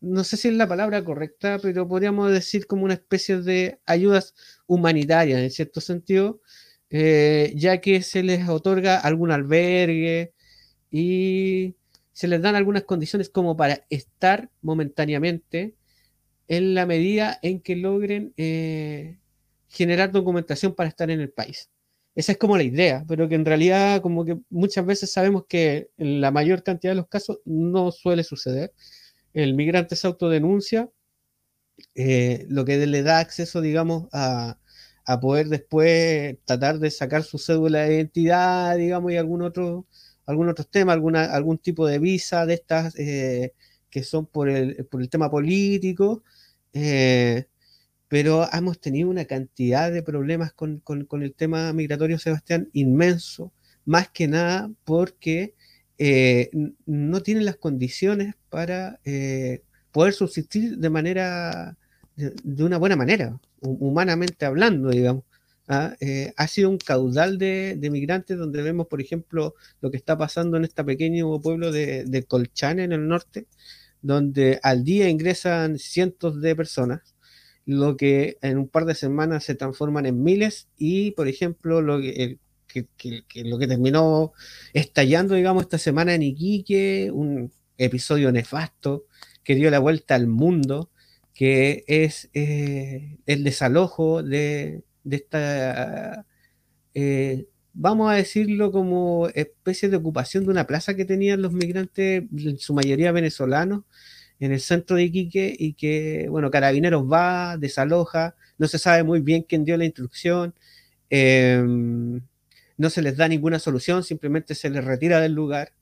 no 0.00 0.24
sé 0.24 0.36
si 0.36 0.48
es 0.48 0.54
la 0.54 0.68
palabra 0.68 1.04
correcta, 1.04 1.58
pero 1.60 1.88
podríamos 1.88 2.30
decir 2.32 2.66
como 2.66 2.84
una 2.84 2.94
especie 2.94 3.38
de 3.42 3.80
ayudas 3.86 4.34
humanitarias 4.66 5.40
en 5.40 5.50
cierto 5.50 5.80
sentido, 5.80 6.40
eh, 6.90 7.52
ya 7.56 7.80
que 7.80 8.02
se 8.02 8.22
les 8.22 8.48
otorga 8.48 8.98
algún 8.98 9.30
albergue 9.32 10.32
y 10.90 11.76
se 12.12 12.28
les 12.28 12.42
dan 12.42 12.56
algunas 12.56 12.84
condiciones 12.84 13.30
como 13.30 13.56
para 13.56 13.86
estar 13.90 14.50
momentáneamente 14.62 15.74
en 16.48 16.74
la 16.74 16.86
medida 16.86 17.38
en 17.42 17.60
que 17.60 17.76
logren 17.76 18.32
eh, 18.36 19.18
generar 19.68 20.12
documentación 20.12 20.74
para 20.74 20.88
estar 20.88 21.10
en 21.10 21.20
el 21.20 21.30
país. 21.30 21.70
Esa 22.14 22.32
es 22.32 22.38
como 22.38 22.56
la 22.56 22.64
idea, 22.64 23.04
pero 23.06 23.28
que 23.28 23.36
en 23.36 23.44
realidad 23.44 24.02
como 24.02 24.24
que 24.24 24.38
muchas 24.50 24.84
veces 24.86 25.12
sabemos 25.12 25.44
que 25.48 25.90
en 25.98 26.20
la 26.20 26.30
mayor 26.32 26.62
cantidad 26.64 26.92
de 26.92 26.96
los 26.96 27.08
casos 27.08 27.38
no 27.44 27.92
suele 27.92 28.24
suceder. 28.24 28.72
El 29.38 29.54
migrante 29.54 29.96
se 29.96 30.06
autodenuncia, 30.06 30.90
eh, 31.94 32.46
lo 32.48 32.64
que 32.64 32.86
le 32.86 33.02
da 33.02 33.20
acceso, 33.20 33.60
digamos, 33.60 34.08
a, 34.12 34.58
a 35.04 35.20
poder 35.20 35.48
después 35.48 36.38
tratar 36.44 36.78
de 36.78 36.90
sacar 36.90 37.22
su 37.22 37.38
cédula 37.38 37.82
de 37.82 37.96
identidad, 37.96 38.76
digamos, 38.76 39.12
y 39.12 39.16
algún 39.16 39.42
otro 39.42 39.86
algún 40.28 40.50
otro 40.50 40.64
tema, 40.66 40.92
alguna, 40.92 41.24
algún 41.24 41.56
tipo 41.58 41.86
de 41.86 41.98
visa 41.98 42.44
de 42.44 42.54
estas 42.54 42.94
eh, 42.98 43.54
que 43.90 44.02
son 44.04 44.26
por 44.26 44.50
el, 44.50 44.84
por 44.86 45.00
el 45.00 45.08
tema 45.08 45.30
político, 45.30 46.22
eh, 46.74 47.46
pero 48.08 48.46
hemos 48.52 48.78
tenido 48.78 49.08
una 49.08 49.24
cantidad 49.24 49.90
de 49.90 50.02
problemas 50.02 50.52
con, 50.52 50.80
con, 50.80 51.22
el 51.22 51.34
tema 51.34 51.72
migratorio, 51.72 52.18
Sebastián, 52.18 52.68
inmenso, 52.74 53.52
más 53.86 54.10
que 54.10 54.28
nada 54.28 54.70
porque 54.84 55.54
eh, 55.98 56.50
no 56.86 57.22
tienen 57.22 57.44
las 57.44 57.56
condiciones 57.56 58.34
para 58.48 59.00
poder 59.92 60.12
subsistir 60.12 60.78
de 60.78 60.90
manera, 60.90 61.76
de, 62.16 62.64
una 62.64 62.78
buena 62.78 62.96
manera, 62.96 63.38
humanamente 63.60 64.46
hablando, 64.46 64.90
digamos. 64.90 65.24
¿ah? 65.68 65.96
Eh, 66.00 66.32
ha 66.36 66.46
sido 66.48 66.70
un 66.70 66.78
caudal 66.78 67.38
de, 67.38 67.76
migrantes 67.90 68.38
donde 68.38 68.62
vemos, 68.62 68.86
por 68.86 69.00
ejemplo, 69.00 69.54
lo 69.80 69.90
que 69.90 69.96
está 69.96 70.16
pasando 70.16 70.56
en 70.56 70.64
este 70.64 70.84
pequeño 70.84 71.40
pueblo 71.40 71.72
de, 71.72 72.04
de 72.04 72.22
Colchane 72.24 72.84
en 72.84 72.92
el 72.92 73.08
norte, 73.08 73.46
donde 74.02 74.60
al 74.62 74.84
día 74.84 75.08
ingresan 75.08 75.78
cientos 75.78 76.40
de 76.40 76.54
personas, 76.56 77.14
lo 77.66 77.96
que 77.96 78.38
en 78.40 78.58
un 78.58 78.68
par 78.68 78.84
de 78.86 78.94
semanas 78.94 79.44
se 79.44 79.54
transforman 79.54 80.06
en 80.06 80.22
miles 80.22 80.68
y, 80.78 81.10
por 81.12 81.28
ejemplo, 81.28 81.82
lo 81.82 82.00
que, 82.00 82.38
lo 83.44 83.58
que 83.58 83.66
terminó 83.66 84.32
estallando, 84.72 85.34
digamos, 85.34 85.62
esta 85.62 85.78
semana 85.78 86.14
en 86.14 86.22
Iquique, 86.22 87.10
un 87.12 87.52
episodio 87.78 88.32
nefasto 88.32 89.06
que 89.44 89.54
dio 89.54 89.70
la 89.70 89.78
vuelta 89.78 90.14
al 90.14 90.26
mundo, 90.26 90.90
que 91.34 91.84
es 91.86 92.28
eh, 92.34 93.18
el 93.26 93.44
desalojo 93.44 94.22
de, 94.22 94.82
esta, 95.08 96.26
eh, 96.94 97.46
vamos 97.72 98.10
a 98.10 98.14
decirlo 98.14 98.72
como 98.72 99.28
especie 99.28 99.88
de 99.88 99.96
ocupación 99.96 100.44
de 100.44 100.50
una 100.50 100.66
plaza 100.66 100.94
que 100.94 101.04
tenían 101.04 101.42
los 101.42 101.52
migrantes, 101.52 102.24
en 102.36 102.58
su 102.58 102.74
mayoría 102.74 103.12
venezolanos, 103.12 103.84
en 104.40 104.52
el 104.52 104.60
centro 104.60 104.96
de 104.96 105.04
Iquique 105.04 105.54
y 105.58 105.74
que, 105.74 106.26
bueno, 106.28 106.50
Carabineros 106.50 107.04
va, 107.10 107.56
desaloja, 107.56 108.34
no 108.58 108.68
se 108.68 108.78
sabe 108.78 109.02
muy 109.04 109.20
bien 109.20 109.42
quién 109.42 109.64
dio 109.64 109.76
la 109.76 109.84
instrucción, 109.84 110.54
em, 111.10 112.20
no 112.78 112.90
se 112.90 113.02
les 113.02 113.16
da 113.16 113.28
ninguna 113.28 113.58
solución, 113.58 114.04
simplemente 114.04 114.54
se 114.54 114.70
les 114.70 114.84
retira 114.84 115.20
del 115.20 115.34
lugar. 115.34 115.72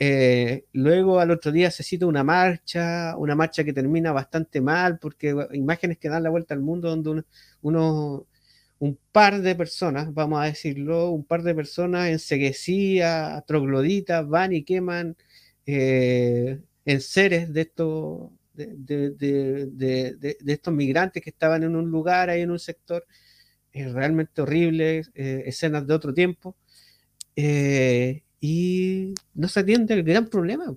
Eh, 0.00 0.66
luego 0.72 1.18
al 1.18 1.32
otro 1.32 1.50
día 1.50 1.70
se 1.72 1.82
cita 1.82 2.06
una 2.06 2.22
marcha, 2.22 3.16
una 3.16 3.34
marcha 3.34 3.64
que 3.64 3.72
termina 3.72 4.12
bastante 4.12 4.60
mal, 4.60 4.98
porque 4.98 5.34
imágenes 5.52 5.98
que 5.98 6.08
dan 6.08 6.22
la 6.22 6.30
vuelta 6.30 6.54
al 6.54 6.60
mundo 6.60 6.88
donde 6.90 7.24
uno, 7.62 8.26
un 8.78 8.98
par 9.12 9.40
de 9.42 9.54
personas, 9.56 10.12
vamos 10.14 10.40
a 10.40 10.44
decirlo, 10.44 11.10
un 11.10 11.24
par 11.24 11.42
de 11.42 11.54
personas 11.54 12.08
enseguecidas, 12.10 13.44
trogloditas, 13.46 14.28
van 14.28 14.52
y 14.52 14.62
queman 14.64 15.16
eh, 15.66 16.60
enseres 16.84 17.52
de 17.52 17.60
estos, 17.62 18.30
de, 18.54 20.36
estos 20.46 20.74
migrantes 20.74 21.22
que 21.22 21.30
estaban 21.30 21.62
en 21.64 21.76
un 21.76 21.90
lugar 21.90 22.30
ahí 22.30 22.42
en 22.42 22.50
un 22.50 22.58
sector 22.58 23.04
realmente 23.72 24.42
horrible, 24.42 25.02
eh, 25.14 25.44
escenas 25.46 25.86
de 25.86 25.94
otro 25.94 26.14
tiempo, 26.14 26.56
eh, 27.36 28.22
y 28.40 29.14
no 29.34 29.48
se 29.48 29.60
atiende 29.60 29.94
el 29.94 30.02
gran 30.02 30.28
problema, 30.28 30.76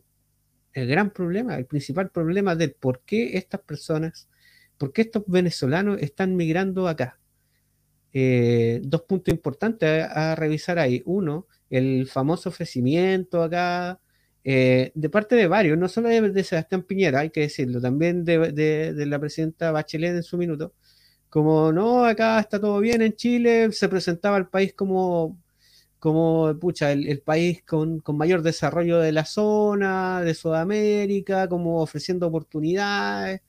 el 0.74 0.88
gran 0.88 1.12
problema, 1.12 1.58
el 1.58 1.66
principal 1.66 2.10
problema 2.12 2.56
del 2.56 2.74
por 2.74 3.02
qué 3.06 3.38
estas 3.38 3.62
personas, 3.62 4.30
por 4.78 4.94
qué 4.94 5.04
estos 5.04 5.24
venezolanos 5.28 6.02
están 6.02 6.36
migrando 6.36 6.88
acá 6.88 7.20
eh, 8.14 8.82
dos 8.84 9.04
puntos 9.04 9.34
importantes 9.34 10.06
a, 10.10 10.36
revisar 10.36 10.80
ahí. 10.80 11.02
Uno, 11.06 11.48
el 11.70 12.08
famoso 12.08 12.50
ofrecimiento 12.50 13.42
acá 13.44 14.00
eh, 14.44 14.92
de 14.96 15.10
parte 15.10 15.36
de 15.36 15.48
varios, 15.48 15.78
no 15.78 15.88
solo 15.88 16.10
de, 16.10 16.44
Sebastián 16.44 16.84
Piñera, 16.84 17.20
hay 17.22 17.30
que 17.30 17.42
decirlo, 17.42 17.80
también 17.82 18.26
de, 18.26 18.94
la 19.08 19.20
presidenta 19.20 19.72
Bachelet 19.72 20.16
en 20.16 20.24
su 20.24 20.38
minuto. 20.38 20.74
Como 21.32 21.72
no, 21.74 22.06
acá 22.06 22.40
está 22.40 22.60
todo 22.62 22.80
bien 22.80 23.02
en 23.02 23.16
Chile, 23.16 23.72
se 23.72 23.90
presentaba 23.90 24.38
el 24.38 24.48
país 24.48 24.74
como, 24.76 25.40
como 26.00 26.54
pucha, 26.60 26.92
el, 26.92 27.22
país 27.22 27.64
con, 27.64 28.02
con, 28.02 28.18
mayor 28.18 28.44
desarrollo 28.44 29.00
de 29.00 29.12
la 29.14 29.26
zona, 29.26 30.22
de 30.22 30.36
Sudamérica, 30.36 31.48
como 31.50 31.82
ofreciendo 31.82 32.28
oportunidades 32.28 33.42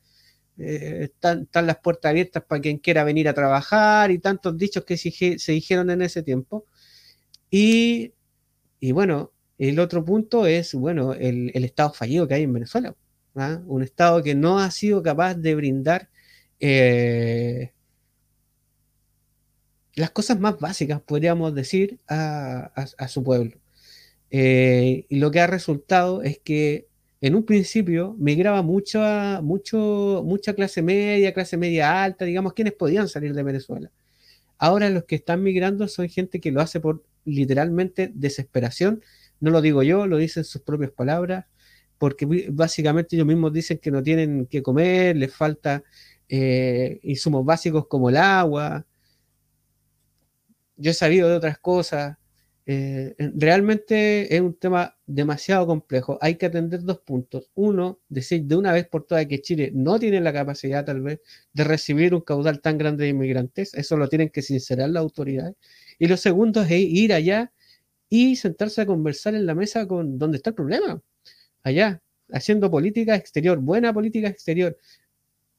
eh, 0.59 1.05
están, 1.05 1.49
las 1.66 1.78
puertas 1.78 2.11
abiertas 2.11 2.45
para 2.45 2.61
quien 2.61 2.78
quiera 2.78 3.05
venir 3.05 3.28
a 3.28 3.35
trabajar 3.35 4.11
y 4.11 4.18
tantos 4.18 4.57
dichos 4.57 4.85
que 4.85 4.97
se, 4.97 5.53
dijeron 5.53 5.91
en 5.91 6.03
ese 6.03 6.22
tiempo. 6.22 6.66
Y, 7.51 8.12
bueno, 8.93 9.33
el 9.59 9.78
otro 9.78 10.05
punto 10.05 10.47
es, 10.47 10.74
bueno, 10.74 11.14
el, 11.14 11.51
Estado 11.64 11.93
fallido 11.93 12.28
que 12.28 12.35
hay 12.35 12.43
en 12.45 12.53
Venezuela. 12.53 12.95
¿ah? 13.37 13.61
Un 13.66 13.83
Estado 13.83 14.22
que 14.22 14.35
no 14.35 14.59
ha 14.59 14.70
sido 14.70 15.03
capaz 15.03 15.35
de 15.35 15.55
brindar 15.55 16.09
eh, 16.62 17.72
las 19.94 20.10
cosas 20.10 20.38
más 20.38 20.58
básicas, 20.58 21.00
podríamos 21.00 21.54
decir, 21.54 21.98
a, 22.08 22.86
su 23.08 23.22
pueblo. 23.24 23.56
Eh, 24.30 25.04
y 25.08 25.18
lo 25.18 25.30
que 25.30 25.40
ha 25.40 25.46
resultado 25.46 26.22
es 26.22 26.38
que 26.38 26.86
en 27.20 27.34
un 27.34 27.44
principio 27.44 28.14
migraba 28.18 28.62
mucha, 28.62 29.40
mucha 29.42 30.54
clase 30.54 30.82
media, 30.82 31.34
clase 31.34 31.56
media 31.56 32.02
alta, 32.02 32.24
digamos, 32.24 32.54
quienes 32.54 32.74
podían 32.74 33.08
salir 33.08 33.34
de 33.34 33.42
Venezuela. 33.42 33.90
Ahora 34.56 34.88
los 34.88 35.04
que 35.04 35.16
están 35.16 35.42
migrando 35.42 35.88
son 35.88 36.08
gente 36.08 36.40
que 36.40 36.52
lo 36.52 36.60
hace 36.60 36.78
por 36.78 37.02
literalmente 37.24 38.12
desesperación. 38.14 39.02
No 39.40 39.50
lo 39.50 39.60
digo 39.60 39.82
yo, 39.82 40.06
lo 40.06 40.16
dicen 40.16 40.44
sus 40.44 40.62
propias 40.62 40.92
palabras, 40.92 41.46
porque 41.98 42.26
básicamente 42.50 43.16
ellos 43.16 43.26
mismos 43.26 43.52
dicen 43.52 43.78
que 43.78 43.90
no 43.90 44.02
tienen 44.02 44.46
que 44.46 44.62
comer, 44.62 45.16
les 45.16 45.34
falta 45.34 45.82
eh, 46.35 46.99
insumos 47.03 47.45
básicos 47.45 47.87
como 47.89 48.09
el 48.09 48.16
agua. 48.16 48.87
Yo 50.76 50.91
he 50.91 50.95
sabido 50.95 51.28
de 51.28 51.37
otras 51.37 51.59
cosas. 51.59 52.16
Eh, 52.64 53.14
realmente 53.18 54.35
es 54.35 54.41
un 54.41 54.55
tema 54.55 54.97
demasiado 55.07 55.66
complejo. 55.66 56.16
Hay 56.22 56.37
que 56.37 56.47
atender 56.47 56.85
dos 56.85 57.01
puntos. 57.01 57.51
Uno, 57.55 58.01
decir 58.09 58.45
de 58.45 58.57
una 58.57 58.72
vez 58.72 58.87
por 58.89 59.05
todas 59.05 59.26
que 59.26 59.43
Chile 59.43 59.72
no 59.74 59.99
tiene 59.99 60.22
la 60.22 60.33
capacidad 60.33 60.87
tal 60.87 61.03
vez 61.03 61.20
de 61.53 61.64
recibir 61.64 62.14
un 62.14 62.22
caudal 62.22 62.62
tan 62.62 62.78
grande 62.78 63.05
de 63.05 63.11
inmigrantes. 63.11 63.74
Eso 63.74 63.99
lo 63.99 64.09
tienen 64.09 64.30
que 64.30 64.41
sincerar 64.41 64.89
las 64.89 65.03
autoridades. 65.03 65.55
Y 65.99 66.07
lo 66.07 66.16
segundo 66.16 66.62
es 66.62 66.70
ir 66.70 67.12
allá 67.12 67.53
y 68.09 68.37
sentarse 68.37 68.80
a 68.80 68.87
conversar 68.87 69.35
en 69.35 69.45
la 69.45 69.55
mesa 69.55 69.87
con 69.87 70.18
donde 70.18 70.39
está 70.39 70.51
el 70.51 70.57
problema. 70.57 71.03
Allá, 71.62 72.03
haciendo 72.30 72.70
política 72.70 73.16
exterior, 73.16 73.59
buena 73.59 73.93
política 73.93 74.28
exterior, 74.28 74.78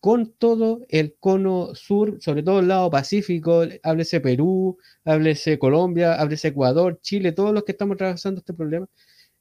con 0.03 0.33
todo 0.37 0.81
el 0.89 1.15
cono 1.17 1.75
sur, 1.75 2.17
sobre 2.19 2.43
todo 2.43 2.59
el 2.59 2.67
lado 2.67 2.91
Pacífico, 2.91 3.61
háblese 3.83 4.19
Perú, 4.19 4.77
háblese 5.05 5.57
Colombia, 5.57 6.15
háblese 6.15 6.49
Ecuador, 6.49 6.99
Chile, 6.99 7.31
todos 7.31 7.53
los 7.53 7.63
que 7.63 7.71
estamos 7.71 7.95
trabajando 7.95 8.39
este 8.39 8.53
problema, 8.53 8.85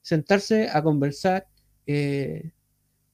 sentarse 0.01 0.69
a 0.71 0.81
conversar 0.81 1.47
eh, 1.85 2.53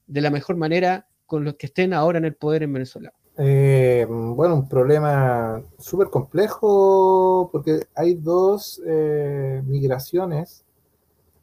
de 0.05 0.21
la 0.21 0.29
mejor 0.29 0.57
manera 0.57 1.07
con 1.25 1.43
los 1.43 1.55
que 1.55 1.65
estén 1.65 1.91
ahora 1.91 2.19
en 2.19 2.25
el 2.25 2.35
poder 2.35 2.61
en 2.61 2.73
Venezuela. 2.73 3.11
Eh, 3.39 4.05
bueno, 4.07 4.53
un 4.53 4.69
problema 4.69 5.59
súper 5.79 6.09
complejo 6.11 7.49
porque 7.51 7.79
hay 7.95 8.13
dos 8.13 8.79
eh, 8.85 9.63
migraciones 9.65 10.65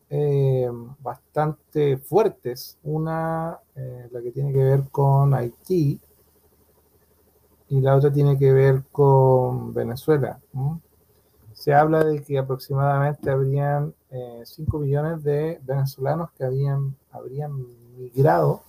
eh, 0.08 0.70
bastante 1.00 1.96
fuertes. 1.96 2.78
Una, 2.84 3.58
eh, 3.74 4.08
la 4.12 4.22
que 4.22 4.30
tiene 4.30 4.52
que 4.52 4.62
ver 4.62 4.84
con 4.90 5.34
Haití, 5.34 6.00
y 7.68 7.80
la 7.80 7.96
otra 7.96 8.12
tiene 8.12 8.38
que 8.38 8.52
ver 8.52 8.84
con 8.92 9.74
Venezuela. 9.74 10.38
Se 11.52 11.74
habla 11.74 12.04
de 12.04 12.22
que 12.22 12.38
aproximadamente 12.38 13.28
habrían 13.30 13.92
5 14.44 14.76
eh, 14.76 14.80
millones 14.80 15.24
de 15.24 15.60
venezolanos 15.64 16.30
que 16.32 16.44
habían, 16.44 16.94
habrían 17.10 17.52
migrado 17.96 18.62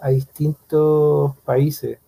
a 0.00 0.08
distintos 0.08 1.36
países. 1.44 2.00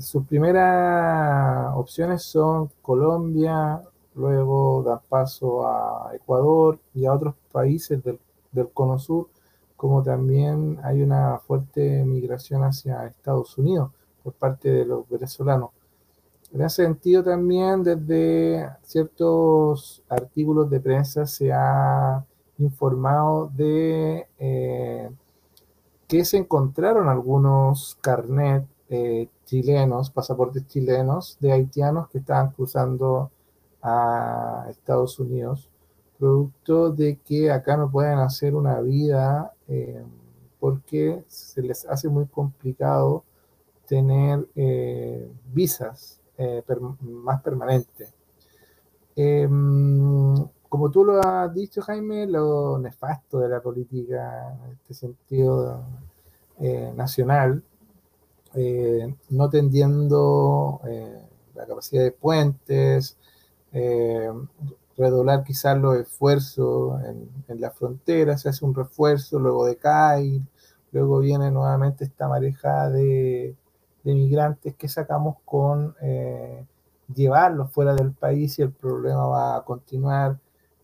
sus 0.00 0.26
primeras 0.26 1.72
opciones 1.74 2.22
son 2.22 2.70
Colombia, 2.82 3.82
luego 4.14 4.82
da 4.82 4.98
paso 5.00 5.66
a 5.66 6.10
Ecuador 6.14 6.78
y 6.94 7.06
a 7.06 7.12
otros 7.12 7.34
países 7.50 8.02
del, 8.02 8.18
Cono 8.74 8.98
Sur, 8.98 9.28
como 9.76 10.02
también 10.02 10.78
hay 10.82 11.02
una 11.02 11.38
fuerte 11.38 12.04
migración 12.04 12.62
hacia 12.64 13.06
Estados 13.06 13.56
Unidos 13.56 13.90
por 14.22 14.34
parte 14.34 14.70
de 14.70 14.84
los 14.84 15.08
venezolanos. 15.08 15.70
En 16.52 16.60
ese 16.60 16.84
sentido 16.84 17.22
también 17.22 17.82
desde 17.82 18.68
ciertos 18.82 20.02
artículos 20.08 20.68
de 20.68 20.80
prensa 20.80 21.26
se 21.26 21.50
ha 21.50 22.22
informado 22.58 23.50
de 23.54 24.26
eh, 24.38 25.10
que 26.06 26.26
se 26.26 26.36
encontraron 26.36 27.08
algunos 27.08 27.96
carnet 28.02 28.66
eh, 28.90 29.30
chilenos, 29.46 30.10
pasaportes 30.10 30.66
chilenos 30.66 31.38
de 31.40 31.52
haitianos 31.52 32.10
que 32.10 32.18
estaban 32.18 32.50
cruzando 32.50 33.30
a 33.82 34.66
Estados 34.70 35.18
Unidos, 35.18 35.68
producto 36.18 36.92
de 36.92 37.16
que 37.16 37.50
acá 37.50 37.76
no 37.76 37.90
pueden 37.90 38.20
hacer 38.20 38.54
una 38.54 38.80
vida 38.80 39.52
eh, 39.66 40.04
porque 40.60 41.24
se 41.26 41.62
les 41.62 41.84
hace 41.86 42.08
muy 42.08 42.26
complicado 42.26 43.24
tener 43.88 44.46
eh, 44.54 45.28
visas 45.52 46.20
eh, 46.38 46.62
más 47.00 47.42
permanentes. 47.42 48.14
Em, 49.16 50.34
como 50.68 50.90
tú 50.90 51.04
lo 51.04 51.20
has 51.20 51.52
dicho, 51.52 51.82
Jaime, 51.82 52.26
lo 52.26 52.78
nefasto 52.78 53.40
de 53.40 53.48
la 53.48 53.60
política 53.60 54.56
en 54.64 54.72
este 54.72 54.94
sentido 54.94 55.84
nacional, 56.94 57.62
no 59.30 59.50
tendiendo 59.50 60.80
la 61.54 61.66
capacidad 61.66 62.04
de 62.04 62.12
puentes, 62.12 63.16
eh, 63.72 64.30
redoblar 64.96 65.44
quizás 65.44 65.78
los 65.78 65.96
esfuerzos 65.96 67.00
en, 67.48 67.60
la 67.60 67.70
frontera, 67.70 68.36
se 68.36 68.48
hace 68.48 68.64
un 68.64 68.74
refuerzo, 68.74 69.38
luego 69.38 69.66
decae, 69.66 70.42
luego 70.92 71.20
viene 71.20 71.50
nuevamente 71.50 72.04
esta 72.04 72.28
mareja 72.28 72.90
de, 72.90 73.56
migrantes 74.04 74.74
que 74.74 74.88
sacamos 74.88 75.36
con 75.44 75.94
eh, 76.02 76.66
llevarlos 77.14 77.70
fuera 77.70 77.94
del 77.94 78.12
país 78.12 78.58
y 78.58 78.62
el 78.62 78.72
problema 78.72 79.26
va 79.26 79.56
a 79.56 79.64
continuar. 79.64 80.38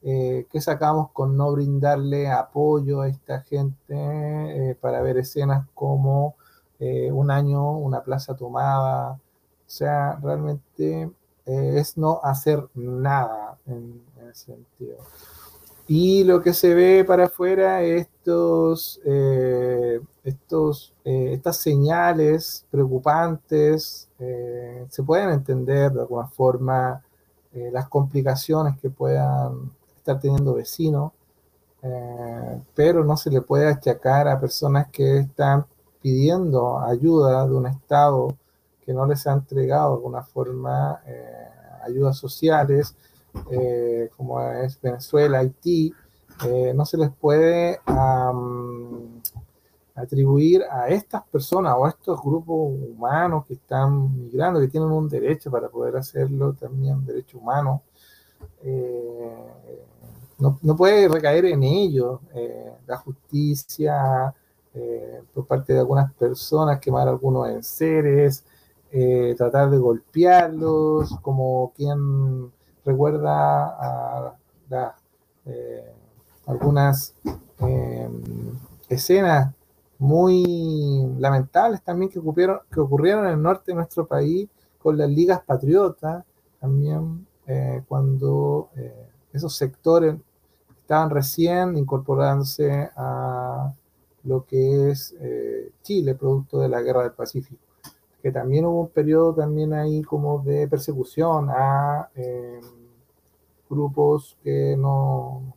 Eh, 0.05 0.47
que 0.51 0.61
sacamos 0.61 1.11
con 1.11 1.36
no 1.36 1.51
brindarle 1.53 2.30
apoyo 2.30 3.01
a 3.01 3.09
esta 3.09 3.41
gente 3.43 4.76
para 4.80 5.03
ver 5.03 5.18
escenas 5.18 5.66
como 5.74 6.36
un 6.78 7.30
año, 7.32 7.72
una 7.78 8.03
plaza 8.03 8.36
tomada. 8.36 9.14
O 9.14 9.70
sea, 9.70 10.18
realmente 10.22 11.11
eh, 11.49 11.78
es 11.78 11.96
no 11.96 12.20
hacer 12.22 12.62
nada 12.74 13.57
en, 13.66 14.03
ese 14.30 14.53
sentido. 14.53 14.99
Y 15.86 16.22
lo 16.24 16.42
que 16.42 16.53
se 16.53 16.74
ve 16.74 17.05
para 17.07 17.24
afuera, 17.24 17.82
estos, 17.82 19.01
eh, 19.07 19.99
estos, 20.24 20.92
eh, 21.07 21.30
estas 21.32 21.57
señales 21.57 22.66
preocupantes, 22.70 24.11
se 24.18 25.03
pueden 25.05 25.30
entender 25.30 25.92
de 25.92 26.01
alguna 26.01 26.26
forma 26.26 27.03
las 27.53 27.88
complicaciones 27.88 28.76
que 28.80 28.90
puedan 28.90 29.70
estar 29.96 30.18
teniendo 30.18 30.55
vecinos, 30.55 31.12
pero 32.74 33.05
no 33.05 33.16
se 33.16 33.30
le 33.30 33.40
puede 33.40 33.68
achacar 33.68 34.26
a 34.26 34.40
personas 34.40 34.88
que 34.90 35.18
están 35.18 35.66
pidiendo 36.03 36.80
ayuda 36.80 37.46
de 37.46 37.55
un 37.55 37.66
Estado 37.66 38.36
que 38.89 38.95
no 38.95 39.05
les 39.05 39.26
ha 39.26 39.34
entregado 39.34 39.91
de 39.91 39.97
alguna 39.97 40.22
forma 40.22 41.03
eh, 41.07 41.49
ayudas 41.84 42.16
sociales, 42.16 42.97
eh, 43.51 44.09
como 44.16 44.41
es 44.41 44.80
Venezuela, 44.80 45.41
Haití, 45.41 45.93
eh, 46.47 46.72
no 46.74 46.86
se 46.86 46.97
les 46.97 47.11
puede 47.11 47.80
atribuir 49.95 50.62
a 50.70 50.89
estas 50.89 51.22
personas 51.24 51.74
o 51.76 51.84
a 51.84 51.91
estos 51.91 52.18
grupos 52.22 52.57
humanos 52.57 53.45
que 53.45 53.55
están 53.55 54.24
migrando, 54.24 54.59
que 54.59 54.68
tienen 54.68 54.89
un 54.89 55.07
derecho 55.07 55.51
para 55.51 55.68
poder 55.68 55.95
hacerlo, 55.99 56.55
también 56.55 57.05
derecho 57.05 57.36
humano. 57.36 57.82
No, 60.39 60.59
no, 60.62 60.76
puede 60.76 61.09
recaer 61.09 61.45
en 61.45 61.62
ellos 61.62 62.20
la 62.86 62.97
justicia 62.97 64.34
por 65.34 65.47
parte 65.47 65.74
de 65.74 65.80
algunas 65.80 66.11
personas, 66.14 66.80
quemar 66.80 67.07
algunos 67.07 67.51
enseres, 67.51 68.45
eh, 68.91 69.34
tratar 69.36 69.68
de 69.70 69.76
golpearlos, 69.78 71.14
como 71.20 71.72
quien 71.76 72.51
recuerda 72.86 73.66
a, 73.66 74.36
eh, 75.45 75.93
algunas 76.47 77.14
em, 77.59 78.22
escenas 78.89 79.55
muy 79.99 81.14
lamentables 81.18 81.82
también 81.82 82.11
que 82.11 82.18
ocurrieron, 82.18 82.61
que 82.72 82.80
ocurrieron 82.80 83.26
en 83.26 83.32
el 83.32 83.43
norte 83.43 83.72
de 83.72 83.74
nuestro 83.74 84.07
país 84.07 84.49
con 84.78 84.97
las 84.97 85.11
ligas 85.11 85.43
patriotas, 85.45 86.24
también 86.61 87.26
eh, 87.47 87.82
cuando 87.89 88.70
esos 89.32 89.55
sectores 89.55 90.16
estaban 90.78 91.11
recién 91.11 91.76
incorporándose 91.76 92.91
a 92.97 93.72
lo 94.24 94.45
que 94.47 94.91
es 94.91 95.14
Chile, 95.82 96.14
producto 96.14 96.61
de 96.61 96.68
la 96.68 96.80
guerra 96.80 97.03
del 97.03 97.12
Pacífico. 97.12 97.68
Que 98.23 98.33
también 98.33 98.66
hubo 98.66 98.81
un 98.83 98.89
periodo 98.89 99.35
también 99.35 99.73
ahí 99.73 100.03
como 100.03 100.41
de 100.41 100.66
persecución 100.69 101.49
a 101.51 102.11
em, 102.14 102.61
grupos 103.69 104.37
que 104.43 104.77
no, 104.77 105.55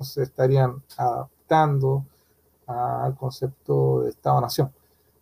se 0.00 0.22
estarían 0.22 0.82
adaptando 0.96 2.04
al 2.66 3.14
concepto 3.16 4.02
de 4.02 4.10
Estado-Nación. 4.10 4.72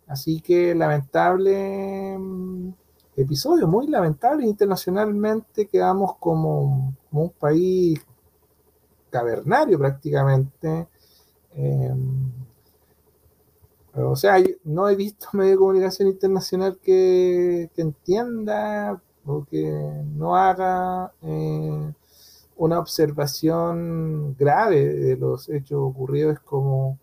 Así 0.07 0.41
que 0.41 0.75
lamentable 0.75 2.13
em, 2.13 2.73
episodio, 3.15 3.67
muy 3.67 3.87
lamentable 3.87 4.45
internacionalmente, 4.45 5.67
quedamos 5.67 6.15
como, 6.17 6.95
un 7.11 7.29
país 7.31 7.99
cavernario 9.09 9.77
prácticamente. 9.77 10.87
Em, 11.53 12.40
o 13.93 14.15
sea, 14.15 14.35
no 14.63 14.89
he 14.89 14.95
visto 14.95 15.27
medio 15.33 15.51
de 15.51 15.57
comunicación 15.57 16.07
internacional 16.07 16.79
que, 16.81 17.69
entienda 17.75 19.01
o 19.25 19.45
que 19.45 19.69
no 20.15 20.35
haga 20.35 21.13
eh, 21.21 21.93
una 22.57 22.79
observación 22.79 24.35
grave 24.37 24.85
de 24.85 25.17
los 25.17 25.49
hechos 25.49 25.79
ocurridos 25.81 26.39
como 26.39 26.97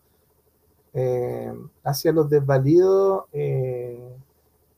eh, 0.95 1.53
hacia 1.85 2.13
los 2.13 2.29
desvalidos, 2.29 3.25
eh, 3.33 4.01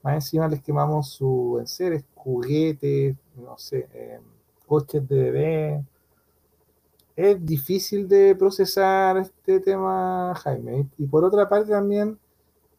más 0.03 0.15
encima 0.15 0.49
les 0.49 0.63
quemamos 0.63 1.11
sus 1.11 1.61
enseres, 1.61 2.05
juguetes, 2.15 3.17
no 3.37 3.57
sé, 3.59 3.89
coches 4.67 5.07
de 5.09 5.17
bebé, 5.17 5.85
es 7.21 7.45
difícil 7.45 8.09
de 8.09 8.35
procesar 8.35 9.19
este 9.19 9.61
tema, 9.61 10.35
Jaime. 10.37 10.89
Y 10.97 11.07
por 11.07 11.25
otra 11.25 11.49
parte 11.49 11.71
también 11.71 12.19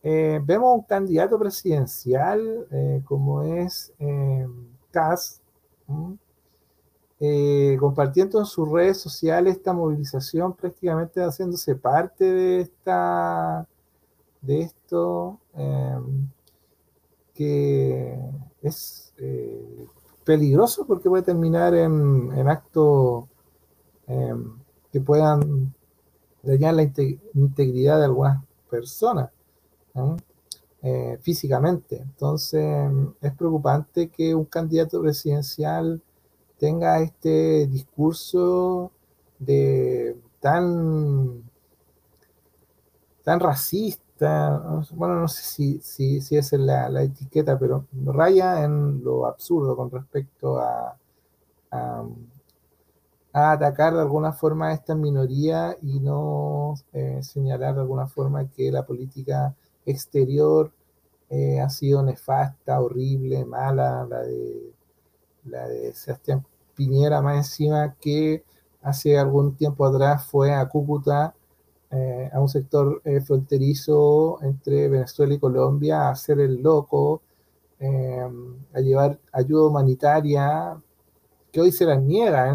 eh, 0.01 0.41
vemos 0.43 0.79
un 0.79 0.81
candidato 0.83 1.37
presidencial 1.37 2.67
eh, 2.71 3.01
como 3.05 3.43
es 3.43 3.93
eh, 3.99 4.47
compartiendo 7.79 8.39
en 8.39 8.45
sus 8.45 8.67
redes 8.67 8.97
sociales 8.97 9.57
esta 9.57 9.73
movilización, 9.73 10.53
prácticamente 10.53 11.21
haciéndose 11.21 11.75
parte 11.75 12.25
de 12.25 12.61
esta 12.61 13.67
de 14.41 14.61
esto 14.61 15.39
que 17.35 18.19
es 18.63 19.13
peligroso 20.25 20.87
porque 20.87 21.09
puede 21.09 21.21
terminar 21.21 21.75
en, 21.75 22.31
en 22.35 22.47
actos 22.47 23.25
Em, 24.07 24.57
que 24.91 24.99
puedan 24.99 25.73
dañar 26.43 26.73
la 26.73 26.83
integridad 26.83 27.99
de 27.99 28.05
algunas 28.05 28.43
personas 28.69 29.29
eh, 30.81 31.17
físicamente. 31.21 31.97
Entonces 31.97 32.63
em, 32.63 33.13
es 33.21 33.33
preocupante 33.33 34.09
que 34.09 34.35
un 34.35 34.45
candidato 34.45 35.01
presidencial 35.01 36.01
tenga 36.59 37.01
este 37.01 37.67
discurso 37.67 38.91
de 39.39 40.17
tan 40.39 41.43
tan 43.23 43.39
racista, 43.39 44.61
bueno, 44.93 45.19
no 45.21 45.27
sé 45.27 45.43
si, 45.43 45.79
si, 45.81 46.21
si 46.21 46.37
esa 46.37 46.55
es 46.55 46.61
la, 46.61 46.89
la, 46.89 47.03
etiqueta, 47.03 47.57
pero 47.57 47.85
raya 48.05 48.63
en 48.63 49.03
lo 49.03 49.25
absurdo 49.25 49.75
con 49.75 49.89
respecto 49.91 50.59
a, 50.59 50.97
a 53.33 53.53
atacar 53.53 53.93
de 53.93 54.01
alguna 54.01 54.33
forma 54.33 54.69
a 54.69 54.73
esta 54.73 54.95
minoría 54.95 55.77
y 55.81 55.99
no 55.99 56.75
eh, 56.93 57.19
señalar 57.23 57.75
de 57.75 57.81
alguna 57.81 58.07
forma 58.07 58.49
que 58.49 58.71
la 58.71 58.85
política 58.85 59.55
exterior 59.85 60.71
eh, 61.29 61.61
ha 61.61 61.69
sido 61.69 62.03
nefasta, 62.03 62.79
horrible, 62.81 63.45
mala, 63.45 64.05
la 64.09 64.21
de, 64.23 64.73
la 65.45 65.67
de 65.67 65.93
Sebastián 65.93 66.45
Piñera 66.75 67.21
más 67.21 67.37
encima 67.37 67.95
que 67.99 68.43
hace 68.81 69.17
algún 69.17 69.55
tiempo 69.55 69.85
atrás 69.85 70.25
fue 70.25 70.53
a 70.53 70.67
Cúcuta, 70.67 71.33
eh, 71.91 72.29
a 72.33 72.39
un 72.39 72.49
sector 72.49 73.01
fronterizo 73.25 74.39
entre 74.43 74.89
Venezuela 74.89 75.33
y 75.33 75.39
Colombia, 75.39 76.01
a 76.03 76.11
hacer 76.11 76.39
el 76.39 76.61
loco, 76.61 77.21
a 78.73 78.79
llevar 78.79 79.19
ayuda 79.31 79.67
humanitaria, 79.67 80.79
que 81.51 81.61
hoy 81.61 81.71
se 81.71 81.85
las 81.85 82.01
niega, 82.01 82.53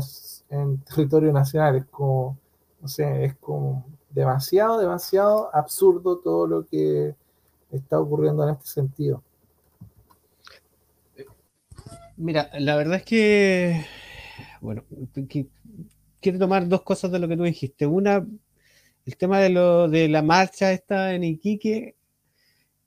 en 0.50 0.78
territorio 0.80 1.32
nacional. 1.32 1.76
Es 1.76 1.86
como, 1.86 2.38
no 2.80 2.88
sé, 2.88 3.24
es 3.24 3.34
como 3.36 3.86
demasiado, 4.10 4.78
demasiado 4.78 5.54
absurdo 5.54 6.18
todo 6.18 6.46
lo 6.46 6.66
que 6.66 7.14
está 7.70 8.00
ocurriendo 8.00 8.48
en 8.48 8.54
este 8.54 8.66
sentido. 8.66 9.22
Mira, 12.16 12.50
la 12.58 12.76
verdad 12.76 12.96
es 12.96 13.02
que, 13.04 13.84
bueno, 14.62 14.84
quiero 16.20 16.38
tomar 16.38 16.66
dos 16.66 16.82
cosas 16.82 17.12
de 17.12 17.18
lo 17.18 17.28
que 17.28 17.36
tú 17.36 17.42
dijiste. 17.42 17.86
Una, 17.86 18.26
el 19.04 19.16
tema 19.18 19.38
de, 19.38 19.50
lo, 19.50 19.86
de 19.88 20.08
la 20.08 20.22
marcha 20.22 20.72
esta 20.72 21.14
en 21.14 21.24
Iquique. 21.24 21.94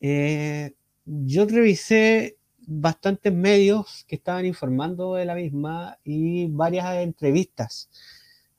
Eh, 0.01 0.73
yo 1.05 1.45
revisé 1.45 2.38
bastantes 2.69 3.33
medios 3.33 4.05
que 4.07 4.15
estaban 4.15 4.45
informando 4.45 5.15
de 5.15 5.25
la 5.25 5.35
misma 5.35 5.97
y 6.03 6.47
varias 6.47 6.85
entrevistas 6.97 7.89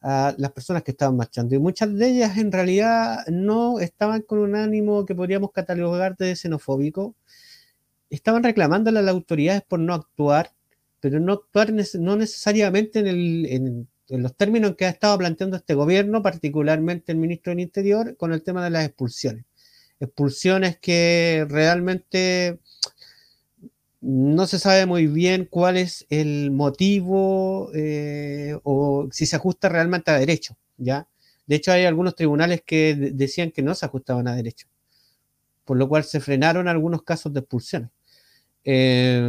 a 0.03 0.35
las 0.39 0.53
personas 0.53 0.83
que 0.83 0.93
estaban 0.93 1.17
marchando. 1.17 1.55
Y 1.55 1.59
muchas 1.59 1.95
de 1.95 2.09
ellas 2.09 2.39
en 2.39 2.51
realidad 2.53 3.27
no 3.29 3.81
estaban 3.81 4.23
con 4.23 4.39
un 4.39 4.57
ánimo 4.57 5.05
que 5.07 5.15
podríamos 5.15 5.53
catalogar 5.53 6.17
de 6.17 6.35
xenofóbico. 6.37 7.15
Estaban 8.11 8.43
reclamándole 8.43 8.99
a 8.99 9.03
las 9.03 9.15
autoridades 9.15 9.63
por 9.63 9.79
no 9.81 9.95
actuar, 9.95 10.53
pero 11.01 11.21
no 11.21 11.35
actuar 11.35 11.73
no 11.73 12.17
necesariamente 12.17 13.01
en, 13.01 13.89
los 14.09 14.35
términos 14.37 14.75
que 14.77 14.87
ha 14.87 14.89
estado 14.89 15.19
planteando 15.19 15.57
este 15.57 15.75
gobierno, 15.75 16.23
particularmente 16.23 17.13
el 17.13 17.19
ministro 17.19 17.53
del 17.53 17.61
Interior, 17.61 18.17
con 18.17 18.33
el 18.33 18.43
tema 18.43 18.65
de 18.65 18.71
las 18.71 18.85
expulsiones. 18.85 19.45
Expulsiones 20.01 20.79
que 20.79 21.47
realmente 21.49 22.59
no 24.01 24.47
se 24.47 24.59
sabe 24.59 24.87
muy 24.87 25.07
bien 25.07 25.47
cuál 25.51 25.77
es 25.77 26.07
el 26.11 26.51
motivo 26.51 27.71
eh, 27.75 28.59
o 28.63 29.09
si 29.13 29.27
se 29.27 29.37
ajusta 29.37 29.69
realmente 29.69 30.11
a 30.11 30.19
derecho, 30.19 30.57
¿ya? 30.79 31.07
De 31.47 31.57
hecho, 31.57 31.73
hay 31.73 31.85
algunos 31.85 32.15
tribunales 32.15 32.63
que 32.65 32.95
decían 32.95 33.51
que 33.51 33.63
no 33.63 33.75
se 33.75 33.87
ajustaban 33.87 34.29
a 34.29 34.37
derecho, 34.37 34.69
por 35.65 35.77
lo 35.77 35.89
cual 35.89 36.05
se 36.05 36.21
frenaron 36.21 36.69
algunos 36.69 37.03
casos 37.03 37.33
de 37.35 37.41
expulsión, 37.41 37.91
eh, 38.65 39.21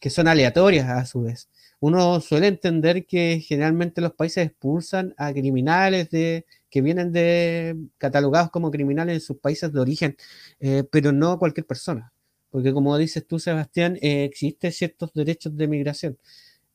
que 0.00 0.10
son 0.10 0.28
aleatorias 0.28 0.88
a 0.88 1.06
su 1.06 1.22
vez. 1.22 1.48
Uno 1.80 2.20
suele 2.20 2.48
entender 2.48 3.06
que 3.06 3.40
generalmente 3.40 4.00
los 4.00 4.12
países 4.12 4.46
expulsan 4.46 5.14
a 5.16 5.32
criminales 5.32 6.10
de, 6.10 6.46
que 6.70 6.82
vienen 6.82 7.12
de 7.12 7.76
catalogados 7.98 8.50
como 8.50 8.70
criminales 8.70 9.14
en 9.14 9.20
sus 9.20 9.38
países 9.38 9.72
de 9.72 9.80
origen, 9.80 10.16
eh, 10.60 10.84
pero 10.90 11.12
no 11.12 11.32
a 11.32 11.38
cualquier 11.38 11.66
persona 11.66 12.12
porque 12.50 12.72
como 12.72 12.96
dices 12.98 13.26
tú, 13.26 13.38
Sebastián, 13.38 13.96
eh, 14.02 14.24
existen 14.24 14.72
ciertos 14.72 15.12
derechos 15.12 15.56
de 15.56 15.68
migración, 15.68 16.18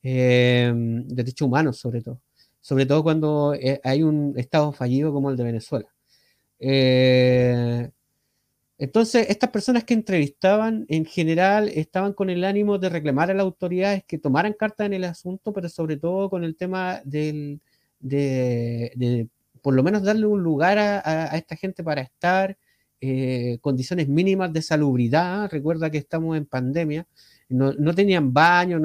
eh, 0.04 0.72
derechos 0.76 1.48
humanos 1.48 1.78
sobre 1.78 2.02
todo, 2.02 2.20
sobre 2.62 2.86
todo 2.86 3.04
cuando 3.04 3.54
eh, 3.56 3.80
hay 3.84 4.04
un 4.04 4.34
Estado 4.38 4.72
fallido 4.74 5.14
como 5.14 5.30
el 5.30 5.38
de 5.38 5.44
Venezuela. 5.44 5.88
entonces, 8.78 9.28
estas 9.30 9.50
personas 9.50 9.84
que 9.86 9.94
entrevistaban 9.94 10.86
en 10.90 11.06
general 11.06 11.70
estaban 11.70 12.14
con 12.14 12.30
el 12.30 12.44
ánimo 12.44 12.78
de 12.78 12.90
reclamar 12.90 13.32
a 13.32 13.34
las 13.34 13.44
autoridades 13.44 14.04
que 14.06 14.18
tomaran 14.18 14.54
carta 14.54 14.86
en 14.86 14.94
el 14.94 15.04
asunto, 15.06 15.54
pero 15.54 15.70
sobre 15.70 15.98
todo 15.98 16.30
con 16.30 16.44
el 16.44 16.56
tema 16.56 17.02
del, 17.06 17.62
de, 18.00 19.30
por 19.62 19.74
lo 19.74 19.84
menos 19.84 20.04
darle 20.04 20.26
un 20.26 20.42
lugar 20.44 20.78
a 20.80 21.38
esta 21.38 21.56
gente 21.56 21.84
para 21.84 22.02
estar, 22.02 22.58
eh, 23.06 23.58
condiciones 23.60 24.08
mínimas 24.08 24.54
de 24.54 24.62
salubridad. 24.62 25.51
Recuerda 25.51 25.89
que 25.89 25.97
estamos 25.97 26.38
en 26.38 26.45
pandemia, 26.45 27.06
no, 27.49 27.93
tenían 27.93 28.34
baño, 28.34 28.80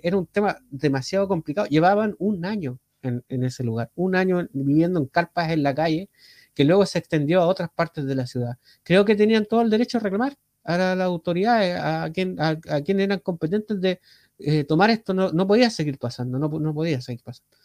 era 0.00 0.16
un 0.16 0.26
tema 0.26 0.56
demasiado 0.70 1.26
complicado. 1.26 1.66
Llevaban 1.66 2.14
un 2.20 2.44
año 2.44 2.78
en, 3.02 3.24
ese 3.28 3.64
lugar, 3.64 3.90
un 3.96 4.14
año 4.14 4.46
viviendo 4.52 5.00
en 5.00 5.06
carpas 5.06 5.50
en 5.50 5.64
la 5.64 5.74
calle, 5.74 6.08
que 6.54 6.64
luego 6.64 6.86
se 6.86 7.00
extendió 7.00 7.40
a 7.40 7.48
otras 7.48 7.68
partes 7.74 8.06
de 8.06 8.14
la 8.14 8.28
ciudad. 8.28 8.58
Creo 8.84 9.04
que 9.04 9.16
tenían 9.16 9.44
todo 9.44 9.62
el 9.62 9.70
derecho 9.70 9.98
a 9.98 10.02
reclamar 10.02 10.36
a 10.62 10.94
las 10.94 11.00
autoridades, 11.00 11.76
a 11.76 12.08
quien, 12.14 12.40
a, 12.40 12.56
quien 12.82 13.00
eran 13.00 13.18
competentes 13.18 13.80
de 13.80 14.00
eh, 14.38 14.62
tomar 14.62 14.90
esto, 14.90 15.14
no, 15.14 15.46
podía 15.48 15.68
seguir 15.68 15.98
pasando, 15.98 16.38
no, 16.38 16.48
no 16.48 16.74
podía 16.74 17.00
seguir 17.00 17.24
pasando. 17.24 17.56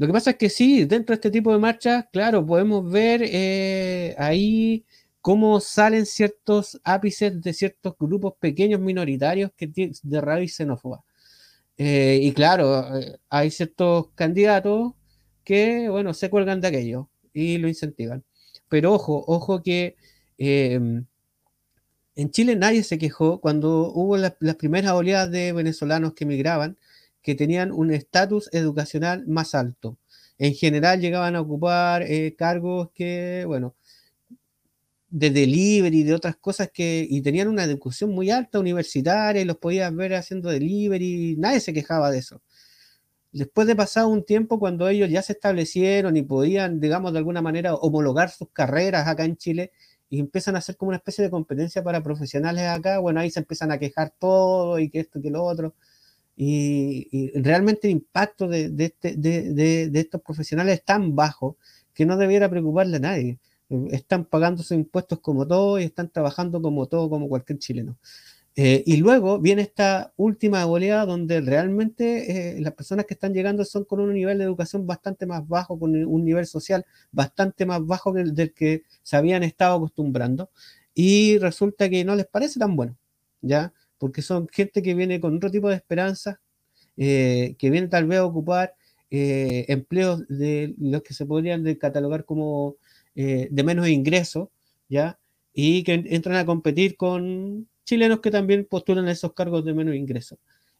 Lo 0.00 0.06
que 0.06 0.14
pasa 0.14 0.30
es 0.30 0.36
que 0.36 0.48
sí, 0.48 0.86
dentro 0.86 1.12
de 1.12 1.16
este 1.16 1.30
tipo 1.30 1.52
de 1.52 1.58
marchas, 1.58 2.06
claro, 2.10 2.46
podemos 2.46 2.90
ver 2.90 3.20
eh, 3.22 4.14
ahí 4.16 4.86
cómo 5.20 5.60
salen 5.60 6.06
ciertos 6.06 6.80
ápices 6.84 7.38
de 7.42 7.52
ciertos 7.52 7.94
grupos 8.00 8.32
pequeños 8.40 8.80
minoritarios 8.80 9.50
que 9.54 9.70
de 10.02 10.20
raíz 10.22 10.56
xenófoba. 10.56 11.04
Eh, 11.76 12.18
y 12.22 12.32
claro, 12.32 12.98
eh, 12.98 13.18
hay 13.28 13.50
ciertos 13.50 14.08
candidatos 14.14 14.94
que, 15.44 15.90
bueno, 15.90 16.14
se 16.14 16.30
cuelgan 16.30 16.62
de 16.62 16.68
aquello 16.68 17.10
y 17.34 17.58
lo 17.58 17.68
incentivan. 17.68 18.24
pero 18.70 18.94
ojo, 18.94 19.22
ojo 19.26 19.62
que 19.62 19.96
em, 20.38 21.04
en 22.14 22.30
Chile 22.30 22.56
nadie 22.56 22.84
se 22.84 22.98
quejó 22.98 23.40
cuando 23.40 23.92
hubo 23.94 24.16
las 24.16 24.32
primeras 24.56 24.92
oleadas 24.92 25.30
de 25.30 25.52
venezolanos 25.52 26.14
que 26.14 26.24
emigraban, 26.24 26.78
que 27.22 27.34
tenían 27.34 27.72
un 27.72 27.90
estatus 27.92 28.48
educacional 28.52 29.26
más 29.26 29.54
alto. 29.54 29.98
En 30.38 30.54
general 30.54 31.00
llegaban 31.00 31.36
a 31.36 31.42
ocupar 31.42 32.02
eh, 32.02 32.34
cargos 32.36 32.90
que, 32.94 33.44
bueno, 33.46 33.74
de 35.10 35.30
delivery, 35.30 36.04
de 36.04 36.14
otras 36.14 36.36
cosas 36.36 36.70
que, 36.72 37.06
y 37.08 37.20
tenían 37.22 37.48
una 37.48 37.64
educación 37.64 38.10
muy 38.10 38.30
alta 38.30 38.60
universitaria 38.60 39.42
y 39.42 39.44
los 39.44 39.56
podías 39.58 39.94
ver 39.94 40.14
haciendo 40.14 40.50
delivery, 40.50 41.36
nadie 41.38 41.60
se 41.60 41.72
quejaba 41.72 42.10
de 42.10 42.18
eso. 42.18 42.40
Después 43.32 43.66
de 43.68 43.76
pasado 43.76 44.08
un 44.08 44.24
tiempo, 44.24 44.58
cuando 44.58 44.88
ellos 44.88 45.08
ya 45.10 45.22
se 45.22 45.34
establecieron 45.34 46.16
y 46.16 46.22
podían, 46.22 46.80
digamos, 46.80 47.12
de 47.12 47.18
alguna 47.18 47.42
manera 47.42 47.74
homologar 47.74 48.30
sus 48.30 48.48
carreras 48.50 49.06
acá 49.06 49.24
en 49.24 49.36
Chile 49.36 49.72
y 50.08 50.20
empiezan 50.20 50.56
a 50.56 50.58
hacer 50.58 50.76
como 50.76 50.88
una 50.90 50.96
especie 50.98 51.24
de 51.24 51.30
competencia 51.30 51.82
para 51.84 52.02
profesionales 52.02 52.64
acá, 52.66 52.98
bueno, 52.98 53.20
ahí 53.20 53.30
se 53.30 53.40
empiezan 53.40 53.70
a 53.72 53.78
quejar 53.78 54.12
todo 54.18 54.78
y 54.80 54.90
que 54.90 55.00
esto, 55.00 55.22
que 55.22 55.30
lo 55.30 55.44
otro. 55.44 55.74
Y, 56.42 57.30
realmente 57.40 57.88
el 57.88 57.92
impacto 57.92 58.48
de, 58.48 58.70
de, 58.70 58.86
este, 58.86 59.14
de, 59.16 59.52
de 59.90 60.00
estos 60.00 60.22
profesionales 60.22 60.78
es 60.78 60.84
tan 60.84 61.14
bajo 61.14 61.58
que 61.92 62.06
no 62.06 62.16
debiera 62.16 62.48
preocuparle 62.48 62.96
a 62.96 63.00
nadie 63.00 63.38
están 63.90 64.24
pagando 64.24 64.62
sus 64.62 64.72
impuestos 64.72 65.20
como 65.20 65.46
todos 65.46 65.80
y 65.80 65.84
están 65.84 66.08
trabajando 66.10 66.60
como 66.60 66.86
todo, 66.86 67.08
como 67.08 67.28
cualquier 67.28 67.58
chileno. 67.58 67.96
Eh, 68.56 68.82
y 68.84 68.96
luego 68.96 69.38
viene 69.38 69.62
esta 69.62 70.12
última 70.16 70.66
oleada 70.66 71.06
donde 71.06 71.40
realmente 71.40 72.56
eh, 72.56 72.60
las 72.60 72.74
personas 72.74 73.06
que 73.06 73.14
están 73.14 73.32
llegando 73.32 73.64
son 73.64 73.84
con 73.84 74.00
un 74.00 74.12
nivel 74.12 74.38
de 74.38 74.44
educación 74.44 74.86
bastante 74.86 75.24
más 75.24 75.46
bajo, 75.46 75.78
con 75.78 75.94
un 76.04 76.24
nivel 76.24 76.46
social 76.46 76.84
bastante 77.12 77.64
más 77.64 77.86
bajo 77.86 78.12
que 78.12 78.22
el 78.22 78.34
del 78.34 78.52
que 78.52 78.82
se 79.02 79.16
habían 79.16 79.44
estado 79.44 79.76
acostumbrando. 79.76 80.50
Y 80.94 81.38
resulta 81.38 81.88
que 81.88 82.04
no 82.04 82.16
les 82.16 82.26
parece 82.26 82.58
tan 82.58 82.74
bueno, 82.76 82.96
¿ya? 83.40 83.72
Porque 84.00 84.22
son 84.22 84.48
gente 84.48 84.82
que 84.82 84.94
viene 84.94 85.20
con 85.20 85.36
otro 85.36 85.52
tipo 85.52 85.68
de 85.68 85.76
esperanza, 85.76 86.40
eh, 86.96 87.54
que 87.58 87.70
viene 87.70 87.86
tal 87.86 88.06
vez 88.06 88.18
a 88.18 88.26
ocupar 88.26 88.74
empleos 89.12 90.26
de 90.28 90.74
los 90.78 91.02
que 91.02 91.14
se 91.14 91.26
podrían 91.26 91.64
catalogar 91.74 92.24
como 92.24 92.76
eh, 93.14 93.48
de 93.50 93.62
menos 93.64 93.88
ingresos, 93.88 94.48
¿ya? 94.88 95.18
Y 95.52 95.82
que 95.84 95.94
entran 96.06 96.36
a 96.36 96.46
competir 96.46 96.96
con 96.96 97.68
chilenos 97.84 98.20
que 98.20 98.30
también 98.30 98.64
postulan 98.64 99.08
esos 99.08 99.34
cargos 99.34 99.64
de 99.64 99.74
menos 99.74 99.94
ingresos. 99.96 100.38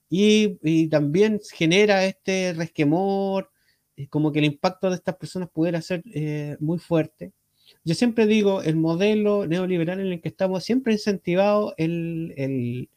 Y, 0.08 0.88
también 0.88 1.40
genera 1.52 2.04
este 2.04 2.52
resquemor, 2.54 3.50
eh, 3.96 4.08
como 4.08 4.32
que 4.32 4.38
el 4.40 4.46
impacto 4.46 4.88
de 4.90 4.96
estas 4.96 5.16
personas 5.16 5.50
pudiera 5.50 5.82
ser 5.82 6.02
eh, 6.14 6.56
muy 6.60 6.78
fuerte. 6.78 7.32
Yo 7.84 7.94
siempre 7.94 8.26
digo, 8.26 8.62
el 8.62 8.76
modelo 8.76 9.46
neoliberal 9.46 10.00
en 10.00 10.06
el 10.08 10.20
que 10.20 10.28
estamos 10.28 10.64
siempre 10.64 10.92
ha 10.92 10.96
incentivado 10.96 11.74
el, 11.76 12.88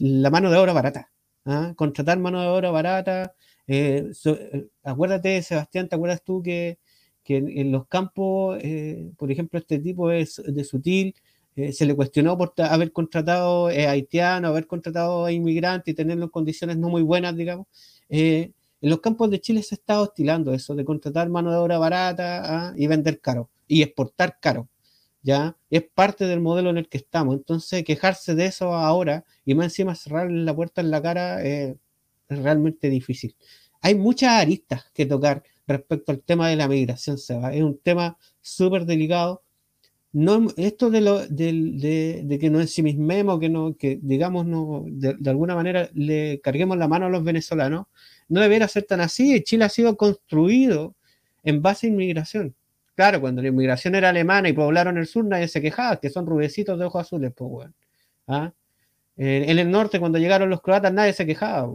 la 0.00 0.30
mano 0.30 0.50
de 0.50 0.58
obra 0.58 0.72
barata. 0.72 1.10
¿ah? 1.44 1.72
Contratar 1.76 2.18
mano 2.18 2.40
de 2.40 2.48
obra 2.48 2.70
barata. 2.70 3.34
acuérdate, 4.82 5.42
Sebastián, 5.42 5.88
¿te 5.88 5.96
acuerdas 5.96 6.22
tú 6.22 6.42
que 6.42 6.78
que 7.22 7.36
en, 7.36 7.72
los 7.72 7.86
campos, 7.86 8.58
eh, 8.62 9.10
por 9.16 9.30
ejemplo, 9.30 9.58
este 9.58 9.78
tipo 9.78 10.10
es 10.10 10.42
de 10.44 10.64
sutil, 10.64 11.14
eh, 11.54 11.72
se 11.72 11.86
le 11.86 11.94
cuestionó 11.94 12.36
por 12.38 12.54
haber 12.58 12.92
contratado 12.92 13.66
a 13.66 13.74
eh, 13.74 13.86
haitianos, 13.86 14.50
haber 14.50 14.66
contratado 14.66 15.24
a 15.24 15.32
inmigrantes 15.32 15.92
y 15.92 15.94
tenerlo 15.94 16.24
en 16.24 16.30
condiciones 16.30 16.76
no 16.78 16.88
muy 16.88 17.02
buenas, 17.02 17.36
digamos. 17.36 17.66
en 18.08 18.52
los 18.80 19.00
campos 19.00 19.30
de 19.30 19.40
Chile 19.40 19.62
se 19.62 19.76
está 19.76 20.00
hostilando 20.00 20.52
eso 20.52 20.74
de 20.74 20.84
contratar 20.84 21.28
mano 21.28 21.50
de 21.50 21.56
obra 21.58 21.78
barata 21.78 22.68
¿ah? 22.70 22.74
y 22.76 22.86
vender 22.86 23.20
caro 23.20 23.50
y 23.68 23.82
exportar 23.82 24.38
caro. 24.40 24.68
¿Ya? 25.22 25.56
Es 25.70 25.84
parte 25.94 26.26
del 26.26 26.40
modelo 26.40 26.70
en 26.70 26.78
el 26.78 26.88
que 26.88 26.98
estamos. 26.98 27.36
Entonces, 27.36 27.84
quejarse 27.84 28.34
de 28.34 28.46
eso 28.46 28.74
ahora 28.74 29.24
y 29.44 29.54
más 29.54 29.66
encima 29.66 29.94
cerrarle 29.94 30.44
la 30.44 30.54
puerta 30.54 30.80
en 30.80 30.90
la 30.90 31.02
cara 31.02 31.42
es 31.42 31.76
realmente 32.28 32.90
difícil. 32.90 33.36
Hay 33.80 33.94
muchas 33.94 34.30
aristas 34.30 34.84
que 34.94 35.06
tocar 35.06 35.42
respecto 35.66 36.12
al 36.12 36.20
tema 36.20 36.48
de 36.48 36.56
la 36.56 36.68
migración, 36.68 37.18
Seba. 37.18 37.52
Es 37.54 37.62
un 37.62 37.78
tema 37.78 38.18
súper 38.40 38.86
delicado. 38.86 39.42
No, 40.12 40.48
esto 40.56 40.90
de, 40.90 41.00
lo, 41.00 41.26
de, 41.26 42.22
de, 42.24 42.38
que 42.38 42.50
nos 42.50 42.60
ensimismemos, 42.62 43.40
que, 43.78 43.98
digamos, 44.02 44.46
no, 44.46 44.84
de, 44.86 45.16
alguna 45.30 45.54
manera 45.54 45.88
le 45.94 46.40
carguemos 46.42 46.76
la 46.76 46.86
mano 46.86 47.06
a 47.06 47.08
los 47.08 47.24
venezolanos, 47.24 47.86
no 48.28 48.40
debería 48.42 48.68
ser 48.68 48.84
tan 48.84 49.00
así. 49.00 49.42
Chile 49.42 49.64
ha 49.64 49.68
sido 49.70 49.96
construido 49.96 50.94
en 51.42 51.62
base 51.62 51.86
a 51.86 51.90
inmigración. 51.90 52.54
Claro, 52.94 53.20
cuando 53.20 53.40
la 53.42 53.48
inmigración 53.48 53.94
era 53.94 54.10
alemana 54.10 54.48
y 54.48 54.52
poblaron 54.52 54.98
el 54.98 55.06
sur, 55.06 55.24
nadie 55.24 55.48
se 55.48 55.62
quejaba, 55.62 55.98
que 55.98 56.10
son 56.10 56.26
rubecitos 56.26 56.78
de 56.78 56.84
ojos 56.84 57.02
azules, 57.02 57.32
pues. 57.34 57.70
¿Ah? 58.26 58.52
En, 59.16 59.58
el 59.58 59.70
norte, 59.70 60.00
cuando 60.00 60.18
llegaron 60.18 60.50
los 60.50 60.60
croatas, 60.62 60.92
nadie 60.92 61.12
se 61.12 61.26
quejaba. 61.26 61.70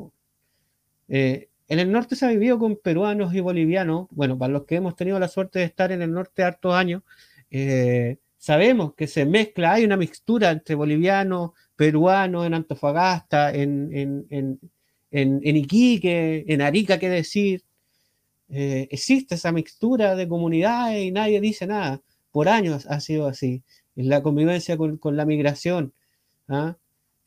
Eh, 1.07 1.49
en 1.68 1.80
el 1.80 1.91
norte 1.91 2.15
se 2.15 2.26
ha 2.26 2.30
vivido 2.30 2.57
con 2.59 2.78
peruanos 2.78 3.34
y 3.34 3.39
bolivianos. 3.39 4.07
Bueno, 4.11 4.38
para 4.38 4.53
los 4.53 4.65
que 4.65 4.76
hemos 4.76 4.95
tenido 4.95 5.20
la 5.20 5.28
suerte 5.28 5.59
de 5.59 5.65
estar 5.65 5.91
en 5.91 6.01
el 6.01 6.11
norte 6.11 6.43
hartos 6.43 6.74
años, 6.74 7.03
eh, 7.51 8.18
sabemos 8.38 8.93
que 8.95 9.07
se 9.07 9.26
mezcla, 9.26 9.74
hay 9.74 9.86
una 9.86 9.97
mixtura 9.97 10.51
entre 10.51 10.76
bolivianos, 10.76 11.51
peruanos, 11.76 12.45
en 12.45 12.53
Antofagasta, 12.53 13.53
en, 13.53 13.89
en, 13.93 14.59
en, 15.11 15.57
Iquique, 15.57 16.45
en 16.47 16.61
Arica, 16.61 16.99
qué 16.99 17.09
decir. 17.09 17.63
Eh, 18.49 18.87
existe 18.91 19.35
esa 19.35 19.51
mixtura 19.51 20.15
de 20.15 20.27
comunidades 20.27 21.03
y 21.03 21.11
nadie 21.11 21.41
dice 21.41 21.67
nada. 21.67 22.01
Por 22.31 22.49
años 22.49 22.85
ha 22.87 22.99
sido 22.99 23.27
así. 23.27 23.63
La 23.95 24.21
convivencia 24.23 24.77
con, 24.77 24.99
la 25.17 25.25
migración. 25.25 25.93
¿ah? 26.47 26.77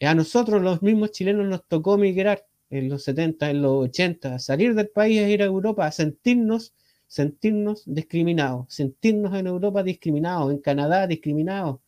A 0.00 0.14
nosotros, 0.14 0.62
los 0.62 0.82
mismos 0.82 1.12
chilenos, 1.12 1.46
nos 1.46 1.66
tocó 1.66 1.98
migrar 1.98 2.46
en 2.70 2.88
los 2.88 3.04
70, 3.04 3.50
en 3.50 3.62
los 3.62 3.88
80, 3.88 4.38
salir 4.38 4.74
del 4.74 4.88
país 4.88 5.20
e 5.20 5.30
ir 5.30 5.42
a 5.42 5.46
Europa, 5.46 5.86
a 5.86 5.92
sentirnos, 5.92 6.72
sentirnos 7.06 7.82
discriminados, 7.86 8.72
sentirnos 8.72 9.34
en 9.34 9.46
Europa 9.48 9.82
discriminados, 9.82 10.52
en 10.52 10.58
Canadá 10.58 11.06
discriminados. 11.06 11.80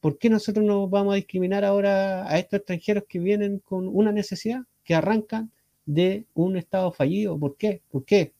¿Por 0.00 0.18
qué 0.18 0.28
nosotros 0.28 0.64
nos 0.64 0.90
vamos 0.90 1.14
a 1.14 1.16
discriminar 1.16 1.64
ahora 1.64 2.28
a 2.30 2.38
estos 2.38 2.58
extranjeros 2.58 3.04
que 3.08 3.18
vienen 3.18 3.58
con 3.60 3.88
una 3.88 4.12
necesidad, 4.12 4.60
que 4.84 4.94
arrancan 4.94 5.50
de 5.86 6.26
un 6.34 6.58
estado 6.58 6.92
fallido? 6.92 7.38
¿Por 7.38 7.56
qué? 7.56 7.80
¿Por 7.90 8.04
qué? 8.04 8.34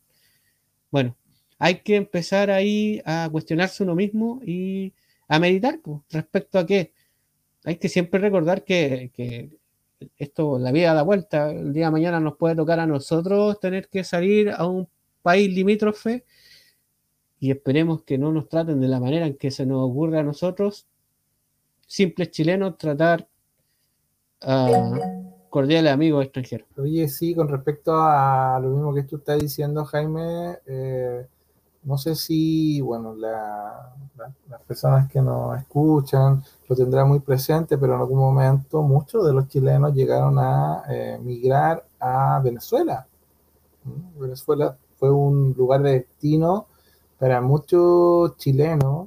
Bueno, 0.94 1.16
hay 1.58 1.80
que 1.80 1.96
empezar 1.96 2.52
ahí 2.52 3.02
a 3.04 3.28
cuestionarse 3.28 3.82
uno 3.82 3.96
mismo 3.96 4.40
y 4.46 4.92
a 5.26 5.40
meditar 5.40 5.80
pues, 5.82 6.02
respecto 6.08 6.56
a 6.56 6.66
qué. 6.66 6.92
Hay 7.64 7.78
que 7.78 7.88
siempre 7.88 8.20
recordar 8.20 8.62
que, 8.62 9.10
que 9.12 9.50
esto, 10.18 10.56
la 10.56 10.70
vida 10.70 10.94
da 10.94 11.02
vuelta, 11.02 11.50
el 11.50 11.72
día 11.72 11.86
de 11.86 11.90
mañana 11.90 12.20
nos 12.20 12.36
puede 12.36 12.54
tocar 12.54 12.78
a 12.78 12.86
nosotros 12.86 13.58
tener 13.58 13.88
que 13.88 14.04
salir 14.04 14.50
a 14.50 14.68
un 14.68 14.86
país 15.20 15.52
limítrofe 15.52 16.24
y 17.40 17.50
esperemos 17.50 18.04
que 18.04 18.16
no 18.16 18.30
nos 18.30 18.48
traten 18.48 18.80
de 18.80 18.86
la 18.86 19.00
manera 19.00 19.26
en 19.26 19.36
que 19.36 19.50
se 19.50 19.66
nos 19.66 19.90
ocurre 19.90 20.20
a 20.20 20.22
nosotros, 20.22 20.86
simples 21.88 22.30
chilenos, 22.30 22.78
tratar 22.78 23.26
a 24.42 24.70
cordiales 25.54 25.92
amigos 25.92 26.24
extranjeros. 26.24 26.66
Oye, 26.76 27.06
sí, 27.06 27.32
con 27.32 27.46
respecto 27.46 27.92
a 27.94 28.58
lo 28.60 28.70
mismo 28.70 28.92
que 28.92 29.04
tú 29.04 29.18
estás 29.18 29.38
diciendo, 29.38 29.84
Jaime, 29.84 30.58
eh, 30.66 31.28
no 31.84 31.96
sé 31.96 32.16
si, 32.16 32.80
bueno, 32.80 33.14
las 33.14 34.60
personas 34.66 35.08
que 35.08 35.22
nos 35.22 35.56
escuchan 35.56 36.42
lo 36.68 36.74
tendrán 36.74 37.06
muy 37.06 37.20
presente, 37.20 37.78
pero 37.78 37.94
en 37.94 38.00
algún 38.00 38.18
momento 38.18 38.82
muchos 38.82 39.24
de 39.24 39.32
los 39.32 39.46
chilenos 39.46 39.94
llegaron 39.94 40.40
a 40.40 40.82
eh, 40.90 41.20
migrar 41.22 41.86
a 42.00 42.40
Venezuela. 42.42 43.06
¿Mm? 43.84 44.22
Venezuela 44.22 44.76
fue 44.96 45.12
un 45.12 45.54
lugar 45.56 45.82
de 45.82 45.92
destino 46.00 46.66
para 47.16 47.40
muchos 47.40 48.36
chilenos 48.38 49.06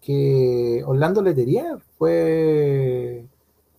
que 0.00 0.84
Orlando 0.86 1.20
Letelier 1.20 1.80
fue, 1.98 3.26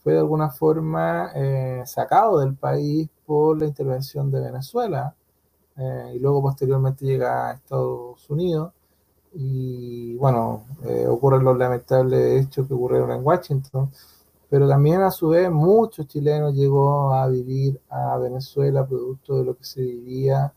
fue 0.04 0.14
de 0.14 0.20
alguna 0.20 0.50
forma 0.50 1.32
eh, 1.36 1.84
sacado 1.86 2.40
del 2.40 2.56
país 2.56 3.10
por 3.26 3.60
la 3.60 3.68
intervención 3.68 4.32
de 4.32 4.42
Venezuela. 4.42 5.16
Eh, 5.78 6.14
y 6.16 6.20
luego 6.20 6.42
posteriormente 6.42 7.06
llega 7.06 7.50
a 7.50 7.54
Estados 7.54 8.30
Unidos 8.30 8.74
y 9.34 10.16
bueno, 10.18 10.66
eh, 10.84 11.08
ocurren 11.08 11.44
los 11.44 11.58
lamentables 11.58 12.46
hechos 12.46 12.68
que 12.68 12.74
ocurrieron 12.74 13.12
en 13.12 13.26
Washington, 13.26 13.90
pero 14.50 14.68
también 14.68 15.02
a 15.02 15.12
su 15.12 15.30
vez 15.30 15.50
muchos 15.50 16.08
chilenos 16.08 16.54
llegó 16.54 17.14
a 17.14 17.28
vivir 17.28 17.80
a 17.90 18.18
Venezuela 18.18 18.86
producto 18.86 19.38
de 19.38 19.46
lo 19.46 19.58
que 19.58 19.64
se 19.64 19.82
vivía 19.82 20.54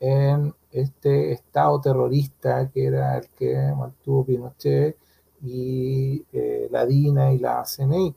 en 0.00 0.54
este 0.72 1.32
estado 1.32 1.80
terrorista 1.80 2.68
que 2.70 2.86
era 2.86 3.18
el 3.18 3.28
que 3.28 3.56
mantuvo 3.76 4.24
Pinochet 4.24 4.96
y 5.42 6.24
eh, 6.32 6.68
la 6.70 6.84
DINA 6.86 7.32
y 7.32 7.38
la 7.38 7.64
CNI. 7.64 8.14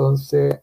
Entonces, 0.00 0.60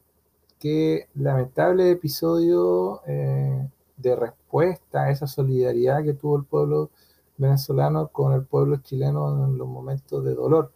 qué 0.60 1.10
lamentable 1.14 1.92
episodio 1.92 3.02
de 3.06 4.16
respuesta 4.16 5.04
a 5.04 5.12
esa 5.12 5.28
solidaridad 5.28 6.04
que 6.04 6.16
tuvo 6.16 6.38
el 6.38 6.46
pueblo 6.46 6.90
venezolano 7.38 8.08
con 8.08 8.34
el 8.34 8.46
pueblo 8.46 8.78
chileno 8.78 9.46
en 9.46 9.60
los 9.60 9.68
momentos 9.68 10.26
de 10.26 10.34
dolor 10.34 10.72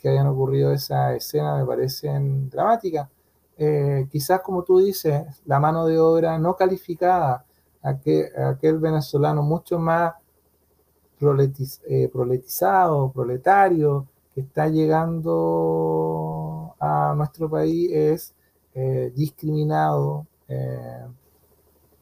que 0.00 0.08
hayan 0.08 0.26
ocurrido 0.26 0.72
esa 0.72 1.14
escena 1.14 1.56
me 1.56 1.64
parecen 1.64 2.50
dramáticas. 2.50 3.08
Eh, 3.56 4.08
quizás 4.10 4.40
como 4.40 4.64
tú 4.64 4.80
dices, 4.80 5.22
la 5.44 5.60
mano 5.60 5.86
de 5.86 6.00
obra 6.00 6.36
no 6.40 6.56
calificada, 6.56 7.44
aquel, 7.82 8.36
aquel 8.36 8.80
venezolano 8.80 9.44
mucho 9.44 9.78
más 9.78 10.14
eh, 11.20 12.10
proletizado, 12.12 13.12
proletario, 13.12 14.08
que 14.34 14.40
está 14.40 14.66
llegando 14.66 16.31
a 16.82 17.14
nuestro 17.16 17.48
país 17.48 17.90
es 17.92 18.34
eh, 18.74 19.12
discriminado, 19.14 20.26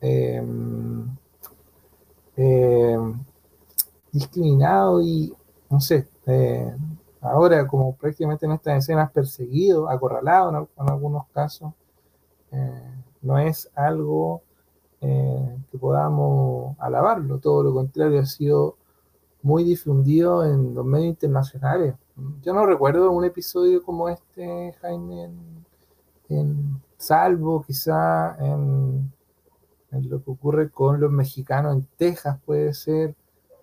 em, 0.00 1.06
em, 2.36 3.18
discriminado 4.10 5.02
y, 5.02 5.34
no 5.68 5.80
sé, 5.80 6.08
ahora 7.20 7.66
como 7.66 7.94
prácticamente 7.94 8.46
en 8.46 8.52
estas 8.52 8.78
escenas 8.78 9.10
perseguido, 9.12 9.88
acorralado 9.88 10.68
en, 10.78 10.88
algunos 10.88 11.26
casos, 11.28 11.72
eh, 12.52 12.94
no 13.22 13.38
es 13.38 13.70
algo 13.74 14.42
eh, 15.02 15.58
que 15.70 15.78
podamos 15.78 16.76
alabarlo, 16.78 17.38
todo 17.38 17.62
lo 17.62 17.74
contrario, 17.74 18.20
ha 18.20 18.26
sido 18.26 18.76
muy 19.42 19.64
difundido 19.64 20.44
en 20.44 20.74
los 20.74 20.84
medios 20.84 21.08
internacionales. 21.08 21.94
Yo 22.42 22.52
no 22.52 22.66
recuerdo 22.66 23.10
un 23.10 23.24
episodio 23.24 23.82
como 23.82 24.08
este, 24.08 24.74
Jaime, 24.80 25.30
en, 26.28 26.82
salvo 26.96 27.62
quizá 27.66 28.36
en, 28.38 29.12
lo 29.90 30.22
que 30.22 30.30
ocurre 30.30 30.70
con 30.70 31.00
los 31.00 31.10
mexicanos 31.10 31.74
en 31.76 31.86
Texas, 31.96 32.38
puede 32.44 32.72
ser, 32.74 33.14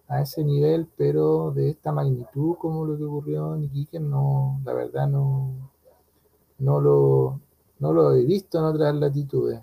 a 0.07 0.21
ese 0.21 0.43
nivel, 0.43 0.87
pero 0.95 1.51
de 1.51 1.71
esta 1.71 1.91
magnitud 1.91 2.55
como 2.57 2.85
lo 2.85 2.97
que 2.97 3.03
ocurrió 3.03 3.55
en 3.55 3.63
Iquique, 3.65 3.99
no, 3.99 4.61
la 4.63 4.73
verdad 4.73 5.07
no, 5.07 5.71
no, 6.59 6.79
lo, 6.79 7.41
no 7.79 7.91
lo 7.91 8.13
he 8.15 8.23
visto 8.23 8.57
en 8.59 8.65
otras 8.65 8.95
latitudes. 8.95 9.59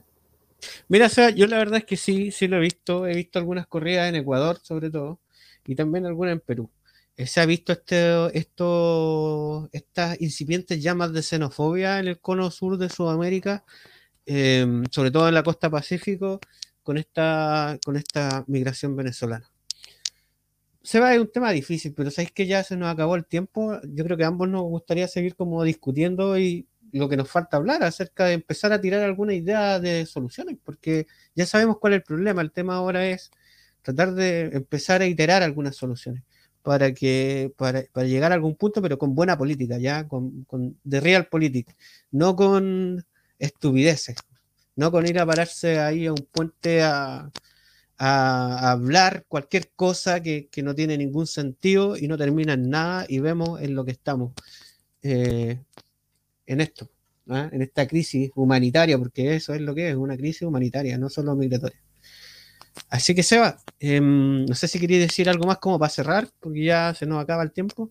Mira, 0.88 1.06
o 1.06 1.28
yo 1.30 1.46
la 1.46 1.58
verdad 1.58 1.78
es 1.78 1.84
que 1.84 1.96
sí, 1.96 2.30
sí 2.30 2.48
lo 2.48 2.56
he 2.56 2.60
visto. 2.60 3.06
He 3.06 3.14
visto 3.14 3.38
algunas 3.38 3.66
corridas 3.66 4.08
en 4.08 4.16
Ecuador, 4.16 4.58
sobre 4.62 4.90
todo, 4.90 5.20
y 5.66 5.74
también 5.74 6.06
algunas 6.06 6.32
en 6.32 6.40
Perú. 6.40 6.70
Eh, 7.16 7.26
se 7.26 7.40
ha 7.40 7.46
visto 7.46 7.72
este, 7.72 8.36
esto, 8.36 9.68
estas 9.72 10.20
incipientes 10.20 10.82
llamas 10.82 11.12
de 11.12 11.22
xenofobia 11.22 12.00
en 12.00 12.08
el 12.08 12.20
cono 12.20 12.50
sur 12.50 12.76
de 12.76 12.88
Sudamérica, 12.88 13.64
em, 14.26 14.84
sobre 14.90 15.10
todo 15.10 15.28
en 15.28 15.34
la 15.34 15.42
costa 15.44 15.70
pacífico, 15.70 16.40
con 16.82 16.98
esta, 16.98 17.78
con 17.84 17.96
esta 17.96 18.44
migración 18.48 18.96
venezolana. 18.96 19.50
Seba, 20.82 21.14
es 21.14 21.20
un 21.20 21.30
tema 21.32 21.50
difícil, 21.52 21.94
pero 21.94 22.10
sabéis 22.10 22.32
que 22.32 22.46
ya 22.46 22.62
se 22.62 22.76
nos 22.76 22.88
acabó 22.92 23.16
el 23.16 23.24
tiempo. 23.26 23.80
Yo 23.84 24.04
creo 24.04 24.16
que 24.16 24.24
a 24.24 24.28
ambos 24.28 24.48
nos 24.48 24.62
gustaría 24.62 25.08
seguir 25.08 25.34
como 25.34 25.62
discutiendo 25.64 26.38
y 26.38 26.68
lo 26.92 27.08
que 27.08 27.16
nos 27.16 27.30
falta 27.30 27.56
hablar 27.56 27.82
acerca 27.82 28.26
de 28.26 28.34
empezar 28.34 28.72
a 28.72 28.80
tirar 28.80 29.02
alguna 29.02 29.34
idea 29.34 29.80
de 29.80 30.06
soluciones, 30.06 30.58
porque 30.62 31.06
ya 31.34 31.46
sabemos 31.46 31.78
cuál 31.78 31.94
es 31.94 31.98
el 31.98 32.02
problema. 32.04 32.42
El 32.42 32.52
tema 32.52 32.76
ahora 32.76 33.06
es 33.08 33.30
tratar 33.82 34.14
de 34.14 34.42
empezar 34.52 35.00
a 35.02 35.06
iterar 35.06 35.42
algunas 35.42 35.76
soluciones 35.76 36.22
para 36.64 36.92
que 36.92 37.52
para, 37.56 37.84
llegar 38.04 38.32
a 38.32 38.34
algún 38.34 38.56
punto, 38.56 38.82
pero 38.82 38.98
con 38.98 39.14
buena 39.14 39.38
política, 39.38 39.78
ya 39.78 40.08
con, 40.08 40.44
con 40.44 40.76
de 40.82 41.00
real 41.00 41.28
política, 41.28 41.76
no 42.10 42.34
con 42.34 43.04
estupideces, 43.38 44.16
no 44.74 44.90
con 44.90 45.06
ir 45.06 45.20
a 45.20 45.26
pararse 45.26 45.78
ahí 45.78 46.06
a 46.06 46.12
un 46.12 46.26
puente 46.32 46.82
a 46.82 47.30
a 47.98 48.72
hablar 48.72 49.24
cualquier 49.28 49.70
cosa 49.74 50.20
que, 50.20 50.48
no 50.62 50.74
tiene 50.74 50.98
ningún 50.98 51.26
sentido 51.26 51.96
y 51.96 52.08
no 52.08 52.18
termina 52.18 52.54
en 52.54 52.70
nada 52.70 53.06
y 53.08 53.20
vemos 53.20 53.60
en 53.60 53.74
lo 53.74 53.84
que 53.84 53.92
estamos 53.92 54.32
eh, 55.02 55.60
en 56.46 56.60
esto, 56.60 56.90
¿ah? 57.28 57.48
en 57.52 57.62
esta 57.62 57.86
crisis 57.86 58.30
humanitaria, 58.34 58.98
porque 58.98 59.36
eso 59.36 59.54
es 59.54 59.60
lo 59.60 59.74
que 59.74 59.90
es, 59.90 59.96
una 59.96 60.16
crisis 60.16 60.42
humanitaria, 60.42 60.98
no 60.98 61.08
solo 61.08 61.36
migratoria. 61.36 61.78
Así 62.90 63.14
que 63.14 63.22
Seba, 63.22 63.56
em, 63.80 64.44
no 64.46 64.54
sé 64.54 64.68
si 64.68 64.80
quería 64.80 64.98
decir 64.98 65.28
algo 65.28 65.46
más 65.46 65.58
como 65.58 65.78
para 65.78 65.90
cerrar, 65.90 66.28
porque 66.40 66.64
ya 66.64 66.94
se 66.94 67.06
nos 67.06 67.22
acaba 67.22 67.42
el 67.42 67.52
tiempo. 67.52 67.90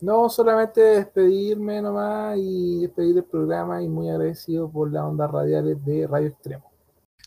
No, 0.00 0.28
solamente 0.28 0.80
despedirme 0.80 1.80
nomás 1.80 2.36
y 2.38 2.82
despedir 2.82 3.16
el 3.16 3.24
programa 3.24 3.82
y 3.82 3.88
muy 3.88 4.10
agradecido 4.10 4.70
por 4.70 4.92
las 4.92 5.04
ondas 5.04 5.30
radiales 5.30 5.82
de 5.84 6.06
Radio 6.06 6.28
Extremo. 6.28 6.75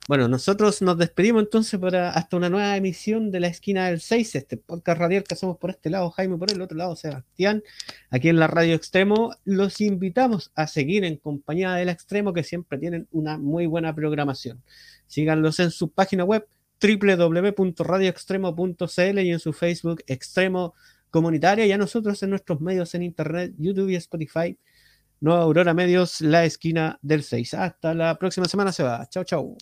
Bueno, 0.10 0.28
nosotros 0.28 0.82
nos 0.82 0.98
despedimos 0.98 1.44
entonces 1.44 1.80
para 1.80 2.10
hasta 2.10 2.36
una 2.36 2.50
nueva 2.50 2.76
emisión 2.76 3.30
de 3.30 3.40
la 3.40 3.48
esquina 3.48 3.90
del 3.90 4.02
6, 4.02 4.38
este 4.38 4.58
podcast 4.58 5.00
radial 5.00 5.24
que 5.24 5.36
hacemos 5.36 5.60
por 5.60 5.70
este 5.70 5.92
lado, 5.92 6.10
Jaime 6.10 6.36
por 6.36 6.52
el 6.52 6.64
otro 6.64 6.76
lado, 6.76 6.96
Sebastián, 6.96 7.62
aquí 8.10 8.30
en 8.30 8.40
la 8.40 8.48
Radio 8.48 8.74
Extremo. 8.74 9.36
Los 9.46 9.80
invitamos 9.82 10.52
a 10.56 10.66
seguir 10.66 11.06
en 11.06 11.18
compañía 11.18 11.74
del 11.74 11.90
Extremo, 11.90 12.34
que 12.34 12.44
siempre 12.44 12.80
tienen 12.80 13.08
una 13.12 13.38
muy 13.38 13.68
buena 13.68 13.94
programación. 13.94 14.64
Síganlos 15.06 15.60
en 15.60 15.70
su 15.70 15.92
página 15.92 16.24
web 16.24 16.48
www.radioextremo.cl 16.82 19.20
y 19.20 19.32
en 19.32 19.40
su 19.40 19.54
Facebook 19.54 20.02
Extremo 20.08 20.74
Comunitaria 21.12 21.68
y 21.68 21.72
a 21.72 21.78
nosotros 21.78 22.24
en 22.24 22.32
nuestros 22.32 22.62
medios 22.62 22.96
en 22.96 23.04
Internet, 23.04 23.54
YouTube 23.60 23.90
y 23.90 23.96
Spotify. 23.98 24.58
Nueva 25.20 25.44
Aurora 25.44 25.76
Medios, 25.76 26.20
la 26.22 26.46
esquina 26.46 26.98
del 27.04 27.22
6. 27.22 27.54
Hasta 27.54 27.94
la 27.94 28.18
próxima 28.18 28.48
semana, 28.48 28.72
se 28.72 28.82
va. 28.82 29.08
Chao, 29.08 29.24
chao. 29.24 29.56